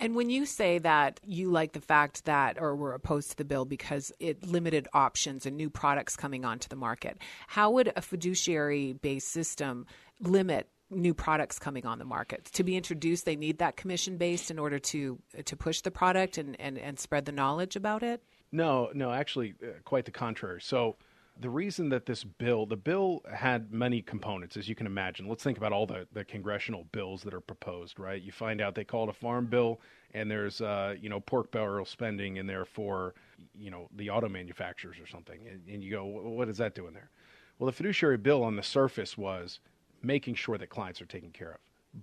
And 0.00 0.16
when 0.16 0.28
you 0.28 0.44
say 0.44 0.78
that 0.78 1.20
you 1.24 1.50
like 1.50 1.72
the 1.72 1.80
fact 1.80 2.24
that, 2.24 2.60
or 2.60 2.74
were 2.74 2.94
opposed 2.94 3.30
to 3.30 3.36
the 3.36 3.44
bill 3.44 3.64
because 3.64 4.12
it 4.18 4.44
limited 4.44 4.88
options 4.92 5.46
and 5.46 5.56
new 5.56 5.70
products 5.70 6.16
coming 6.16 6.44
onto 6.44 6.68
the 6.68 6.76
market, 6.76 7.18
how 7.46 7.70
would 7.70 7.92
a 7.94 8.02
fiduciary 8.02 8.94
based 8.94 9.28
system 9.28 9.86
limit 10.20 10.68
new 10.90 11.14
products 11.14 11.58
coming 11.58 11.86
on 11.86 11.98
the 11.98 12.04
market? 12.04 12.46
To 12.52 12.64
be 12.64 12.76
introduced, 12.76 13.24
they 13.24 13.36
need 13.36 13.58
that 13.58 13.76
commission 13.76 14.16
based 14.16 14.50
in 14.50 14.58
order 14.58 14.78
to 14.78 15.18
to 15.44 15.56
push 15.56 15.80
the 15.80 15.90
product 15.90 16.38
and, 16.38 16.60
and, 16.60 16.76
and 16.76 16.98
spread 16.98 17.24
the 17.24 17.32
knowledge 17.32 17.76
about 17.76 18.02
it? 18.02 18.22
No, 18.52 18.90
no, 18.94 19.10
actually, 19.10 19.54
uh, 19.62 19.80
quite 19.84 20.04
the 20.04 20.12
contrary. 20.12 20.60
So, 20.60 20.96
the 21.38 21.50
reason 21.50 21.88
that 21.88 22.06
this 22.06 22.22
bill, 22.22 22.64
the 22.66 22.76
bill 22.76 23.22
had 23.32 23.72
many 23.72 24.00
components, 24.00 24.56
as 24.56 24.68
you 24.68 24.74
can 24.74 24.86
imagine. 24.86 25.28
Let's 25.28 25.42
think 25.42 25.58
about 25.58 25.72
all 25.72 25.86
the, 25.86 26.06
the 26.12 26.24
congressional 26.24 26.84
bills 26.92 27.22
that 27.22 27.34
are 27.34 27.40
proposed, 27.40 27.98
right? 27.98 28.22
You 28.22 28.32
find 28.32 28.60
out 28.60 28.74
they 28.74 28.84
call 28.84 29.04
it 29.04 29.10
a 29.10 29.14
farm 29.14 29.46
bill, 29.46 29.80
and 30.12 30.30
there's, 30.30 30.60
uh, 30.60 30.94
you 31.00 31.08
know, 31.08 31.20
pork 31.20 31.50
barrel 31.50 31.84
spending 31.84 32.36
in 32.36 32.46
there 32.46 32.64
for, 32.64 33.14
you 33.58 33.70
know, 33.70 33.88
the 33.96 34.10
auto 34.10 34.28
manufacturers 34.28 34.96
or 35.00 35.06
something. 35.06 35.40
And, 35.48 35.62
and 35.68 35.82
you 35.82 35.90
go, 35.90 36.04
what 36.04 36.48
is 36.48 36.58
that 36.58 36.74
doing 36.74 36.94
there? 36.94 37.10
Well, 37.58 37.66
the 37.66 37.72
fiduciary 37.72 38.18
bill 38.18 38.44
on 38.44 38.56
the 38.56 38.62
surface 38.62 39.18
was 39.18 39.60
making 40.02 40.36
sure 40.36 40.58
that 40.58 40.70
clients 40.70 41.00
are 41.02 41.06
taken 41.06 41.30
care 41.30 41.52
of. 41.52 41.58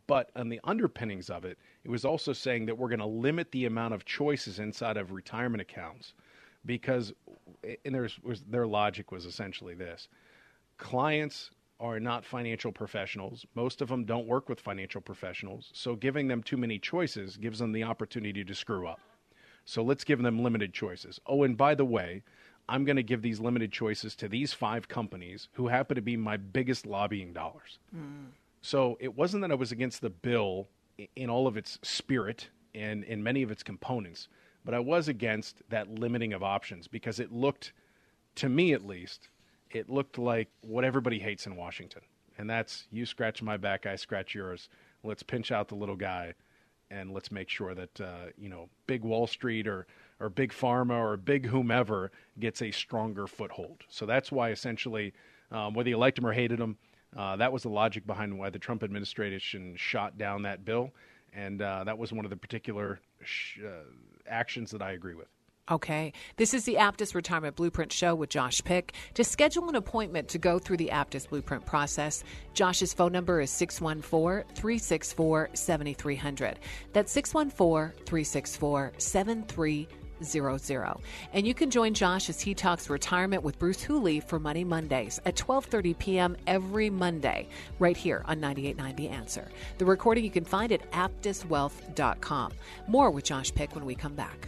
But 0.08 0.30
on 0.36 0.50
the 0.50 0.62
underpinnings 0.64 1.30
of 1.30 1.44
it, 1.44 1.58
it 1.84 1.90
was 1.90 2.06
also 2.06 2.32
saying 2.32 2.66
that 2.66 2.78
we're 2.78 2.88
going 2.90 3.00
to 3.00 3.06
limit 3.06 3.52
the 3.52 3.66
amount 3.66 3.94
of 3.94 4.06
choices 4.06 4.60
inside 4.60 4.98
of 4.98 5.12
retirement 5.12 5.62
accounts 5.62 6.14
because 6.66 7.14
and 7.86 7.96
there's 7.96 8.20
was, 8.24 8.42
their 8.42 8.68
logic 8.68 9.12
was 9.12 9.26
essentially 9.26 9.74
this: 9.74 10.08
clients 10.78 11.52
are 11.80 12.00
not 12.00 12.24
financial 12.24 12.72
professionals. 12.72 13.46
Most 13.56 13.82
of 13.82 13.90
them 13.90 14.06
don't 14.06 14.28
work 14.28 14.48
with 14.50 14.60
financial 14.60 15.02
professionals, 15.02 15.72
so 15.74 15.96
giving 15.96 16.28
them 16.28 16.44
too 16.44 16.58
many 16.58 16.78
choices 16.78 17.38
gives 17.38 17.60
them 17.60 17.72
the 17.72 17.84
opportunity 17.84 18.44
to 18.44 18.54
screw 18.54 18.88
up. 18.88 19.00
So 19.66 19.84
let's 19.84 20.04
give 20.04 20.22
them 20.22 20.44
limited 20.44 20.74
choices. 20.74 21.20
Oh, 21.26 21.44
and 21.44 21.56
by 21.56 21.76
the 21.76 21.86
way, 21.86 22.24
I'm 22.68 22.86
going 22.86 22.96
to 22.96 23.04
give 23.04 23.22
these 23.22 23.40
limited 23.40 23.72
choices 23.72 24.16
to 24.18 24.28
these 24.28 24.54
five 24.54 24.88
companies 24.88 25.50
who 25.54 25.68
happen 25.68 25.96
to 25.96 26.02
be 26.02 26.18
my 26.18 26.38
biggest 26.38 26.86
lobbying 26.86 27.34
dollars. 27.34 27.80
Mm. 27.96 28.28
So 28.62 28.98
it 29.00 29.16
wasn't 29.16 29.42
that 29.42 29.52
I 29.52 29.56
was 29.56 29.72
against 29.72 30.02
the 30.02 30.10
bill 30.10 30.68
in 31.16 31.30
all 31.30 31.48
of 31.48 31.58
its 31.58 31.80
spirit 31.82 32.50
and 32.74 33.04
in 33.04 33.24
many 33.24 33.44
of 33.44 33.52
its 33.52 33.64
components. 33.64 34.28
But 34.64 34.74
I 34.74 34.80
was 34.80 35.08
against 35.08 35.62
that 35.70 35.90
limiting 35.90 36.34
of 36.34 36.44
options 36.44 36.88
because 36.88 37.20
it 37.20 37.32
looked, 37.32 37.74
to 38.36 38.50
me 38.50 38.74
at 38.74 38.86
least, 38.86 39.30
it 39.72 39.90
looked 39.90 40.18
like 40.18 40.50
what 40.62 40.84
everybody 40.84 41.20
hates 41.20 41.48
in 41.48 41.56
Washington. 41.56 42.02
And 42.38 42.50
that's 42.50 42.88
you 42.92 43.06
scratch 43.06 43.42
my 43.42 43.58
back, 43.58 43.86
I 43.86 43.96
scratch 43.96 44.36
yours. 44.36 44.70
Let's 45.04 45.24
pinch 45.24 45.52
out 45.52 45.68
the 45.68 45.76
little 45.76 45.96
guy 45.96 46.34
and 46.92 47.12
let's 47.12 47.32
make 47.32 47.50
sure 47.50 47.74
that, 47.74 48.02
uh, 48.02 48.26
you 48.38 48.50
know, 48.50 48.70
big 48.86 49.04
Wall 49.04 49.26
Street 49.26 49.68
or, 49.68 49.88
or 50.20 50.30
big 50.30 50.52
pharma 50.52 51.00
or 51.00 51.18
big 51.18 51.46
whomever 51.46 52.12
gets 52.40 52.62
a 52.62 52.70
stronger 52.72 53.28
foothold. 53.28 53.84
So 53.88 54.06
that's 54.06 54.32
why 54.32 54.52
essentially, 54.52 55.14
um, 55.52 55.74
whether 55.74 55.90
you 55.90 55.98
liked 55.98 56.18
him 56.18 56.28
or 56.28 56.34
hated 56.34 56.60
him, 56.60 56.78
uh, 57.16 57.36
that 57.38 57.52
was 57.52 57.64
the 57.64 57.70
logic 57.70 58.06
behind 58.06 58.38
why 58.38 58.50
the 58.50 58.60
Trump 58.60 58.84
administration 58.84 59.76
shot 59.78 60.18
down 60.18 60.44
that 60.44 60.66
bill. 60.66 60.92
And 61.34 61.62
uh, 61.62 61.84
that 61.86 61.98
was 61.98 62.12
one 62.12 62.26
of 62.26 62.30
the 62.30 62.38
particular 62.38 63.00
sh- 63.24 63.60
uh, 63.66 64.21
actions 64.32 64.72
that 64.72 64.82
I 64.82 64.92
agree 64.92 65.16
with. 65.16 65.28
Okay. 65.70 66.12
This 66.36 66.54
is 66.54 66.66
the 66.66 66.76
Aptus 66.76 67.16
Retirement 67.16 67.56
Blueprint 67.56 67.94
Show 67.94 68.16
with 68.16 68.30
Josh 68.30 68.62
Pick. 68.64 68.94
To 69.14 69.24
schedule 69.24 69.70
an 69.70 69.76
appointment 69.76 70.28
to 70.30 70.38
go 70.38 70.60
through 70.60 70.78
the 70.78 70.90
Aptus 70.92 71.30
Blueprint 71.30 71.66
process, 71.66 72.24
Josh's 72.54 72.94
phone 72.94 73.12
number 73.12 73.40
is 73.40 73.52
614 73.52 74.44
364 74.56 75.50
7300. 75.54 76.60
That's 76.94 77.12
614 77.12 78.06
364 78.06 78.94
7300. 78.98 80.01
And 81.34 81.46
you 81.48 81.54
can 81.54 81.70
join 81.70 81.94
Josh 81.94 82.30
as 82.30 82.42
he 82.42 82.54
talks 82.54 82.90
retirement 82.90 83.44
with 83.44 83.60
Bruce 83.60 83.82
Hooley 83.82 84.20
for 84.20 84.40
Money 84.40 84.64
Mondays 84.64 85.20
at 85.26 85.36
12:30 85.36 85.98
p.m. 85.98 86.38
every 86.48 86.90
Monday 86.90 87.48
right 87.80 87.98
here 87.98 88.24
on 88.26 88.40
98.9 88.40 88.96
The 88.96 89.10
Answer. 89.10 89.48
The 89.78 89.86
recording 89.86 90.24
you 90.24 90.32
can 90.32 90.46
find 90.46 90.72
at 90.72 90.90
aptuswealth.com. 90.92 92.52
More 92.88 93.12
with 93.12 93.26
Josh 93.26 93.54
Pick 93.54 93.76
when 93.76 93.86
we 93.86 93.96
come 93.96 94.16
back. 94.16 94.48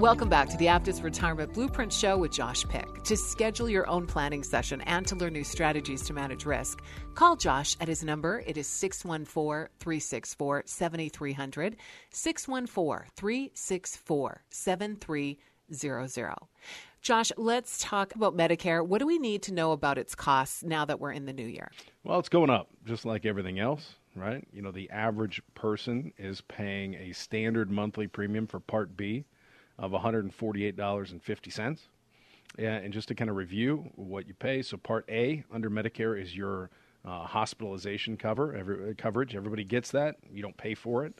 Welcome 0.00 0.30
back 0.30 0.48
to 0.48 0.56
the 0.56 0.64
Aptus 0.64 1.02
Retirement 1.02 1.52
Blueprint 1.52 1.92
Show 1.92 2.16
with 2.16 2.32
Josh 2.32 2.64
Pick. 2.66 3.02
To 3.02 3.18
schedule 3.18 3.68
your 3.68 3.86
own 3.86 4.06
planning 4.06 4.42
session 4.42 4.80
and 4.80 5.06
to 5.06 5.14
learn 5.14 5.34
new 5.34 5.44
strategies 5.44 6.00
to 6.06 6.14
manage 6.14 6.46
risk, 6.46 6.80
call 7.14 7.36
Josh 7.36 7.76
at 7.82 7.88
his 7.88 8.02
number. 8.02 8.42
It 8.46 8.56
is 8.56 8.66
614 8.66 9.68
364 9.78 10.62
7300. 10.64 11.76
614 12.12 13.10
364 13.14 14.42
7300. 14.48 16.34
Josh, 17.02 17.32
let's 17.36 17.78
talk 17.82 18.14
about 18.14 18.34
Medicare. 18.34 18.82
What 18.86 19.00
do 19.00 19.06
we 19.06 19.18
need 19.18 19.42
to 19.42 19.52
know 19.52 19.72
about 19.72 19.98
its 19.98 20.14
costs 20.14 20.62
now 20.62 20.86
that 20.86 20.98
we're 20.98 21.12
in 21.12 21.26
the 21.26 21.34
new 21.34 21.46
year? 21.46 21.70
Well, 22.04 22.18
it's 22.18 22.30
going 22.30 22.48
up, 22.48 22.70
just 22.86 23.04
like 23.04 23.26
everything 23.26 23.58
else, 23.58 23.96
right? 24.16 24.48
You 24.50 24.62
know, 24.62 24.72
the 24.72 24.88
average 24.88 25.42
person 25.54 26.14
is 26.16 26.40
paying 26.40 26.94
a 26.94 27.12
standard 27.12 27.70
monthly 27.70 28.06
premium 28.06 28.46
for 28.46 28.60
Part 28.60 28.96
B 28.96 29.26
of 29.80 29.90
$148.50. 29.92 31.78
Yeah, 32.58 32.74
and 32.76 32.92
just 32.92 33.08
to 33.08 33.14
kind 33.14 33.30
of 33.30 33.36
review 33.36 33.90
what 33.94 34.28
you 34.28 34.34
pay, 34.34 34.62
so 34.62 34.76
Part 34.76 35.06
A 35.08 35.44
under 35.52 35.70
Medicare 35.70 36.20
is 36.20 36.36
your 36.36 36.70
uh, 37.04 37.24
hospitalization 37.24 38.16
cover 38.16 38.54
every, 38.54 38.94
coverage. 38.96 39.34
Everybody 39.34 39.64
gets 39.64 39.90
that. 39.92 40.16
You 40.32 40.42
don't 40.42 40.56
pay 40.56 40.74
for 40.74 41.04
it. 41.06 41.14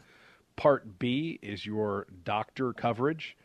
Part 0.56 0.98
B 0.98 1.38
is 1.40 1.64
your 1.64 2.06
doctor 2.24 2.72
coverage, 2.72 3.36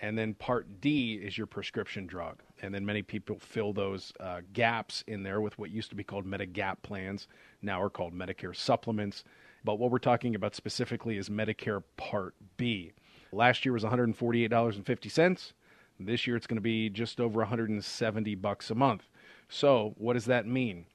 and 0.00 0.18
then 0.18 0.34
Part 0.34 0.80
D 0.80 1.14
is 1.14 1.36
your 1.38 1.46
prescription 1.46 2.06
drug. 2.06 2.42
And 2.62 2.74
then 2.74 2.84
many 2.84 3.02
people 3.02 3.38
fill 3.38 3.72
those 3.72 4.12
uh, 4.18 4.40
gaps 4.52 5.04
in 5.06 5.22
there 5.22 5.40
with 5.40 5.58
what 5.58 5.70
used 5.70 5.90
to 5.90 5.96
be 5.96 6.02
called 6.02 6.26
Medigap 6.26 6.82
plans, 6.82 7.28
now 7.62 7.80
are 7.80 7.90
called 7.90 8.14
Medicare 8.14 8.56
supplements. 8.56 9.22
But 9.62 9.78
what 9.78 9.90
we're 9.90 9.98
talking 9.98 10.34
about 10.34 10.54
specifically 10.54 11.18
is 11.18 11.28
Medicare 11.28 11.82
Part 11.96 12.34
B. 12.56 12.92
Last 13.36 13.66
year 13.66 13.74
was 13.74 13.84
$148.50. 13.84 15.52
This 16.00 16.26
year 16.26 16.36
it's 16.36 16.46
going 16.46 16.56
to 16.56 16.62
be 16.62 16.88
just 16.88 17.20
over 17.20 17.40
170 17.40 18.34
bucks 18.36 18.70
a 18.70 18.74
month. 18.74 19.02
So, 19.46 19.94
what 19.98 20.14
does 20.14 20.24
that 20.24 20.46
mean? 20.46 20.86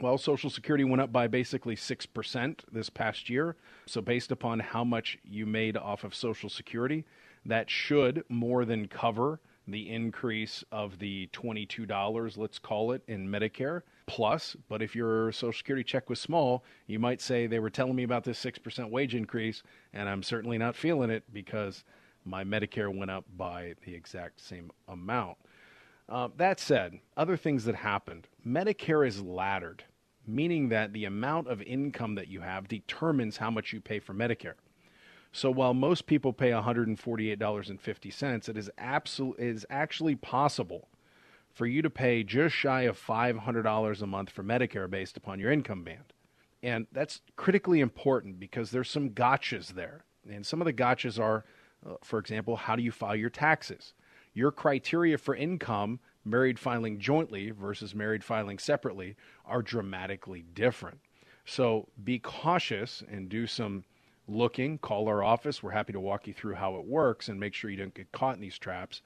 Well, 0.00 0.16
Social 0.16 0.48
Security 0.48 0.84
went 0.84 1.02
up 1.02 1.12
by 1.12 1.26
basically 1.26 1.76
6% 1.76 2.60
this 2.72 2.88
past 2.88 3.28
year. 3.28 3.56
So, 3.84 4.00
based 4.00 4.32
upon 4.32 4.60
how 4.60 4.84
much 4.84 5.18
you 5.22 5.44
made 5.44 5.76
off 5.76 6.02
of 6.02 6.14
Social 6.14 6.48
Security, 6.48 7.04
that 7.44 7.68
should 7.68 8.24
more 8.30 8.64
than 8.64 8.88
cover 8.88 9.40
the 9.68 9.90
increase 9.90 10.64
of 10.72 10.98
the 10.98 11.28
$22, 11.34 12.38
let's 12.38 12.58
call 12.58 12.92
it, 12.92 13.02
in 13.06 13.28
Medicare 13.28 13.82
plus. 14.06 14.56
But 14.68 14.82
if 14.82 14.94
your 14.94 15.32
Social 15.32 15.52
Security 15.52 15.84
check 15.84 16.08
was 16.08 16.20
small, 16.20 16.64
you 16.86 16.98
might 16.98 17.20
say 17.20 17.46
they 17.46 17.58
were 17.58 17.70
telling 17.70 17.96
me 17.96 18.02
about 18.02 18.24
this 18.24 18.42
6% 18.42 18.90
wage 18.90 19.14
increase, 19.14 19.62
and 19.92 20.08
I'm 20.08 20.22
certainly 20.22 20.58
not 20.58 20.76
feeling 20.76 21.10
it 21.10 21.24
because 21.32 21.84
my 22.24 22.44
Medicare 22.44 22.94
went 22.94 23.10
up 23.10 23.24
by 23.36 23.74
the 23.84 23.94
exact 23.94 24.40
same 24.40 24.70
amount. 24.88 25.36
Uh, 26.08 26.28
that 26.36 26.60
said, 26.60 26.98
other 27.16 27.36
things 27.36 27.64
that 27.64 27.74
happened 27.76 28.28
Medicare 28.46 29.06
is 29.06 29.22
laddered, 29.22 29.84
meaning 30.26 30.68
that 30.68 30.92
the 30.92 31.04
amount 31.04 31.48
of 31.48 31.62
income 31.62 32.14
that 32.16 32.28
you 32.28 32.40
have 32.40 32.68
determines 32.68 33.38
how 33.38 33.50
much 33.50 33.72
you 33.72 33.80
pay 33.80 33.98
for 33.98 34.14
Medicare. 34.14 34.54
So 35.32 35.50
while 35.50 35.72
most 35.72 36.06
people 36.06 36.32
pay 36.34 36.50
$148.50, 36.50 38.48
it 38.48 38.56
is 38.56 38.70
absolute 38.76 39.38
it 39.38 39.46
is 39.46 39.66
actually 39.70 40.14
possible 40.16 40.88
for 41.52 41.66
you 41.66 41.82
to 41.82 41.90
pay 41.90 42.24
just 42.24 42.54
shy 42.54 42.82
of 42.82 42.98
$500 42.98 44.02
a 44.02 44.06
month 44.06 44.30
for 44.30 44.42
Medicare 44.42 44.88
based 44.88 45.16
upon 45.16 45.38
your 45.38 45.52
income 45.52 45.84
band. 45.84 46.12
And 46.62 46.86
that's 46.92 47.20
critically 47.36 47.80
important 47.80 48.38
because 48.38 48.70
there's 48.70 48.90
some 48.90 49.10
gotchas 49.10 49.68
there. 49.68 50.04
And 50.30 50.46
some 50.46 50.60
of 50.60 50.64
the 50.64 50.72
gotchas 50.72 51.18
are, 51.20 51.44
uh, 51.84 51.94
for 52.02 52.18
example, 52.18 52.56
how 52.56 52.76
do 52.76 52.82
you 52.82 52.92
file 52.92 53.16
your 53.16 53.30
taxes? 53.30 53.94
Your 54.32 54.52
criteria 54.52 55.18
for 55.18 55.34
income, 55.34 56.00
married 56.24 56.58
filing 56.58 56.98
jointly 56.98 57.50
versus 57.50 57.94
married 57.94 58.24
filing 58.24 58.58
separately, 58.58 59.16
are 59.44 59.60
dramatically 59.60 60.44
different. 60.54 61.00
So 61.44 61.88
be 62.02 62.18
cautious 62.20 63.02
and 63.10 63.28
do 63.28 63.46
some 63.46 63.84
looking. 64.28 64.78
Call 64.78 65.08
our 65.08 65.22
office. 65.22 65.62
We're 65.62 65.72
happy 65.72 65.92
to 65.92 66.00
walk 66.00 66.28
you 66.28 66.32
through 66.32 66.54
how 66.54 66.76
it 66.76 66.84
works 66.84 67.28
and 67.28 67.38
make 67.38 67.52
sure 67.52 67.70
you 67.70 67.76
don't 67.76 67.92
get 67.92 68.12
caught 68.12 68.36
in 68.36 68.40
these 68.40 68.58
traps 68.58 69.02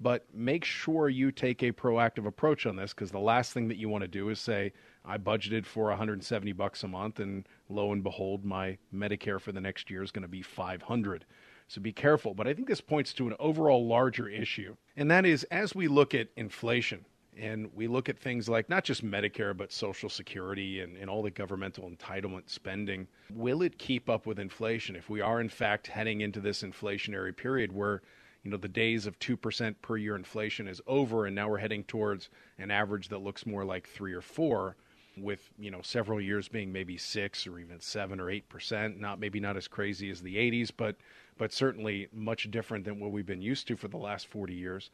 but 0.00 0.26
make 0.32 0.64
sure 0.64 1.08
you 1.08 1.32
take 1.32 1.62
a 1.62 1.72
proactive 1.72 2.26
approach 2.26 2.66
on 2.66 2.76
this 2.76 2.94
because 2.94 3.10
the 3.10 3.18
last 3.18 3.52
thing 3.52 3.68
that 3.68 3.76
you 3.76 3.88
want 3.88 4.02
to 4.02 4.08
do 4.08 4.28
is 4.28 4.38
say 4.38 4.72
i 5.04 5.16
budgeted 5.18 5.66
for 5.66 5.84
170 5.84 6.52
bucks 6.52 6.82
a 6.82 6.88
month 6.88 7.20
and 7.20 7.46
lo 7.68 7.92
and 7.92 8.02
behold 8.02 8.44
my 8.44 8.76
medicare 8.94 9.40
for 9.40 9.52
the 9.52 9.60
next 9.60 9.90
year 9.90 10.02
is 10.02 10.10
going 10.10 10.22
to 10.22 10.28
be 10.28 10.42
500 10.42 11.24
so 11.66 11.80
be 11.80 11.92
careful 11.92 12.34
but 12.34 12.46
i 12.46 12.54
think 12.54 12.68
this 12.68 12.80
points 12.80 13.12
to 13.12 13.26
an 13.26 13.34
overall 13.38 13.86
larger 13.86 14.28
issue 14.28 14.74
and 14.96 15.10
that 15.10 15.26
is 15.26 15.44
as 15.44 15.74
we 15.74 15.88
look 15.88 16.14
at 16.14 16.28
inflation 16.36 17.04
and 17.36 17.70
we 17.74 17.86
look 17.86 18.08
at 18.08 18.18
things 18.18 18.48
like 18.48 18.68
not 18.68 18.84
just 18.84 19.04
Medicare, 19.04 19.56
but 19.56 19.72
Social 19.72 20.08
Security 20.08 20.80
and, 20.80 20.96
and 20.96 21.08
all 21.08 21.22
the 21.22 21.30
governmental 21.30 21.88
entitlement 21.88 22.50
spending. 22.50 23.06
Will 23.32 23.62
it 23.62 23.78
keep 23.78 24.10
up 24.10 24.26
with 24.26 24.40
inflation 24.40 24.96
if 24.96 25.08
we 25.08 25.20
are, 25.20 25.40
in 25.40 25.48
fact, 25.48 25.86
heading 25.86 26.20
into 26.20 26.40
this 26.40 26.62
inflationary 26.62 27.36
period 27.36 27.72
where 27.72 28.02
you 28.42 28.50
know 28.50 28.56
the 28.56 28.68
days 28.68 29.06
of 29.06 29.18
2% 29.18 29.74
per 29.82 29.96
year 29.96 30.16
inflation 30.16 30.68
is 30.68 30.80
over 30.86 31.26
and 31.26 31.34
now 31.34 31.48
we're 31.48 31.58
heading 31.58 31.84
towards 31.84 32.28
an 32.58 32.70
average 32.70 33.08
that 33.08 33.18
looks 33.18 33.46
more 33.46 33.64
like 33.64 33.88
3 33.88 34.12
or 34.12 34.20
4 34.20 34.76
with 35.16 35.50
you 35.58 35.70
know 35.70 35.80
several 35.82 36.20
years 36.20 36.48
being 36.48 36.72
maybe 36.72 36.96
6 36.96 37.46
or 37.46 37.58
even 37.58 37.80
7 37.80 38.20
or 38.20 38.26
8% 38.26 38.98
not 39.00 39.18
maybe 39.18 39.40
not 39.40 39.56
as 39.56 39.68
crazy 39.68 40.10
as 40.10 40.20
the 40.20 40.36
80s 40.36 40.70
but 40.76 40.96
but 41.38 41.52
certainly 41.52 42.08
much 42.12 42.50
different 42.50 42.84
than 42.84 43.00
what 43.00 43.12
we've 43.12 43.24
been 43.24 43.40
used 43.40 43.66
to 43.68 43.76
for 43.76 43.88
the 43.88 43.96
last 43.96 44.26
40 44.26 44.52
years. 44.54 44.90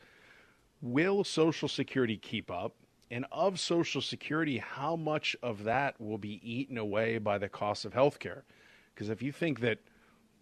Will 0.82 1.24
social 1.24 1.68
security 1.68 2.18
keep 2.18 2.50
up? 2.50 2.74
And 3.10 3.24
of 3.32 3.58
social 3.58 4.02
security 4.02 4.58
how 4.58 4.96
much 4.96 5.36
of 5.42 5.64
that 5.64 5.98
will 6.00 6.18
be 6.18 6.40
eaten 6.42 6.78
away 6.78 7.18
by 7.18 7.38
the 7.38 7.48
cost 7.48 7.84
of 7.84 7.94
health 7.94 8.18
care 8.18 8.44
because 8.94 9.08
if 9.08 9.22
you 9.22 9.32
think 9.32 9.60
that 9.60 9.78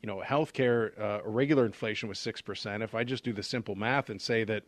you 0.02 0.08
know, 0.08 0.20
healthcare, 0.24 1.00
uh, 1.00 1.20
regular 1.24 1.64
inflation 1.64 2.08
was 2.08 2.18
6%. 2.18 2.82
If 2.82 2.94
I 2.94 3.04
just 3.04 3.22
do 3.22 3.32
the 3.32 3.42
simple 3.42 3.76
math 3.76 4.10
and 4.10 4.20
say 4.20 4.42
that, 4.44 4.64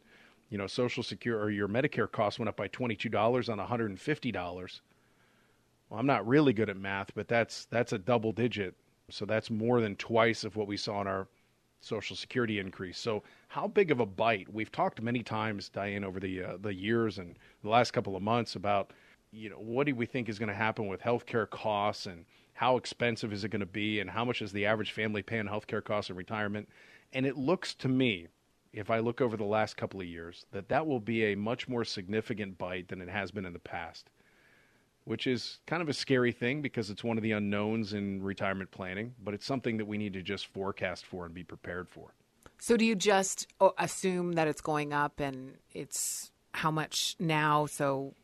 you 0.48 0.56
know, 0.56 0.68
Social 0.68 1.02
Security 1.02 1.44
or 1.44 1.50
your 1.50 1.68
Medicare 1.68 2.10
costs 2.10 2.38
went 2.38 2.48
up 2.48 2.56
by 2.56 2.68
$22 2.68 3.48
on 3.48 3.58
$150, 3.58 4.80
well, 5.90 6.00
I'm 6.00 6.06
not 6.06 6.26
really 6.26 6.52
good 6.52 6.70
at 6.70 6.76
math, 6.76 7.12
but 7.14 7.26
that's 7.28 7.66
that's 7.66 7.92
a 7.92 7.98
double 7.98 8.32
digit. 8.32 8.74
So 9.10 9.26
that's 9.26 9.50
more 9.50 9.80
than 9.80 9.96
twice 9.96 10.44
of 10.44 10.56
what 10.56 10.66
we 10.66 10.76
saw 10.76 11.00
in 11.00 11.06
our 11.06 11.28
Social 11.80 12.16
Security 12.16 12.58
increase. 12.58 12.98
So 12.98 13.22
how 13.48 13.66
big 13.68 13.90
of 13.90 14.00
a 14.00 14.06
bite? 14.06 14.52
We've 14.52 14.72
talked 14.72 15.02
many 15.02 15.22
times, 15.22 15.68
Diane, 15.68 16.04
over 16.04 16.20
the 16.20 16.42
uh, 16.42 16.56
the 16.60 16.72
years 16.72 17.18
and 17.18 17.36
the 17.62 17.68
last 17.68 17.90
couple 17.92 18.16
of 18.16 18.22
months 18.22 18.54
about, 18.54 18.92
you 19.32 19.50
know, 19.50 19.56
what 19.56 19.86
do 19.86 19.94
we 19.94 20.06
think 20.06 20.28
is 20.28 20.38
going 20.38 20.48
to 20.48 20.54
happen 20.54 20.86
with 20.86 21.02
healthcare 21.02 21.48
costs 21.50 22.06
and 22.06 22.24
how 22.54 22.76
expensive 22.76 23.32
is 23.32 23.44
it 23.44 23.50
going 23.50 23.60
to 23.60 23.66
be 23.66 24.00
and 24.00 24.08
how 24.08 24.24
much 24.24 24.40
is 24.40 24.52
the 24.52 24.64
average 24.64 24.92
family 24.92 25.22
paying 25.22 25.46
healthcare 25.46 25.84
costs 25.84 26.08
in 26.08 26.16
retirement. 26.16 26.68
And 27.12 27.26
it 27.26 27.36
looks 27.36 27.74
to 27.74 27.88
me, 27.88 28.28
if 28.72 28.90
I 28.90 29.00
look 29.00 29.20
over 29.20 29.36
the 29.36 29.44
last 29.44 29.76
couple 29.76 30.00
of 30.00 30.06
years, 30.06 30.46
that 30.52 30.68
that 30.68 30.86
will 30.86 31.00
be 31.00 31.24
a 31.26 31.34
much 31.34 31.68
more 31.68 31.84
significant 31.84 32.56
bite 32.56 32.88
than 32.88 33.00
it 33.00 33.08
has 33.08 33.32
been 33.32 33.44
in 33.44 33.52
the 33.52 33.58
past, 33.58 34.08
which 35.04 35.26
is 35.26 35.58
kind 35.66 35.82
of 35.82 35.88
a 35.88 35.92
scary 35.92 36.32
thing 36.32 36.62
because 36.62 36.90
it's 36.90 37.04
one 37.04 37.16
of 37.16 37.22
the 37.22 37.32
unknowns 37.32 37.92
in 37.92 38.22
retirement 38.22 38.70
planning, 38.70 39.14
but 39.22 39.34
it's 39.34 39.46
something 39.46 39.76
that 39.76 39.86
we 39.86 39.98
need 39.98 40.12
to 40.12 40.22
just 40.22 40.46
forecast 40.46 41.04
for 41.06 41.26
and 41.26 41.34
be 41.34 41.44
prepared 41.44 41.88
for. 41.88 42.14
So, 42.58 42.76
do 42.76 42.84
you 42.84 42.94
just 42.94 43.48
uh, 43.60 43.70
assume 43.78 44.34
that 44.34 44.48
it's 44.48 44.60
going 44.60 44.92
up 44.92 45.18
and 45.18 45.58
it's 45.72 46.30
how 46.52 46.70
much 46.70 47.16
now? 47.18 47.66
So, 47.66 48.14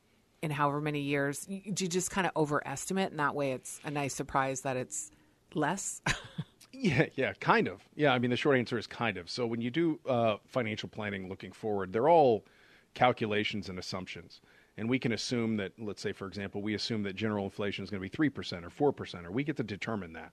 in 0.43 0.51
however 0.51 0.81
many 0.81 1.01
years. 1.01 1.47
Do 1.47 1.85
you 1.85 1.89
just 1.89 2.11
kind 2.11 2.27
of 2.27 2.33
overestimate, 2.37 3.11
and 3.11 3.21
that 3.21 3.35
way 3.35 3.53
it's 3.53 3.81
a 3.85 3.91
nice 3.91 4.15
surprise 4.15 4.63
that 4.63 4.77
it's 4.77 5.11
less? 5.55 6.03
Yeah, 6.73 7.07
yeah, 7.15 7.33
kind 7.41 7.69
of. 7.69 7.83
Yeah, 7.95 8.15
I 8.15 8.19
mean, 8.19 8.31
the 8.31 8.37
short 8.37 8.57
answer 8.57 8.79
is 8.79 8.87
kind 8.87 9.19
of. 9.19 9.29
So 9.29 9.47
when 9.47 9.61
you 9.61 9.71
do 9.71 10.01
uh, 10.09 10.37
financial 10.47 10.89
planning 10.89 11.29
looking 11.29 11.53
forward, 11.53 11.93
they're 11.93 12.09
all 12.09 12.47
calculations 12.95 13.69
and 13.69 13.79
assumptions. 13.79 14.41
And 14.79 14.89
we 14.89 14.99
can 14.99 15.13
assume 15.13 15.57
that, 15.59 15.73
let's 15.79 16.01
say, 16.01 16.13
for 16.13 16.27
example, 16.27 16.63
we 16.63 16.75
assume 16.75 17.03
that 17.03 17.17
general 17.17 17.45
inflation 17.45 17.85
is 17.85 17.91
going 17.91 18.03
to 18.03 18.09
be 18.09 18.31
3% 18.31 18.65
or 18.81 18.93
4%, 18.93 19.27
or 19.27 19.31
we 19.31 19.45
get 19.45 19.57
to 19.59 19.63
determine 19.63 20.15
that. 20.15 20.33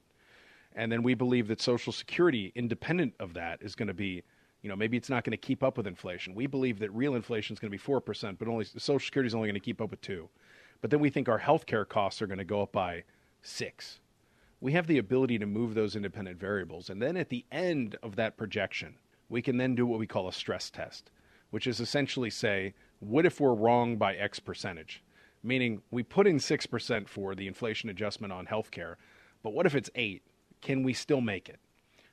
And 0.73 0.91
then 0.91 1.03
we 1.03 1.15
believe 1.15 1.47
that 1.47 1.59
Social 1.59 1.91
Security, 1.91 2.51
independent 2.55 3.15
of 3.19 3.33
that, 3.33 3.61
is 3.61 3.75
going 3.75 3.87
to 3.87 3.93
be, 3.93 4.23
you 4.61 4.69
know, 4.69 4.75
maybe 4.75 4.97
it's 4.97 5.09
not 5.09 5.23
going 5.23 5.31
to 5.31 5.37
keep 5.37 5.63
up 5.63 5.77
with 5.77 5.87
inflation. 5.87 6.35
We 6.35 6.47
believe 6.47 6.79
that 6.79 6.91
real 6.91 7.15
inflation 7.15 7.53
is 7.53 7.59
going 7.59 7.71
to 7.71 7.77
be 7.77 7.83
4%, 7.83 8.37
but 8.37 8.47
only 8.47 8.65
Social 8.65 8.99
Security 8.99 9.27
is 9.27 9.35
only 9.35 9.47
going 9.47 9.55
to 9.55 9.59
keep 9.59 9.81
up 9.81 9.91
with 9.91 10.01
2 10.01 10.27
But 10.81 10.91
then 10.91 10.99
we 10.99 11.09
think 11.09 11.29
our 11.29 11.37
health 11.37 11.65
care 11.65 11.85
costs 11.85 12.21
are 12.21 12.27
going 12.27 12.39
to 12.39 12.45
go 12.45 12.61
up 12.61 12.71
by 12.71 13.03
6 13.41 13.99
we 14.59 14.71
have 14.71 14.87
the 14.87 14.97
ability 14.97 15.37
to 15.39 15.45
move 15.45 15.73
those 15.73 15.95
independent 15.95 16.39
variables. 16.39 16.89
And 16.89 17.01
then 17.01 17.15
at 17.15 17.29
the 17.29 17.45
end 17.51 17.95
of 18.01 18.15
that 18.15 18.37
projection, 18.37 18.95
we 19.29 19.41
can 19.41 19.57
then 19.57 19.75
do 19.75 19.85
what 19.85 19.99
we 19.99 20.07
call 20.07 20.27
a 20.27 20.33
stress 20.33 20.69
test, 20.69 21.11
which 21.51 21.67
is 21.67 21.79
essentially 21.79 22.29
say, 22.29 22.73
what 22.99 23.25
if 23.25 23.39
we're 23.39 23.53
wrong 23.53 23.97
by 23.97 24.15
X 24.15 24.39
percentage? 24.39 25.03
Meaning 25.43 25.81
we 25.91 26.01
put 26.01 26.27
in 26.27 26.37
6% 26.37 27.07
for 27.07 27.35
the 27.35 27.47
inflation 27.47 27.89
adjustment 27.89 28.33
on 28.33 28.47
healthcare, 28.47 28.95
but 29.43 29.53
what 29.53 29.67
if 29.67 29.75
it's 29.75 29.91
8? 29.93 30.23
Can 30.61 30.81
we 30.81 30.93
still 30.93 31.21
make 31.21 31.49
it? 31.49 31.59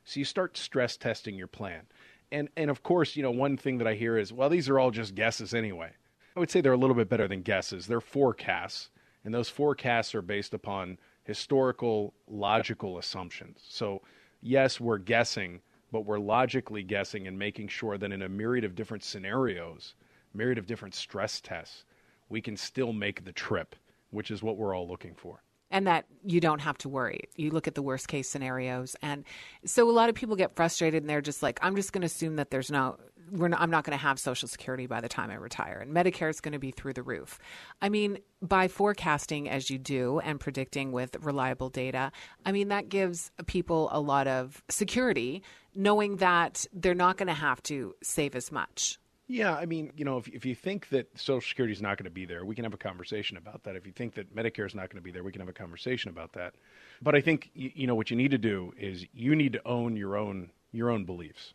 So 0.03 0.19
you 0.19 0.25
start 0.25 0.55
stress 0.55 0.97
testing 0.97 1.35
your 1.35 1.47
plan. 1.47 1.87
And 2.35 2.49
and 2.57 2.69
of 2.69 2.83
course, 2.83 3.15
you 3.15 3.23
know, 3.23 3.31
one 3.31 3.55
thing 3.55 3.77
that 3.77 3.87
I 3.87 3.93
hear 3.93 4.17
is, 4.17 4.33
well, 4.33 4.49
these 4.49 4.67
are 4.67 4.77
all 4.77 4.91
just 4.91 5.15
guesses 5.15 5.53
anyway. 5.53 5.91
I 6.35 6.39
would 6.41 6.51
say 6.51 6.59
they're 6.59 6.73
a 6.73 6.77
little 6.77 6.95
bit 6.95 7.07
better 7.07 7.29
than 7.29 7.43
guesses. 7.43 7.87
They're 7.87 8.01
forecasts, 8.01 8.89
and 9.23 9.33
those 9.33 9.47
forecasts 9.47 10.13
are 10.13 10.21
based 10.21 10.53
upon 10.53 10.97
historical, 11.23 12.13
logical 12.27 12.97
assumptions. 12.97 13.61
So, 13.69 14.01
yes, 14.41 14.81
we're 14.81 14.97
guessing, 14.97 15.61
but 15.93 16.01
we're 16.01 16.19
logically 16.19 16.83
guessing 16.83 17.25
and 17.25 17.39
making 17.39 17.69
sure 17.69 17.97
that 17.97 18.11
in 18.11 18.21
a 18.21 18.27
myriad 18.27 18.65
of 18.65 18.75
different 18.75 19.05
scenarios, 19.05 19.95
myriad 20.33 20.57
of 20.57 20.67
different 20.67 20.93
stress 20.93 21.39
tests, 21.39 21.85
we 22.27 22.41
can 22.41 22.57
still 22.57 22.91
make 22.91 23.23
the 23.23 23.31
trip, 23.31 23.77
which 24.09 24.29
is 24.29 24.43
what 24.43 24.57
we're 24.57 24.75
all 24.75 24.89
looking 24.89 25.15
for 25.15 25.41
and 25.71 25.87
that 25.87 26.05
you 26.23 26.39
don't 26.39 26.59
have 26.59 26.77
to 26.79 26.89
worry. 26.89 27.21
You 27.35 27.51
look 27.51 27.67
at 27.67 27.75
the 27.75 27.81
worst 27.81 28.07
case 28.07 28.29
scenarios. 28.29 28.95
And 29.01 29.23
so 29.65 29.89
a 29.89 29.91
lot 29.91 30.09
of 30.09 30.15
people 30.15 30.35
get 30.35 30.55
frustrated 30.55 31.03
and 31.03 31.09
they're 31.09 31.21
just 31.21 31.41
like, 31.41 31.59
I'm 31.61 31.75
just 31.75 31.91
going 31.91 32.01
to 32.01 32.07
assume 32.07 32.35
that 32.35 32.51
there's 32.51 32.69
no, 32.69 32.97
not, 33.31 33.59
I'm 33.59 33.71
not 33.71 33.83
going 33.83 33.97
to 33.97 34.01
have 34.01 34.19
Social 34.19 34.47
Security 34.47 34.85
by 34.85 35.01
the 35.01 35.09
time 35.09 35.31
I 35.31 35.35
retire, 35.35 35.79
and 35.79 35.93
Medicare 35.93 36.29
is 36.29 36.41
going 36.41 36.53
to 36.53 36.59
be 36.59 36.71
through 36.71 36.93
the 36.93 37.03
roof. 37.03 37.39
I 37.81 37.89
mean, 37.89 38.19
by 38.41 38.67
forecasting 38.67 39.49
as 39.49 39.69
you 39.69 39.77
do 39.77 40.19
and 40.19 40.39
predicting 40.39 40.91
with 40.91 41.15
reliable 41.21 41.69
data, 41.69 42.11
I 42.45 42.51
mean, 42.51 42.67
that 42.69 42.89
gives 42.89 43.31
people 43.47 43.89
a 43.91 43.99
lot 43.99 44.27
of 44.27 44.63
security 44.69 45.41
knowing 45.73 46.17
that 46.17 46.65
they're 46.73 46.93
not 46.93 47.17
going 47.17 47.27
to 47.27 47.33
have 47.33 47.61
to 47.63 47.95
save 48.01 48.35
as 48.35 48.51
much. 48.51 48.99
Yeah, 49.27 49.55
I 49.55 49.65
mean, 49.65 49.91
you 49.95 50.05
know, 50.05 50.17
if, 50.17 50.27
if 50.27 50.45
you 50.45 50.53
think 50.53 50.89
that 50.89 51.07
Social 51.17 51.41
Security 51.41 51.73
is 51.73 51.81
not 51.81 51.97
going 51.97 52.05
to 52.05 52.11
be 52.11 52.25
there, 52.25 52.45
we 52.45 52.53
can 52.53 52.63
have 52.63 52.75
a 52.75 52.77
conversation 52.77 53.37
about 53.37 53.63
that. 53.63 53.75
If 53.75 53.87
you 53.87 53.91
think 53.91 54.13
that 54.15 54.35
Medicare 54.35 54.67
is 54.67 54.75
not 54.75 54.89
going 54.89 55.01
to 55.01 55.03
be 55.03 55.11
there, 55.11 55.23
we 55.23 55.31
can 55.31 55.41
have 55.41 55.49
a 55.49 55.53
conversation 55.53 56.09
about 56.09 56.33
that. 56.33 56.53
But 57.01 57.15
I 57.15 57.21
think 57.21 57.49
you, 57.55 57.71
you 57.73 57.87
know 57.87 57.95
what 57.95 58.11
you 58.11 58.17
need 58.17 58.31
to 58.31 58.37
do 58.37 58.71
is 58.77 59.05
you 59.13 59.35
need 59.35 59.53
to 59.53 59.67
own 59.67 59.95
your 59.95 60.15
own 60.15 60.51
your 60.71 60.91
own 60.91 61.05
beliefs, 61.05 61.53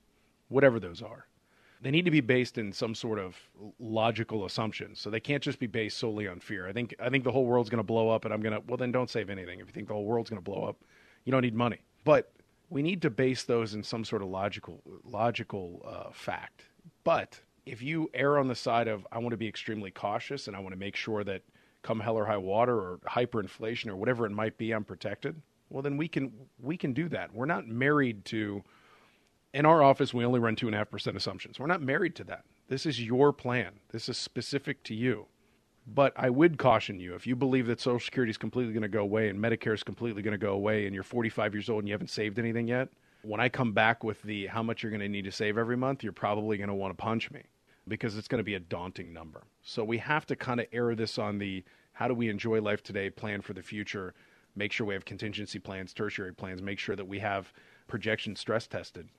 whatever 0.48 0.80
those 0.80 1.00
are 1.00 1.26
they 1.82 1.90
need 1.90 2.04
to 2.04 2.10
be 2.10 2.20
based 2.20 2.58
in 2.58 2.72
some 2.72 2.94
sort 2.94 3.18
of 3.18 3.36
logical 3.78 4.44
assumptions. 4.44 5.00
So 5.00 5.10
they 5.10 5.20
can't 5.20 5.42
just 5.42 5.58
be 5.58 5.66
based 5.66 5.98
solely 5.98 6.28
on 6.28 6.40
fear. 6.40 6.68
I 6.68 6.72
think 6.72 6.94
I 7.00 7.08
think 7.08 7.24
the 7.24 7.32
whole 7.32 7.46
world's 7.46 7.70
going 7.70 7.78
to 7.78 7.84
blow 7.84 8.10
up, 8.10 8.24
and 8.24 8.34
I'm 8.34 8.40
going 8.40 8.54
to 8.54 8.62
well 8.66 8.76
then 8.76 8.92
don't 8.92 9.10
save 9.10 9.30
anything. 9.30 9.60
If 9.60 9.66
you 9.66 9.72
think 9.72 9.88
the 9.88 9.94
whole 9.94 10.04
world's 10.04 10.30
going 10.30 10.42
to 10.42 10.50
blow 10.50 10.64
up, 10.64 10.76
you 11.24 11.32
don't 11.32 11.42
need 11.42 11.54
money. 11.54 11.78
But 12.04 12.32
we 12.68 12.82
need 12.82 13.02
to 13.02 13.10
base 13.10 13.44
those 13.44 13.74
in 13.74 13.82
some 13.82 14.04
sort 14.04 14.22
of 14.22 14.28
logical 14.28 14.82
logical 15.04 15.82
uh, 15.86 16.10
fact. 16.12 16.66
But 17.04 17.40
if 17.70 17.80
you 17.80 18.10
err 18.14 18.36
on 18.36 18.48
the 18.48 18.54
side 18.54 18.88
of 18.88 19.06
I 19.12 19.18
want 19.18 19.30
to 19.30 19.36
be 19.36 19.46
extremely 19.46 19.92
cautious 19.92 20.48
and 20.48 20.56
I 20.56 20.58
want 20.58 20.72
to 20.72 20.78
make 20.78 20.96
sure 20.96 21.22
that 21.22 21.42
come 21.82 22.00
hell 22.00 22.16
or 22.16 22.26
high 22.26 22.36
water 22.36 22.76
or 22.76 22.98
hyperinflation 23.08 23.88
or 23.88 23.96
whatever 23.96 24.26
it 24.26 24.32
might 24.32 24.58
be, 24.58 24.72
I'm 24.72 24.82
protected. 24.82 25.40
Well, 25.68 25.80
then 25.80 25.96
we 25.96 26.08
can 26.08 26.32
we 26.60 26.76
can 26.76 26.92
do 26.92 27.08
that. 27.10 27.32
We're 27.32 27.46
not 27.46 27.68
married 27.68 28.24
to 28.26 28.64
in 29.54 29.66
our 29.66 29.82
office, 29.82 30.12
we 30.12 30.24
only 30.24 30.40
run 30.40 30.54
2.5% 30.56 31.16
assumptions. 31.16 31.58
We're 31.58 31.66
not 31.66 31.82
married 31.82 32.14
to 32.16 32.24
that. 32.24 32.44
This 32.68 32.86
is 32.86 33.00
your 33.00 33.32
plan, 33.32 33.72
this 33.90 34.08
is 34.08 34.18
specific 34.18 34.82
to 34.84 34.94
you. 34.94 35.26
But 35.86 36.12
I 36.16 36.28
would 36.28 36.58
caution 36.58 37.00
you 37.00 37.14
if 37.14 37.26
you 37.26 37.34
believe 37.34 37.66
that 37.68 37.80
Social 37.80 38.00
Security 38.00 38.30
is 38.30 38.36
completely 38.36 38.72
going 38.72 38.82
to 38.82 38.88
go 38.88 39.00
away 39.00 39.28
and 39.28 39.38
Medicare 39.38 39.74
is 39.74 39.82
completely 39.82 40.22
going 40.22 40.32
to 40.32 40.38
go 40.38 40.52
away 40.52 40.86
and 40.86 40.94
you're 40.94 41.02
45 41.02 41.54
years 41.54 41.70
old 41.70 41.80
and 41.80 41.88
you 41.88 41.94
haven't 41.94 42.10
saved 42.10 42.38
anything 42.38 42.68
yet, 42.68 42.88
when 43.22 43.40
I 43.40 43.48
come 43.48 43.72
back 43.72 44.04
with 44.04 44.22
the 44.22 44.46
how 44.46 44.62
much 44.62 44.82
you're 44.82 44.90
going 44.90 45.00
to 45.00 45.08
need 45.08 45.24
to 45.24 45.32
save 45.32 45.56
every 45.56 45.76
month, 45.76 46.02
you're 46.02 46.12
probably 46.12 46.58
going 46.58 46.68
to 46.68 46.74
want 46.74 46.96
to 46.96 47.00
punch 47.00 47.30
me 47.30 47.42
because 47.90 48.16
it's 48.16 48.28
going 48.28 48.38
to 48.38 48.44
be 48.44 48.54
a 48.54 48.60
daunting 48.60 49.12
number. 49.12 49.42
So 49.62 49.84
we 49.84 49.98
have 49.98 50.24
to 50.26 50.36
kind 50.36 50.60
of 50.60 50.66
err 50.72 50.94
this 50.94 51.18
on 51.18 51.36
the 51.36 51.62
how 51.92 52.08
do 52.08 52.14
we 52.14 52.30
enjoy 52.30 52.62
life 52.62 52.82
today, 52.82 53.10
plan 53.10 53.42
for 53.42 53.52
the 53.52 53.62
future, 53.62 54.14
make 54.56 54.72
sure 54.72 54.86
we 54.86 54.94
have 54.94 55.04
contingency 55.04 55.58
plans, 55.58 55.92
tertiary 55.92 56.32
plans, 56.32 56.62
make 56.62 56.78
sure 56.78 56.96
that 56.96 57.06
we 57.06 57.18
have 57.18 57.52
projections 57.86 58.40
stress 58.40 58.66
tested 58.66 59.10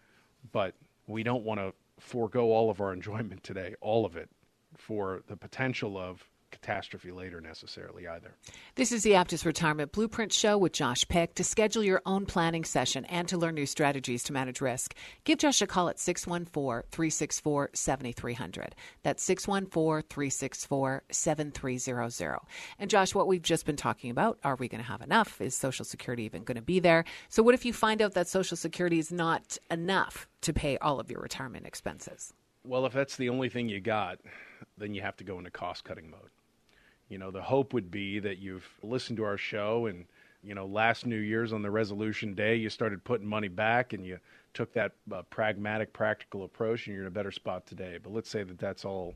but 0.52 0.76
we 1.08 1.24
don't 1.24 1.44
want 1.44 1.60
to 1.60 1.74
forego 2.00 2.52
all 2.52 2.70
of 2.70 2.82
our 2.82 2.94
enjoyment 2.94 3.44
today, 3.44 3.76
all 3.82 4.06
of 4.06 4.16
it, 4.16 4.30
for 4.78 5.22
the 5.28 5.36
potential 5.36 5.98
of 5.98 6.28
catastrophe 6.52 7.12
later 7.12 7.42
necessarily 7.42 8.08
either. 8.08 8.36
This 8.76 8.92
is 8.92 9.04
the 9.04 9.12
Aptus 9.12 9.46
Retirement 9.46 9.92
Blueprint 9.92 10.34
Show 10.34 10.58
with 10.58 10.74
Josh 10.74 11.08
Pick. 11.08 11.34
To 11.36 11.44
schedule 11.44 11.84
your 11.84 12.02
own 12.06 12.26
planning 12.26 12.64
session 12.64 13.06
and 13.06 13.28
to 13.30 13.38
learn 13.38 13.56
new 13.56 13.66
strategies 13.66 14.24
to 14.24 14.34
manage 14.34 14.62
risk, 14.62 14.94
give 15.24 15.40
Josh 15.40 15.62
a 15.62 15.68
call 15.68 15.90
at 15.90 16.00
614 16.00 16.84
364 16.92 17.70
7300. 17.74 18.76
That's 19.04 19.24
614 19.24 20.08
364 20.10 21.04
7300. 21.10 22.40
And 22.80 22.90
Josh, 22.90 23.16
what 23.16 23.28
we've 23.28 23.42
just 23.42 23.66
been 23.66 23.76
talking 23.76 24.12
about 24.12 24.40
are 24.44 24.56
we 24.56 24.68
going 24.68 24.84
to 24.84 24.88
have 24.88 25.02
enough? 25.02 25.40
Is 25.42 25.56
Social 25.56 25.86
Security 25.86 26.24
even 26.24 26.44
going 26.44 26.56
to 26.56 26.62
be 26.62 26.80
there? 26.80 27.06
So, 27.30 27.44
what 27.44 27.56
if 27.56 27.66
you 27.66 27.74
find 27.74 28.02
out 28.02 28.14
that 28.14 28.28
Social 28.28 28.58
Security 28.58 29.00
is 29.00 29.12
not 29.12 29.58
enough 29.70 30.28
to 30.42 30.54
pay 30.54 30.78
all 30.78 31.00
of 31.00 31.10
your 31.10 31.22
retirement 31.22 31.66
expenses? 31.66 32.34
Well, 32.64 32.86
if 32.86 32.94
that's 32.94 33.18
the 33.18 33.30
only 33.30 33.50
thing 33.50 33.70
you 33.70 33.80
got, 33.80 34.20
then 34.78 34.94
you 34.94 35.02
have 35.02 35.16
to 35.18 35.24
go 35.24 35.38
into 35.38 35.52
cost 35.52 35.84
cutting 35.84 36.10
mode. 36.10 36.30
You 37.12 37.18
know, 37.18 37.30
the 37.30 37.42
hope 37.42 37.74
would 37.74 37.92
be 37.92 38.20
that 38.20 38.38
you've 38.38 38.66
listened 38.82 39.18
to 39.18 39.26
our 39.26 39.36
show 39.36 39.88
and, 39.88 40.06
you 40.42 40.56
know, 40.56 40.66
last 40.66 41.06
New 41.06 41.18
Year's 41.18 41.52
on 41.52 41.62
the 41.62 41.70
resolution 41.70 42.34
day, 42.34 42.56
you 42.56 42.70
started 42.70 43.04
putting 43.04 43.28
money 43.28 43.50
back 43.50 43.92
and 43.92 44.06
you 44.06 44.18
took 44.54 44.72
that 44.76 44.94
uh, 45.14 45.22
pragmatic, 45.24 45.92
practical 45.92 46.46
approach 46.46 46.88
and 46.88 46.96
you're 46.96 47.04
in 47.04 47.10
a 47.10 47.12
better 47.12 47.30
spot 47.30 47.68
today. 47.68 48.00
But 48.02 48.14
let's 48.14 48.30
say 48.30 48.44
that 48.44 48.58
that's 48.58 48.86
all, 48.86 49.16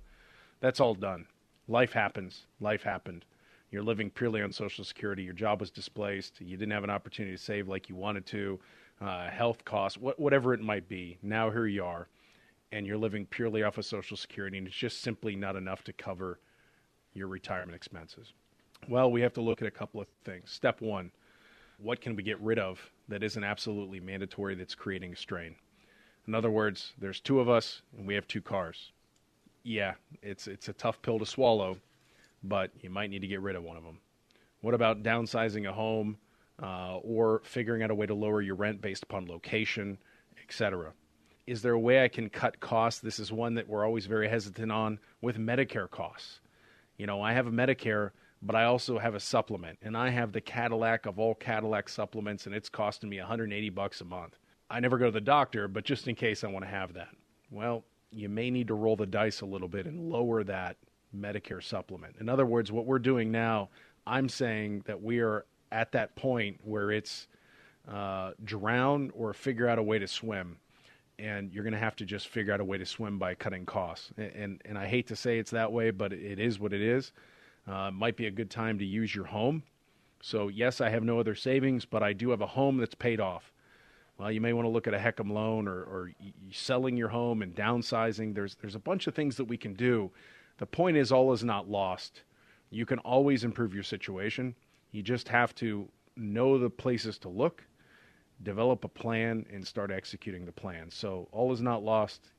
that's 0.59 0.81
all 0.81 0.93
done. 0.93 1.25
Life 1.69 1.93
happens. 1.93 2.47
Life 2.59 2.83
happened. 2.83 3.23
You're 3.71 3.81
living 3.81 4.09
purely 4.09 4.41
on 4.41 4.51
Social 4.51 4.83
Security. 4.83 5.23
Your 5.23 5.33
job 5.33 5.61
was 5.61 5.71
displaced. 5.71 6.41
You 6.41 6.57
didn't 6.57 6.73
have 6.73 6.83
an 6.83 6.89
opportunity 6.89 7.37
to 7.37 7.41
save 7.41 7.69
like 7.69 7.87
you 7.87 7.95
wanted 7.95 8.25
to. 8.25 8.59
Uh, 8.99 9.29
health 9.29 9.63
costs, 9.63 9.97
wh- 9.97 10.19
whatever 10.19 10.53
it 10.53 10.59
might 10.59 10.89
be. 10.89 11.17
Now 11.23 11.49
here 11.49 11.65
you 11.65 11.85
are, 11.85 12.09
and 12.73 12.85
you're 12.85 12.97
living 12.97 13.25
purely 13.25 13.63
off 13.63 13.77
of 13.77 13.85
Social 13.85 14.17
Security, 14.17 14.57
and 14.57 14.67
it's 14.67 14.75
just 14.75 15.01
simply 15.01 15.37
not 15.37 15.55
enough 15.55 15.85
to 15.85 15.93
cover 15.93 16.39
your 17.16 17.28
retirement 17.28 17.76
expenses? 17.76 18.34
Well, 18.88 19.09
we 19.11 19.22
have 19.22 19.34
to 19.34 19.41
look 19.41 19.61
at 19.61 19.68
a 19.68 19.72
couple 19.72 19.99
of 19.99 20.07
things. 20.24 20.51
Step 20.51 20.82
one 20.82 21.11
what 21.78 22.01
can 22.01 22.16
we 22.16 22.24
get 22.24 22.39
rid 22.39 22.59
of 22.59 22.91
that 23.07 23.24
isn't 23.24 23.43
absolutely 23.43 23.99
mandatory 23.99 24.55
that's 24.55 24.76
creating 24.76 25.13
a 25.13 25.16
strain? 25.16 25.55
In 26.28 26.34
other 26.34 26.49
words, 26.49 26.93
there's 26.97 27.20
two 27.20 27.39
of 27.39 27.49
us 27.49 27.82
and 27.97 28.07
we 28.07 28.16
have 28.16 28.28
two 28.28 28.41
cars. 28.41 28.91
Yeah, 29.63 29.95
it's 30.22 30.47
it's 30.47 30.70
a 30.70 30.74
tough 30.74 31.01
pill 31.01 31.20
to 31.20 31.26
swallow, 31.26 31.78
but 32.43 32.72
you 32.82 32.89
might 32.89 33.09
need 33.09 33.22
to 33.22 33.28
get 33.28 33.41
rid 33.41 33.55
of 33.55 33.63
one 33.63 33.78
of 33.78 33.84
them. 33.84 33.99
What 34.61 34.74
about 34.74 35.03
downsizing 35.03 35.68
a 35.68 35.74
home 35.74 36.18
uh, 36.61 36.97
or 36.97 37.41
figuring 37.43 37.84
out 37.84 37.91
a 37.91 37.95
way 37.95 38.05
to 38.05 38.13
lower 38.13 38.41
your 38.41 38.55
rent 38.55 38.82
based 38.82 39.03
upon 39.03 39.28
location, 39.28 39.97
etc.? 40.43 40.93
Is 41.47 41.61
there 41.61 41.74
a 41.74 41.80
way 41.80 42.03
I 42.03 42.07
can 42.07 42.30
cut 42.30 42.59
costs? 42.59 43.01
This 43.01 43.20
is 43.20 43.32
one 43.32 43.55
that 43.55 43.68
we're 43.68 43.86
always 43.86 44.05
very 44.07 44.28
hesitant 44.28 44.72
on 44.72 44.99
with 45.22 45.38
Medicare 45.38 45.89
costs. 45.89 46.39
You 46.97 47.07
know, 47.07 47.21
I 47.21 47.33
have 47.33 47.47
a 47.47 47.51
Medicare, 47.51 48.11
but 48.41 48.55
I 48.55 48.65
also 48.65 48.97
have 48.97 49.15
a 49.15 49.19
supplement, 49.19 49.79
and 49.81 49.97
I 49.97 50.09
have 50.09 50.31
the 50.31 50.41
Cadillac 50.41 51.05
of 51.05 51.19
all 51.19 51.35
Cadillac 51.35 51.89
supplements, 51.89 52.45
and 52.45 52.55
it's 52.55 52.69
costing 52.69 53.09
me 53.09 53.19
180 53.19 53.69
bucks 53.69 54.01
a 54.01 54.05
month. 54.05 54.37
I 54.69 54.79
never 54.79 54.97
go 54.97 55.05
to 55.05 55.11
the 55.11 55.21
doctor, 55.21 55.67
but 55.67 55.83
just 55.83 56.07
in 56.07 56.15
case 56.15 56.43
I 56.43 56.47
want 56.47 56.65
to 56.65 56.71
have 56.71 56.93
that. 56.93 57.09
Well, 57.51 57.83
you 58.11 58.29
may 58.29 58.49
need 58.49 58.67
to 58.69 58.73
roll 58.73 58.95
the 58.95 59.05
dice 59.05 59.41
a 59.41 59.45
little 59.45 59.67
bit 59.67 59.85
and 59.85 60.09
lower 60.09 60.43
that 60.43 60.77
Medicare 61.15 61.63
supplement. 61.63 62.15
In 62.19 62.29
other 62.29 62.45
words, 62.45 62.71
what 62.71 62.85
we're 62.85 62.99
doing 62.99 63.31
now, 63.31 63.69
I'm 64.07 64.29
saying 64.29 64.83
that 64.85 65.01
we 65.01 65.19
are 65.19 65.45
at 65.71 65.91
that 65.91 66.15
point 66.15 66.59
where 66.63 66.91
it's 66.91 67.27
uh, 67.91 68.31
drown 68.43 69.11
or 69.13 69.33
figure 69.33 69.67
out 69.67 69.77
a 69.77 69.83
way 69.83 69.99
to 69.99 70.07
swim 70.07 70.57
and 71.20 71.53
you're 71.53 71.63
going 71.63 71.74
to 71.74 71.80
have 71.80 71.95
to 71.97 72.05
just 72.05 72.28
figure 72.28 72.53
out 72.53 72.59
a 72.59 72.66
way 72.66 72.78
to 72.78 72.86
swim 72.86 73.18
by 73.18 73.36
cutting 73.36 73.66
costs. 73.66 74.11
And, 74.18 74.32
and, 74.34 74.61
and 74.66 74.78
I 74.78 74.88
hate 74.88 75.07
to 75.07 75.16
say 75.16 75.39
it's 75.39 75.51
that 75.51 75.72
way, 75.72 75.91
but 75.91 76.13
it 76.13 76.39
is 76.39 76.59
what 76.59 76.74
it 76.74 76.82
is. 76.82 77.11
Uh, 77.68 77.91
might 77.91 78.16
be 78.16 78.28
a 78.28 78.32
good 78.32 78.49
time 78.49 78.78
to 78.80 78.86
use 78.86 79.16
your 79.16 79.26
home. 79.26 79.63
So, 80.22 80.47
yes, 80.47 80.82
I 80.82 80.89
have 80.89 81.03
no 81.03 81.20
other 81.20 81.36
savings, 81.36 81.86
but 81.86 82.03
I 82.03 82.13
do 82.13 82.30
have 82.30 82.41
a 82.41 82.47
home 82.47 82.78
that's 82.78 82.95
paid 82.95 83.20
off. 83.20 83.51
Well, 84.18 84.32
you 84.32 84.39
may 84.39 84.53
want 84.53 84.66
to 84.66 84.70
look 84.70 84.88
at 84.88 84.93
a 84.93 84.97
HECM 84.97 85.32
loan 85.32 85.68
or, 85.68 85.82
or 85.84 86.11
selling 86.51 86.95
your 86.95 87.09
home 87.09 87.41
and 87.41 87.53
downsizing. 87.53 88.34
There's, 88.34 88.55
there's 88.55 88.76
a 88.76 88.80
bunch 88.80 89.07
of 89.07 89.13
things 89.13 89.36
that 89.38 89.45
we 89.45 89.57
can 89.57 89.74
do. 89.74 90.11
The 90.57 90.66
point 90.66 90.95
is, 90.95 91.11
all 91.11 91.34
is 91.34 91.43
not 91.43 91.70
lost. 91.70 92.24
You 92.70 92.86
can 92.86 92.99
always 92.99 93.43
improve 93.43 93.74
your 93.74 93.84
situation. 93.84 94.55
You 94.91 95.03
just 95.03 95.28
have 95.28 95.53
to 95.55 95.89
know 96.16 96.57
the 96.57 96.70
places 96.70 97.18
to 97.20 97.30
look, 97.30 97.63
develop 98.43 98.83
a 98.83 98.88
plan, 98.88 99.45
and 99.51 99.65
start 99.65 99.91
executing 99.91 100.45
the 100.45 100.51
plan. 100.51 100.89
So, 100.89 101.27
all 101.31 101.51
is 101.51 101.61
not 101.61 101.83
lost. 101.83 102.31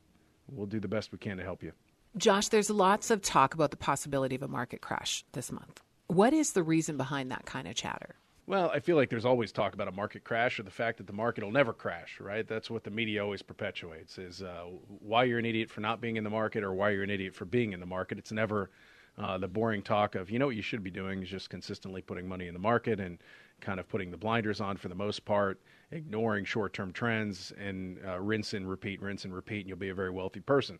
We'll 0.49 0.67
do 0.67 0.79
the 0.79 0.87
best 0.87 1.11
we 1.11 1.17
can 1.17 1.37
to 1.37 1.43
help 1.43 1.63
you. 1.63 1.73
Josh, 2.15 2.47
there's 2.47 2.69
lots 2.69 3.11
of 3.11 3.21
talk 3.21 3.53
about 3.53 3.71
the 3.71 3.77
possibility 3.77 4.35
of 4.35 4.43
a 4.43 4.47
market 4.47 4.81
crash 4.81 5.23
this 5.33 5.51
month. 5.51 5.81
What 6.07 6.33
is 6.33 6.53
the 6.53 6.63
reason 6.63 6.97
behind 6.97 7.31
that 7.31 7.45
kind 7.45 7.67
of 7.67 7.75
chatter? 7.75 8.15
Well, 8.47 8.71
I 8.73 8.79
feel 8.79 8.95
like 8.95 9.09
there's 9.09 9.25
always 9.25 9.51
talk 9.51 9.73
about 9.73 9.89
a 9.89 9.91
market 9.91 10.23
crash 10.23 10.57
or 10.57 10.63
the 10.63 10.71
fact 10.71 10.99
that 10.99 11.07
the 11.07 11.11
market 11.11 11.43
will 11.43 11.51
never 11.51 11.73
crash, 11.73 12.21
right? 12.21 12.47
That's 12.47 12.69
what 12.69 12.85
the 12.85 12.89
media 12.89 13.21
always 13.21 13.41
perpetuates 13.41 14.17
is 14.17 14.41
uh, 14.41 14.63
why 15.01 15.25
you're 15.25 15.37
an 15.37 15.45
idiot 15.45 15.69
for 15.69 15.81
not 15.81 15.99
being 15.99 16.15
in 16.15 16.23
the 16.23 16.29
market 16.29 16.63
or 16.63 16.73
why 16.73 16.91
you're 16.91 17.03
an 17.03 17.09
idiot 17.09 17.35
for 17.35 17.43
being 17.43 17.73
in 17.73 17.81
the 17.81 17.85
market. 17.85 18.17
It's 18.17 18.31
never 18.31 18.71
uh, 19.17 19.37
the 19.37 19.49
boring 19.49 19.81
talk 19.81 20.15
of, 20.15 20.29
you 20.29 20.39
know, 20.39 20.45
what 20.45 20.55
you 20.55 20.61
should 20.61 20.81
be 20.81 20.89
doing 20.89 21.21
is 21.23 21.29
just 21.29 21.49
consistently 21.49 22.01
putting 22.01 22.25
money 22.25 22.47
in 22.47 22.53
the 22.53 22.59
market 22.59 23.01
and 23.01 23.17
kind 23.59 23.81
of 23.81 23.89
putting 23.89 24.11
the 24.11 24.17
blinders 24.17 24.61
on 24.61 24.77
for 24.77 24.87
the 24.87 24.95
most 24.95 25.25
part, 25.25 25.59
ignoring 25.91 26.45
short 26.45 26.73
term 26.73 26.91
trends 26.91 27.53
and 27.57 27.99
uh, 28.05 28.19
rinse 28.19 28.53
and 28.53 28.69
repeat, 28.69 29.01
rinse 29.01 29.25
and 29.25 29.33
repeat, 29.33 29.61
and 29.61 29.69
you'll 29.69 29.77
be 29.77 29.89
a 29.89 29.95
very 29.95 30.11
wealthy 30.11 30.39
person. 30.39 30.79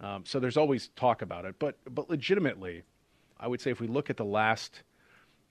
Um, 0.00 0.24
so 0.26 0.40
there's 0.40 0.56
always 0.56 0.88
talk 0.96 1.22
about 1.22 1.44
it. 1.44 1.56
But, 1.58 1.78
but 1.94 2.10
legitimately, 2.10 2.82
I 3.38 3.48
would 3.48 3.60
say 3.60 3.70
if 3.70 3.80
we 3.80 3.86
look 3.86 4.10
at 4.10 4.16
the 4.16 4.24
last– 4.24 4.82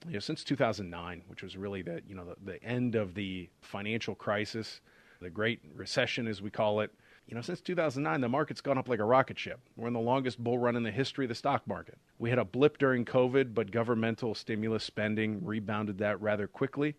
you 0.06 0.14
know, 0.14 0.20
since 0.20 0.44
2009, 0.44 1.22
which 1.28 1.42
was 1.42 1.56
really 1.56 1.82
the 1.82 2.02
you 2.06 2.14
know 2.14 2.24
the, 2.24 2.52
the 2.52 2.62
end 2.62 2.94
of 2.94 3.14
the 3.14 3.48
financial 3.62 4.14
crisis, 4.14 4.80
the 5.20 5.30
Great 5.30 5.60
Recession 5.74 6.26
as 6.26 6.42
we 6.42 6.50
call 6.50 6.80
it. 6.80 6.92
You 7.26 7.34
know, 7.34 7.40
since 7.40 7.62
2009, 7.62 8.20
the 8.20 8.28
market's 8.28 8.60
gone 8.60 8.76
up 8.76 8.86
like 8.86 8.98
a 8.98 9.04
rocket 9.04 9.38
ship. 9.38 9.58
We're 9.76 9.86
in 9.86 9.94
the 9.94 10.00
longest 10.00 10.38
bull 10.38 10.58
run 10.58 10.76
in 10.76 10.82
the 10.82 10.90
history 10.90 11.24
of 11.24 11.30
the 11.30 11.34
stock 11.34 11.66
market. 11.66 11.96
We 12.18 12.28
had 12.28 12.38
a 12.38 12.44
blip 12.44 12.76
during 12.76 13.06
COVID, 13.06 13.54
but 13.54 13.70
governmental 13.70 14.34
stimulus 14.34 14.84
spending 14.84 15.42
rebounded 15.42 15.96
that 15.98 16.20
rather 16.20 16.46
quickly. 16.46 16.96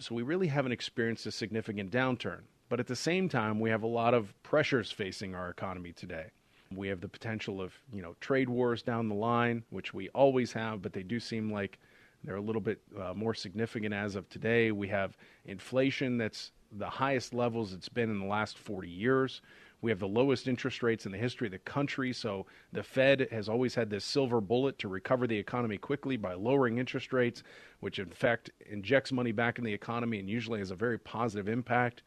So 0.00 0.14
we 0.14 0.22
really 0.22 0.46
haven't 0.46 0.72
experienced 0.72 1.26
a 1.26 1.30
significant 1.30 1.92
downturn. 1.92 2.40
But 2.70 2.80
at 2.80 2.86
the 2.86 2.96
same 2.96 3.28
time, 3.28 3.60
we 3.60 3.68
have 3.68 3.82
a 3.82 3.88
lot 3.88 4.14
of 4.14 4.32
pressures 4.42 4.90
facing 4.90 5.34
our 5.34 5.50
economy 5.50 5.92
today. 5.92 6.26
We 6.74 6.88
have 6.88 7.00
the 7.00 7.08
potential 7.08 7.60
of, 7.60 7.74
you 7.92 8.00
know, 8.00 8.14
trade 8.20 8.48
wars 8.48 8.80
down 8.80 9.08
the 9.08 9.14
line, 9.14 9.64
which 9.70 9.92
we 9.92 10.08
always 10.10 10.52
have, 10.52 10.80
but 10.80 10.92
they 10.92 11.02
do 11.02 11.20
seem 11.20 11.52
like 11.52 11.78
they're 12.24 12.36
a 12.36 12.40
little 12.40 12.62
bit 12.62 12.80
uh, 12.98 13.12
more 13.14 13.34
significant 13.34 13.92
as 13.92 14.14
of 14.14 14.28
today. 14.30 14.70
We 14.72 14.88
have 14.88 15.18
inflation 15.44 16.16
that's 16.16 16.52
the 16.72 16.88
highest 16.88 17.34
levels 17.34 17.72
it's 17.72 17.88
been 17.88 18.10
in 18.10 18.20
the 18.20 18.26
last 18.26 18.56
40 18.56 18.88
years. 18.88 19.42
We 19.82 19.90
have 19.90 19.98
the 19.98 20.08
lowest 20.08 20.46
interest 20.46 20.82
rates 20.82 21.06
in 21.06 21.12
the 21.12 21.18
history 21.18 21.46
of 21.46 21.52
the 21.52 21.58
country. 21.58 22.12
So 22.12 22.46
the 22.72 22.82
Fed 22.82 23.28
has 23.30 23.48
always 23.48 23.74
had 23.74 23.90
this 23.90 24.04
silver 24.04 24.40
bullet 24.40 24.78
to 24.80 24.88
recover 24.88 25.26
the 25.26 25.38
economy 25.38 25.78
quickly 25.78 26.16
by 26.16 26.34
lowering 26.34 26.78
interest 26.78 27.12
rates, 27.12 27.42
which 27.80 27.98
in 27.98 28.10
fact 28.10 28.50
injects 28.66 29.12
money 29.12 29.32
back 29.32 29.58
in 29.58 29.64
the 29.64 29.72
economy 29.72 30.18
and 30.18 30.28
usually 30.28 30.58
has 30.58 30.70
a 30.70 30.76
very 30.76 30.98
positive 30.98 31.48
impact. 31.48 32.02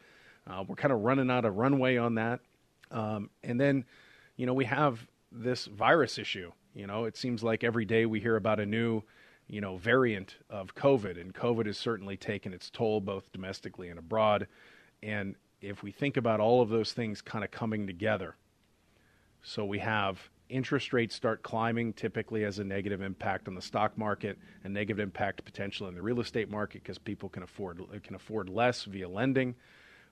Uh, 0.45 0.63
we're 0.67 0.75
kind 0.75 0.93
of 0.93 1.01
running 1.01 1.31
out 1.31 1.45
of 1.45 1.55
runway 1.55 1.97
on 1.97 2.15
that. 2.15 2.39
Um, 2.91 3.29
and 3.43 3.59
then, 3.59 3.85
you 4.35 4.45
know, 4.45 4.53
we 4.53 4.65
have 4.65 5.07
this 5.31 5.65
virus 5.65 6.17
issue. 6.17 6.51
You 6.75 6.87
know, 6.87 7.05
it 7.05 7.17
seems 7.17 7.43
like 7.43 7.63
every 7.63 7.85
day 7.85 8.05
we 8.05 8.19
hear 8.19 8.35
about 8.35 8.59
a 8.59 8.65
new 8.65 9.03
you 9.47 9.61
know, 9.61 9.77
variant 9.77 10.37
of 10.49 10.73
COVID, 10.75 11.19
and 11.19 11.33
COVID 11.33 11.65
has 11.65 11.77
certainly 11.77 12.17
taken 12.17 12.53
its 12.53 12.69
toll 12.69 13.01
both 13.01 13.31
domestically 13.31 13.89
and 13.89 13.99
abroad. 13.99 14.47
And 15.01 15.35
if 15.63 15.81
we 15.81 15.91
think 15.91 16.17
about 16.17 16.39
all 16.39 16.61
of 16.61 16.69
those 16.69 16.91
things 16.93 17.21
kind 17.21 17.43
of 17.43 17.51
coming 17.51 17.87
together, 17.87 18.35
so 19.41 19.65
we 19.65 19.79
have 19.79 20.29
interest 20.49 20.93
rates 20.93 21.15
start 21.15 21.41
climbing, 21.41 21.93
typically 21.93 22.43
has 22.43 22.59
a 22.59 22.63
negative 22.63 23.01
impact 23.01 23.47
on 23.47 23.55
the 23.55 23.61
stock 23.61 23.97
market, 23.97 24.37
a 24.63 24.69
negative 24.69 24.99
impact 24.99 25.43
potentially 25.43 25.89
in 25.89 25.95
the 25.95 26.01
real 26.01 26.19
estate 26.19 26.49
market 26.49 26.83
because 26.83 26.97
people 26.97 27.29
can 27.29 27.43
afford 27.43 27.81
can 28.03 28.15
afford 28.15 28.49
less 28.49 28.83
via 28.83 29.07
lending. 29.07 29.55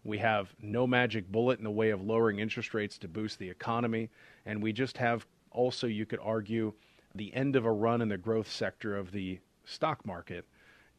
We 0.04 0.18
have 0.18 0.54
no 0.62 0.88
magic 0.88 1.32
bullet 1.32 1.60
in 1.60 1.64
the 1.64 1.72
way 1.72 1.92
of 1.92 2.02
lowering 2.02 2.40
interest 2.40 2.74
rates 2.74 2.98
to 3.00 3.08
boost 3.08 3.38
the 3.38 3.50
economy, 3.50 4.10
and 4.46 4.64
we 4.64 4.74
just 4.74 4.98
have 4.98 5.28
also 5.52 5.86
you 5.86 6.06
could 6.06 6.20
argue 6.24 6.74
the 7.14 7.34
end 7.36 7.56
of 7.56 7.66
a 7.66 7.72
run 7.72 8.02
in 8.02 8.10
the 8.10 8.18
growth 8.18 8.50
sector 8.50 8.98
of 8.98 9.12
the 9.12 9.40
stock 9.66 10.06
market. 10.06 10.46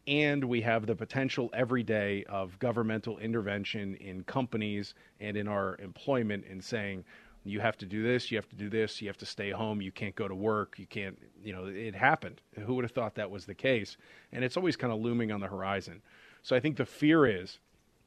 And 0.07 0.44
we 0.44 0.61
have 0.62 0.86
the 0.86 0.96
potential 0.96 1.48
every 1.53 1.82
day 1.82 2.24
of 2.28 2.59
governmental 2.59 3.18
intervention 3.18 3.94
in 3.96 4.24
companies 4.24 4.94
and 5.20 5.36
in 5.36 5.46
our 5.46 5.76
employment 5.80 6.44
in 6.46 6.61
saying, 6.61 7.05
you 7.44 7.61
have 7.61 7.76
to 7.78 7.86
do 7.86 8.03
this, 8.03 8.30
you 8.30 8.36
have 8.36 8.48
to 8.48 8.57
do 8.57 8.68
this, 8.68 9.00
you 9.00 9.09
have 9.09 9.16
to 9.18 9.26
stay 9.26 9.50
home, 9.50 9.80
you 9.80 9.90
can't 9.90 10.14
go 10.14 10.28
to 10.28 10.34
work, 10.34 10.78
you 10.78 10.86
can't, 10.86 11.18
you 11.42 11.53
know, 11.53 11.66
it 11.66 11.94
happened. 11.94 12.40
Who 12.61 12.74
would 12.74 12.84
have 12.84 12.92
thought 12.92 13.16
that 13.16 13.30
was 13.30 13.46
the 13.46 13.55
case? 13.55 13.96
And 14.32 14.44
it's 14.44 14.57
always 14.57 14.76
kind 14.76 14.92
of 14.92 15.00
looming 15.00 15.32
on 15.32 15.40
the 15.40 15.48
horizon. 15.48 16.03
So 16.42 16.55
I 16.55 16.61
think 16.61 16.76
the 16.76 16.86
fear 16.86 17.26
is 17.26 17.59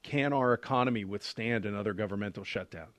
can 0.04 0.34
our 0.34 0.54
economy 0.54 1.04
withstand 1.04 1.66
another 1.66 1.94
governmental 1.94 2.44
shutdown? 2.44 2.90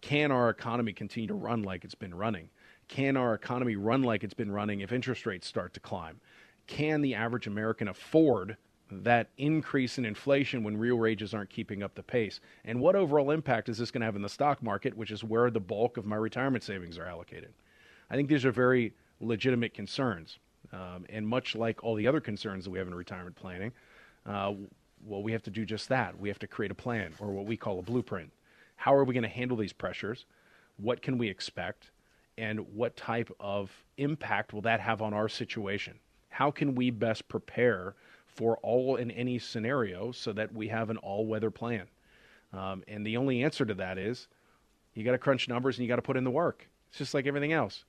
Can 0.00 0.30
our 0.30 0.50
economy 0.50 0.92
continue 0.92 1.26
to 1.28 1.34
run 1.34 1.62
like 1.62 1.84
it's 1.84 1.94
been 1.94 2.14
running? 2.14 2.50
Can 2.86 3.16
our 3.16 3.34
economy 3.34 3.76
run 3.76 4.02
like 4.02 4.22
it's 4.22 4.34
been 4.34 4.52
running 4.52 4.80
if 4.80 4.92
interest 4.92 5.24
rates 5.24 5.46
start 5.46 5.72
to 5.74 5.80
climb? 5.80 6.20
Can 6.66 7.00
the 7.02 7.14
average 7.14 7.46
American 7.46 7.88
afford 7.88 8.56
that 8.90 9.28
increase 9.38 9.98
in 9.98 10.04
inflation 10.04 10.62
when 10.62 10.76
real 10.76 10.96
wages 10.96 11.34
aren't 11.34 11.50
keeping 11.50 11.82
up 11.82 11.94
the 11.94 12.02
pace? 12.02 12.40
And 12.64 12.80
what 12.80 12.96
overall 12.96 13.30
impact 13.30 13.68
is 13.68 13.78
this 13.78 13.90
going 13.90 14.00
to 14.00 14.06
have 14.06 14.16
in 14.16 14.22
the 14.22 14.28
stock 14.28 14.62
market, 14.62 14.96
which 14.96 15.10
is 15.10 15.24
where 15.24 15.50
the 15.50 15.60
bulk 15.60 15.96
of 15.96 16.06
my 16.06 16.16
retirement 16.16 16.64
savings 16.64 16.98
are 16.98 17.06
allocated? 17.06 17.52
I 18.10 18.16
think 18.16 18.28
these 18.28 18.44
are 18.44 18.52
very 18.52 18.92
legitimate 19.20 19.74
concerns. 19.74 20.38
Um, 20.72 21.04
and 21.08 21.26
much 21.26 21.54
like 21.54 21.84
all 21.84 21.94
the 21.94 22.06
other 22.06 22.20
concerns 22.20 22.64
that 22.64 22.70
we 22.70 22.78
have 22.78 22.88
in 22.88 22.94
retirement 22.94 23.36
planning, 23.36 23.72
uh, 24.26 24.52
well, 25.04 25.22
we 25.22 25.32
have 25.32 25.42
to 25.42 25.50
do 25.50 25.64
just 25.64 25.88
that. 25.90 26.18
We 26.18 26.28
have 26.28 26.38
to 26.38 26.46
create 26.46 26.70
a 26.70 26.74
plan 26.74 27.14
or 27.20 27.30
what 27.30 27.44
we 27.44 27.56
call 27.56 27.78
a 27.78 27.82
blueprint. 27.82 28.32
How 28.76 28.94
are 28.94 29.04
we 29.04 29.14
going 29.14 29.22
to 29.22 29.28
handle 29.28 29.56
these 29.56 29.72
pressures? 29.72 30.24
What 30.76 31.02
can 31.02 31.18
we 31.18 31.28
expect? 31.28 31.90
and 32.36 32.60
what 32.74 32.96
type 32.96 33.30
of 33.38 33.70
impact 33.96 34.52
will 34.52 34.62
that 34.62 34.80
have 34.80 35.02
on 35.02 35.14
our 35.14 35.28
situation? 35.28 35.98
How 36.34 36.50
can 36.50 36.74
we 36.74 36.90
best 36.90 37.28
prepare 37.28 37.94
for 38.26 38.56
all 38.56 38.96
and 38.96 39.12
any 39.12 39.38
scenario 39.38 40.10
so 40.10 40.32
that 40.32 40.52
we 40.52 40.66
have 40.66 40.90
an 40.90 40.96
all 40.96 41.26
weather 41.26 41.52
plan? 41.52 41.84
Um, 42.52 42.82
and 42.88 43.06
the 43.06 43.16
only 43.18 43.44
answer 43.44 43.64
to 43.64 43.74
that 43.74 43.98
is 43.98 44.26
you 44.94 45.04
got 45.04 45.12
to 45.12 45.18
crunch 45.18 45.48
numbers 45.48 45.78
and 45.78 45.84
you 45.84 45.88
got 45.88 45.94
to 45.94 46.02
put 46.02 46.16
in 46.16 46.24
the 46.24 46.32
work. 46.32 46.66
It's 46.88 46.98
just 46.98 47.14
like 47.14 47.28
everything 47.28 47.52
else. 47.52 47.84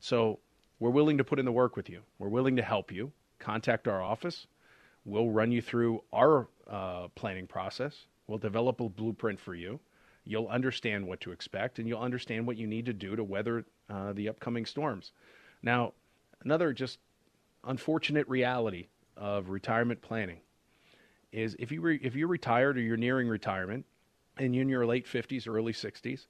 So 0.00 0.40
we're 0.80 0.90
willing 0.90 1.18
to 1.18 1.24
put 1.24 1.38
in 1.38 1.44
the 1.44 1.52
work 1.52 1.76
with 1.76 1.88
you. 1.88 2.00
We're 2.18 2.30
willing 2.30 2.56
to 2.56 2.62
help 2.62 2.90
you. 2.90 3.12
Contact 3.38 3.86
our 3.86 4.02
office. 4.02 4.48
We'll 5.04 5.30
run 5.30 5.52
you 5.52 5.62
through 5.62 6.02
our 6.12 6.48
uh, 6.68 7.06
planning 7.14 7.46
process. 7.46 8.06
We'll 8.26 8.38
develop 8.38 8.80
a 8.80 8.88
blueprint 8.88 9.38
for 9.38 9.54
you. 9.54 9.78
You'll 10.24 10.48
understand 10.48 11.06
what 11.06 11.20
to 11.20 11.30
expect 11.30 11.78
and 11.78 11.86
you'll 11.86 12.00
understand 12.00 12.44
what 12.44 12.56
you 12.56 12.66
need 12.66 12.86
to 12.86 12.92
do 12.92 13.14
to 13.14 13.22
weather 13.22 13.64
uh, 13.88 14.12
the 14.14 14.28
upcoming 14.28 14.66
storms. 14.66 15.12
Now, 15.62 15.92
another 16.42 16.72
just 16.72 16.98
unfortunate 17.66 18.28
reality 18.28 18.88
of 19.16 19.48
retirement 19.48 20.02
planning 20.02 20.38
is 21.32 21.56
if 21.58 21.72
you 21.72 21.80
re- 21.80 22.00
if 22.02 22.14
you're 22.14 22.28
retired 22.28 22.76
or 22.76 22.80
you're 22.80 22.96
nearing 22.96 23.28
retirement 23.28 23.84
and 24.36 24.54
you're 24.54 24.62
in 24.62 24.68
your 24.68 24.86
late 24.86 25.06
50s 25.06 25.46
or 25.46 25.56
early 25.56 25.72
60s, 25.72 26.26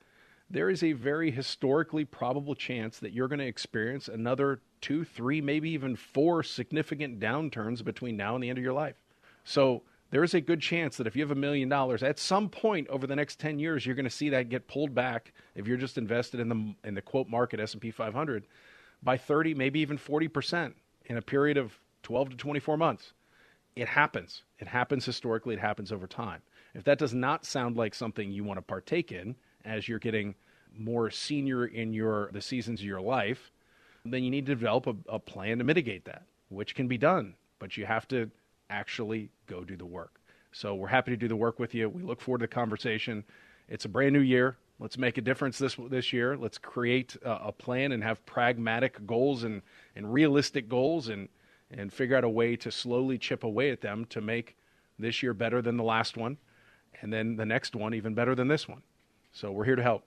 there 0.51 0.71
is 0.71 0.83
a 0.83 0.93
very 0.93 1.31
historically 1.31 2.05
probable 2.05 2.55
chance 2.55 2.99
that 2.99 3.13
you're 3.13 3.29
going 3.29 3.39
to 3.39 3.47
experience 3.47 4.09
another 4.09 4.61
two, 4.81 5.05
three, 5.05 5.41
maybe 5.41 5.71
even 5.71 5.97
four 5.97 6.43
significant 6.43 7.19
downturns 7.19 7.83
between 7.83 8.17
now 8.17 8.35
and 8.35 8.45
the 8.45 8.49
end 8.49 8.59
of 8.59 8.65
your 8.65 8.75
life. 8.75 8.97
So 9.45 9.83
there 10.11 10.23
is 10.23 10.35
a 10.35 10.41
good 10.41 10.61
chance 10.61 10.97
that 10.99 11.07
if 11.07 11.17
you 11.17 11.23
have 11.23 11.31
a 11.31 11.35
million 11.35 11.69
dollars, 11.69 12.03
at 12.03 12.19
some 12.19 12.49
point 12.49 12.89
over 12.89 13.07
the 13.07 13.17
next 13.17 13.41
10 13.41 13.59
years, 13.59 13.85
you're 13.85 13.95
going 13.95 14.05
to 14.05 14.11
see 14.11 14.29
that 14.31 14.49
get 14.49 14.69
pulled 14.69 14.95
back 14.95 15.33
if 15.55 15.67
you're 15.67 15.77
just 15.77 15.99
invested 15.99 16.41
in 16.41 16.49
the, 16.49 16.75
in 16.85 16.95
the 16.95 17.03
quote 17.03 17.29
market 17.29 17.59
S&P 17.59 17.91
500 17.91 18.47
by 19.03 19.17
30, 19.17 19.55
maybe 19.55 19.81
even 19.81 19.99
40% 19.99 20.75
in 21.07 21.17
a 21.17 21.23
period 21.23 21.57
of 21.57 21.79
12 22.03 22.31
to 22.31 22.37
24 22.37 22.77
months. 22.77 23.13
It 23.77 23.89
happens. 23.89 24.43
It 24.59 24.69
happens 24.69 25.05
historically. 25.05 25.55
It 25.55 25.61
happens 25.61 25.91
over 25.91 26.07
time. 26.07 26.43
If 26.75 26.85
that 26.85 26.99
does 26.99 27.15
not 27.15 27.45
sound 27.45 27.77
like 27.77 27.95
something 27.95 28.31
you 28.31 28.45
want 28.45 28.59
to 28.59 28.63
partake 28.63 29.13
in 29.13 29.37
as 29.65 29.89
you're 29.89 29.99
getting 29.99 30.35
more 30.77 31.11
senior 31.11 31.67
in 31.67 31.93
your 31.93 32.31
the 32.33 32.41
seasons 32.41 32.81
of 32.81 32.87
your 32.87 33.01
life, 33.01 33.53
then 34.05 34.23
you 34.23 34.31
need 34.31 34.47
to 34.47 34.55
develop 34.55 34.87
a, 34.87 34.95
a 35.09 35.19
plan 35.19 35.59
to 35.59 35.65
mitigate 35.65 36.05
that, 36.05 36.23
which 36.49 36.75
can 36.75 36.89
be 36.89 36.99
done. 36.99 37.35
But 37.59 37.77
you 37.77 37.87
have 37.87 38.07
to 38.09 38.31
actually 38.71 39.31
go 39.47 39.65
do 39.65 39.77
the 39.77 39.87
work. 39.87 40.21
So 40.53 40.75
we're 40.75 40.89
happy 40.89 41.11
to 41.11 41.17
do 41.17 41.29
the 41.29 41.37
work 41.37 41.59
with 41.59 41.75
you. 41.75 41.89
We 41.89 42.03
look 42.03 42.21
forward 42.21 42.39
to 42.39 42.45
the 42.45 42.49
conversation. 42.49 43.25
It's 43.69 43.85
a 43.85 43.89
brand 43.89 44.13
new 44.13 44.21
year. 44.21 44.57
Let's 44.81 44.99
make 44.99 45.19
a 45.19 45.21
difference 45.21 45.59
this 45.59 45.77
this 45.89 46.13
year. 46.13 46.37
Let's 46.37 46.59
create 46.59 47.17
a, 47.25 47.49
a 47.49 47.53
plan 47.53 47.93
and 47.93 48.03
have 48.03 48.25
pragmatic 48.27 49.07
goals 49.07 49.45
and, 49.45 49.63
and 49.95 50.13
realistic 50.13 50.69
goals 50.69 51.09
and 51.09 51.29
and 51.71 51.93
figure 51.93 52.17
out 52.17 52.25
a 52.25 52.29
way 52.29 52.57
to 52.57 52.71
slowly 52.71 53.19
chip 53.19 53.45
away 53.45 53.71
at 53.71 53.81
them 53.81 54.05
to 54.07 54.21
make 54.21 54.57
this 54.99 55.23
year 55.23 55.35
better 55.35 55.61
than 55.63 55.77
the 55.77 55.85
last 55.85 56.17
one, 56.17 56.37
and 57.01 57.13
then 57.13 57.37
the 57.37 57.47
next 57.47 57.75
one 57.75 57.95
even 57.95 58.15
better 58.15 58.35
than 58.35 58.49
this 58.49 58.69
one. 58.69 58.83
So 59.33 59.51
we're 59.51 59.65
here 59.65 59.77
to 59.77 59.83
help. 59.83 60.05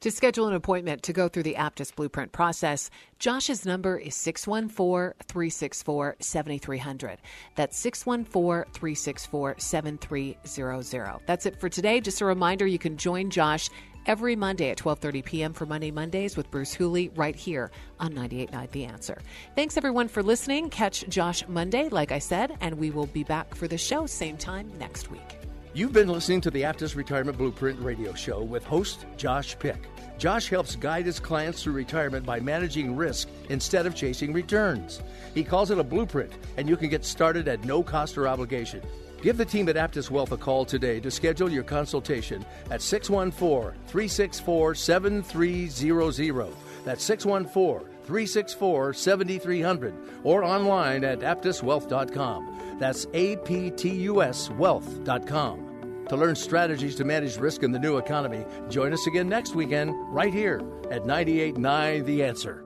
To 0.00 0.10
schedule 0.10 0.46
an 0.46 0.54
appointment 0.54 1.02
to 1.04 1.14
go 1.14 1.26
through 1.26 1.44
the 1.44 1.54
Aptus 1.54 1.94
Blueprint 1.94 2.30
process, 2.30 2.90
Josh's 3.18 3.64
number 3.64 3.96
is 3.96 4.14
614 4.14 5.14
364 5.26 6.16
7300. 6.20 7.18
That's 7.54 7.78
614 7.78 8.72
364 8.72 9.54
7300. 9.58 11.20
That's 11.24 11.46
it 11.46 11.58
for 11.58 11.70
today. 11.70 12.00
Just 12.00 12.20
a 12.20 12.26
reminder 12.26 12.66
you 12.66 12.78
can 12.78 12.98
join 12.98 13.30
Josh 13.30 13.70
every 14.06 14.36
Monday 14.36 14.70
at 14.70 14.78
12:30 14.78 15.24
p.m. 15.24 15.52
for 15.52 15.66
Money 15.66 15.90
Mondays 15.90 16.36
with 16.36 16.50
Bruce 16.50 16.72
Hooley 16.72 17.10
right 17.16 17.36
here 17.36 17.70
on 18.00 18.12
98.9 18.14 18.70
The 18.70 18.84
Answer. 18.84 19.18
Thanks 19.54 19.76
everyone 19.76 20.08
for 20.08 20.22
listening. 20.22 20.70
Catch 20.70 21.08
Josh 21.08 21.46
Monday, 21.48 21.88
like 21.88 22.12
I 22.12 22.18
said, 22.18 22.56
and 22.60 22.78
we 22.78 22.90
will 22.90 23.06
be 23.06 23.24
back 23.24 23.54
for 23.54 23.68
the 23.68 23.78
show 23.78 24.06
same 24.06 24.36
time 24.36 24.70
next 24.78 25.10
week. 25.10 25.38
You've 25.76 25.92
been 25.92 26.08
listening 26.08 26.40
to 26.40 26.50
the 26.50 26.62
Aptus 26.62 26.96
Retirement 26.96 27.36
Blueprint 27.36 27.78
radio 27.80 28.14
show 28.14 28.42
with 28.42 28.64
host 28.64 29.04
Josh 29.18 29.58
Pick. 29.58 29.76
Josh 30.16 30.48
helps 30.48 30.74
guide 30.74 31.04
his 31.04 31.20
clients 31.20 31.62
through 31.62 31.74
retirement 31.74 32.24
by 32.24 32.40
managing 32.40 32.96
risk 32.96 33.28
instead 33.50 33.84
of 33.84 33.94
chasing 33.94 34.32
returns. 34.32 35.02
He 35.34 35.44
calls 35.44 35.70
it 35.70 35.78
a 35.78 35.84
blueprint, 35.84 36.32
and 36.56 36.66
you 36.66 36.78
can 36.78 36.88
get 36.88 37.04
started 37.04 37.46
at 37.46 37.64
no 37.66 37.82
cost 37.82 38.16
or 38.16 38.26
obligation. 38.26 38.80
Give 39.22 39.36
the 39.36 39.44
team 39.44 39.68
at 39.68 39.76
Aptus 39.76 40.10
Wealth 40.10 40.32
a 40.32 40.36
call 40.36 40.64
today 40.64 41.00
to 41.00 41.10
schedule 41.10 41.50
your 41.50 41.64
consultation 41.64 42.44
at 42.70 42.82
614 42.82 43.72
364 43.86 44.74
7300. 44.74 46.48
That's 46.84 47.02
614 47.04 47.88
364 48.04 48.92
7300 48.92 49.94
or 50.22 50.44
online 50.44 51.04
at 51.04 51.20
aptuswealth.com. 51.20 52.76
That's 52.78 53.06
A 53.14 53.36
P 53.38 53.70
T 53.70 53.90
U 53.90 54.22
S 54.22 54.50
wealth.com. 54.50 56.04
To 56.08 56.16
learn 56.16 56.36
strategies 56.36 56.94
to 56.96 57.04
manage 57.04 57.36
risk 57.36 57.64
in 57.64 57.72
the 57.72 57.80
new 57.80 57.96
economy, 57.96 58.44
join 58.68 58.92
us 58.92 59.06
again 59.08 59.28
next 59.28 59.56
weekend 59.56 59.92
right 60.14 60.32
here 60.32 60.62
at 60.90 61.04
989 61.04 62.04
The 62.04 62.22
Answer. 62.22 62.65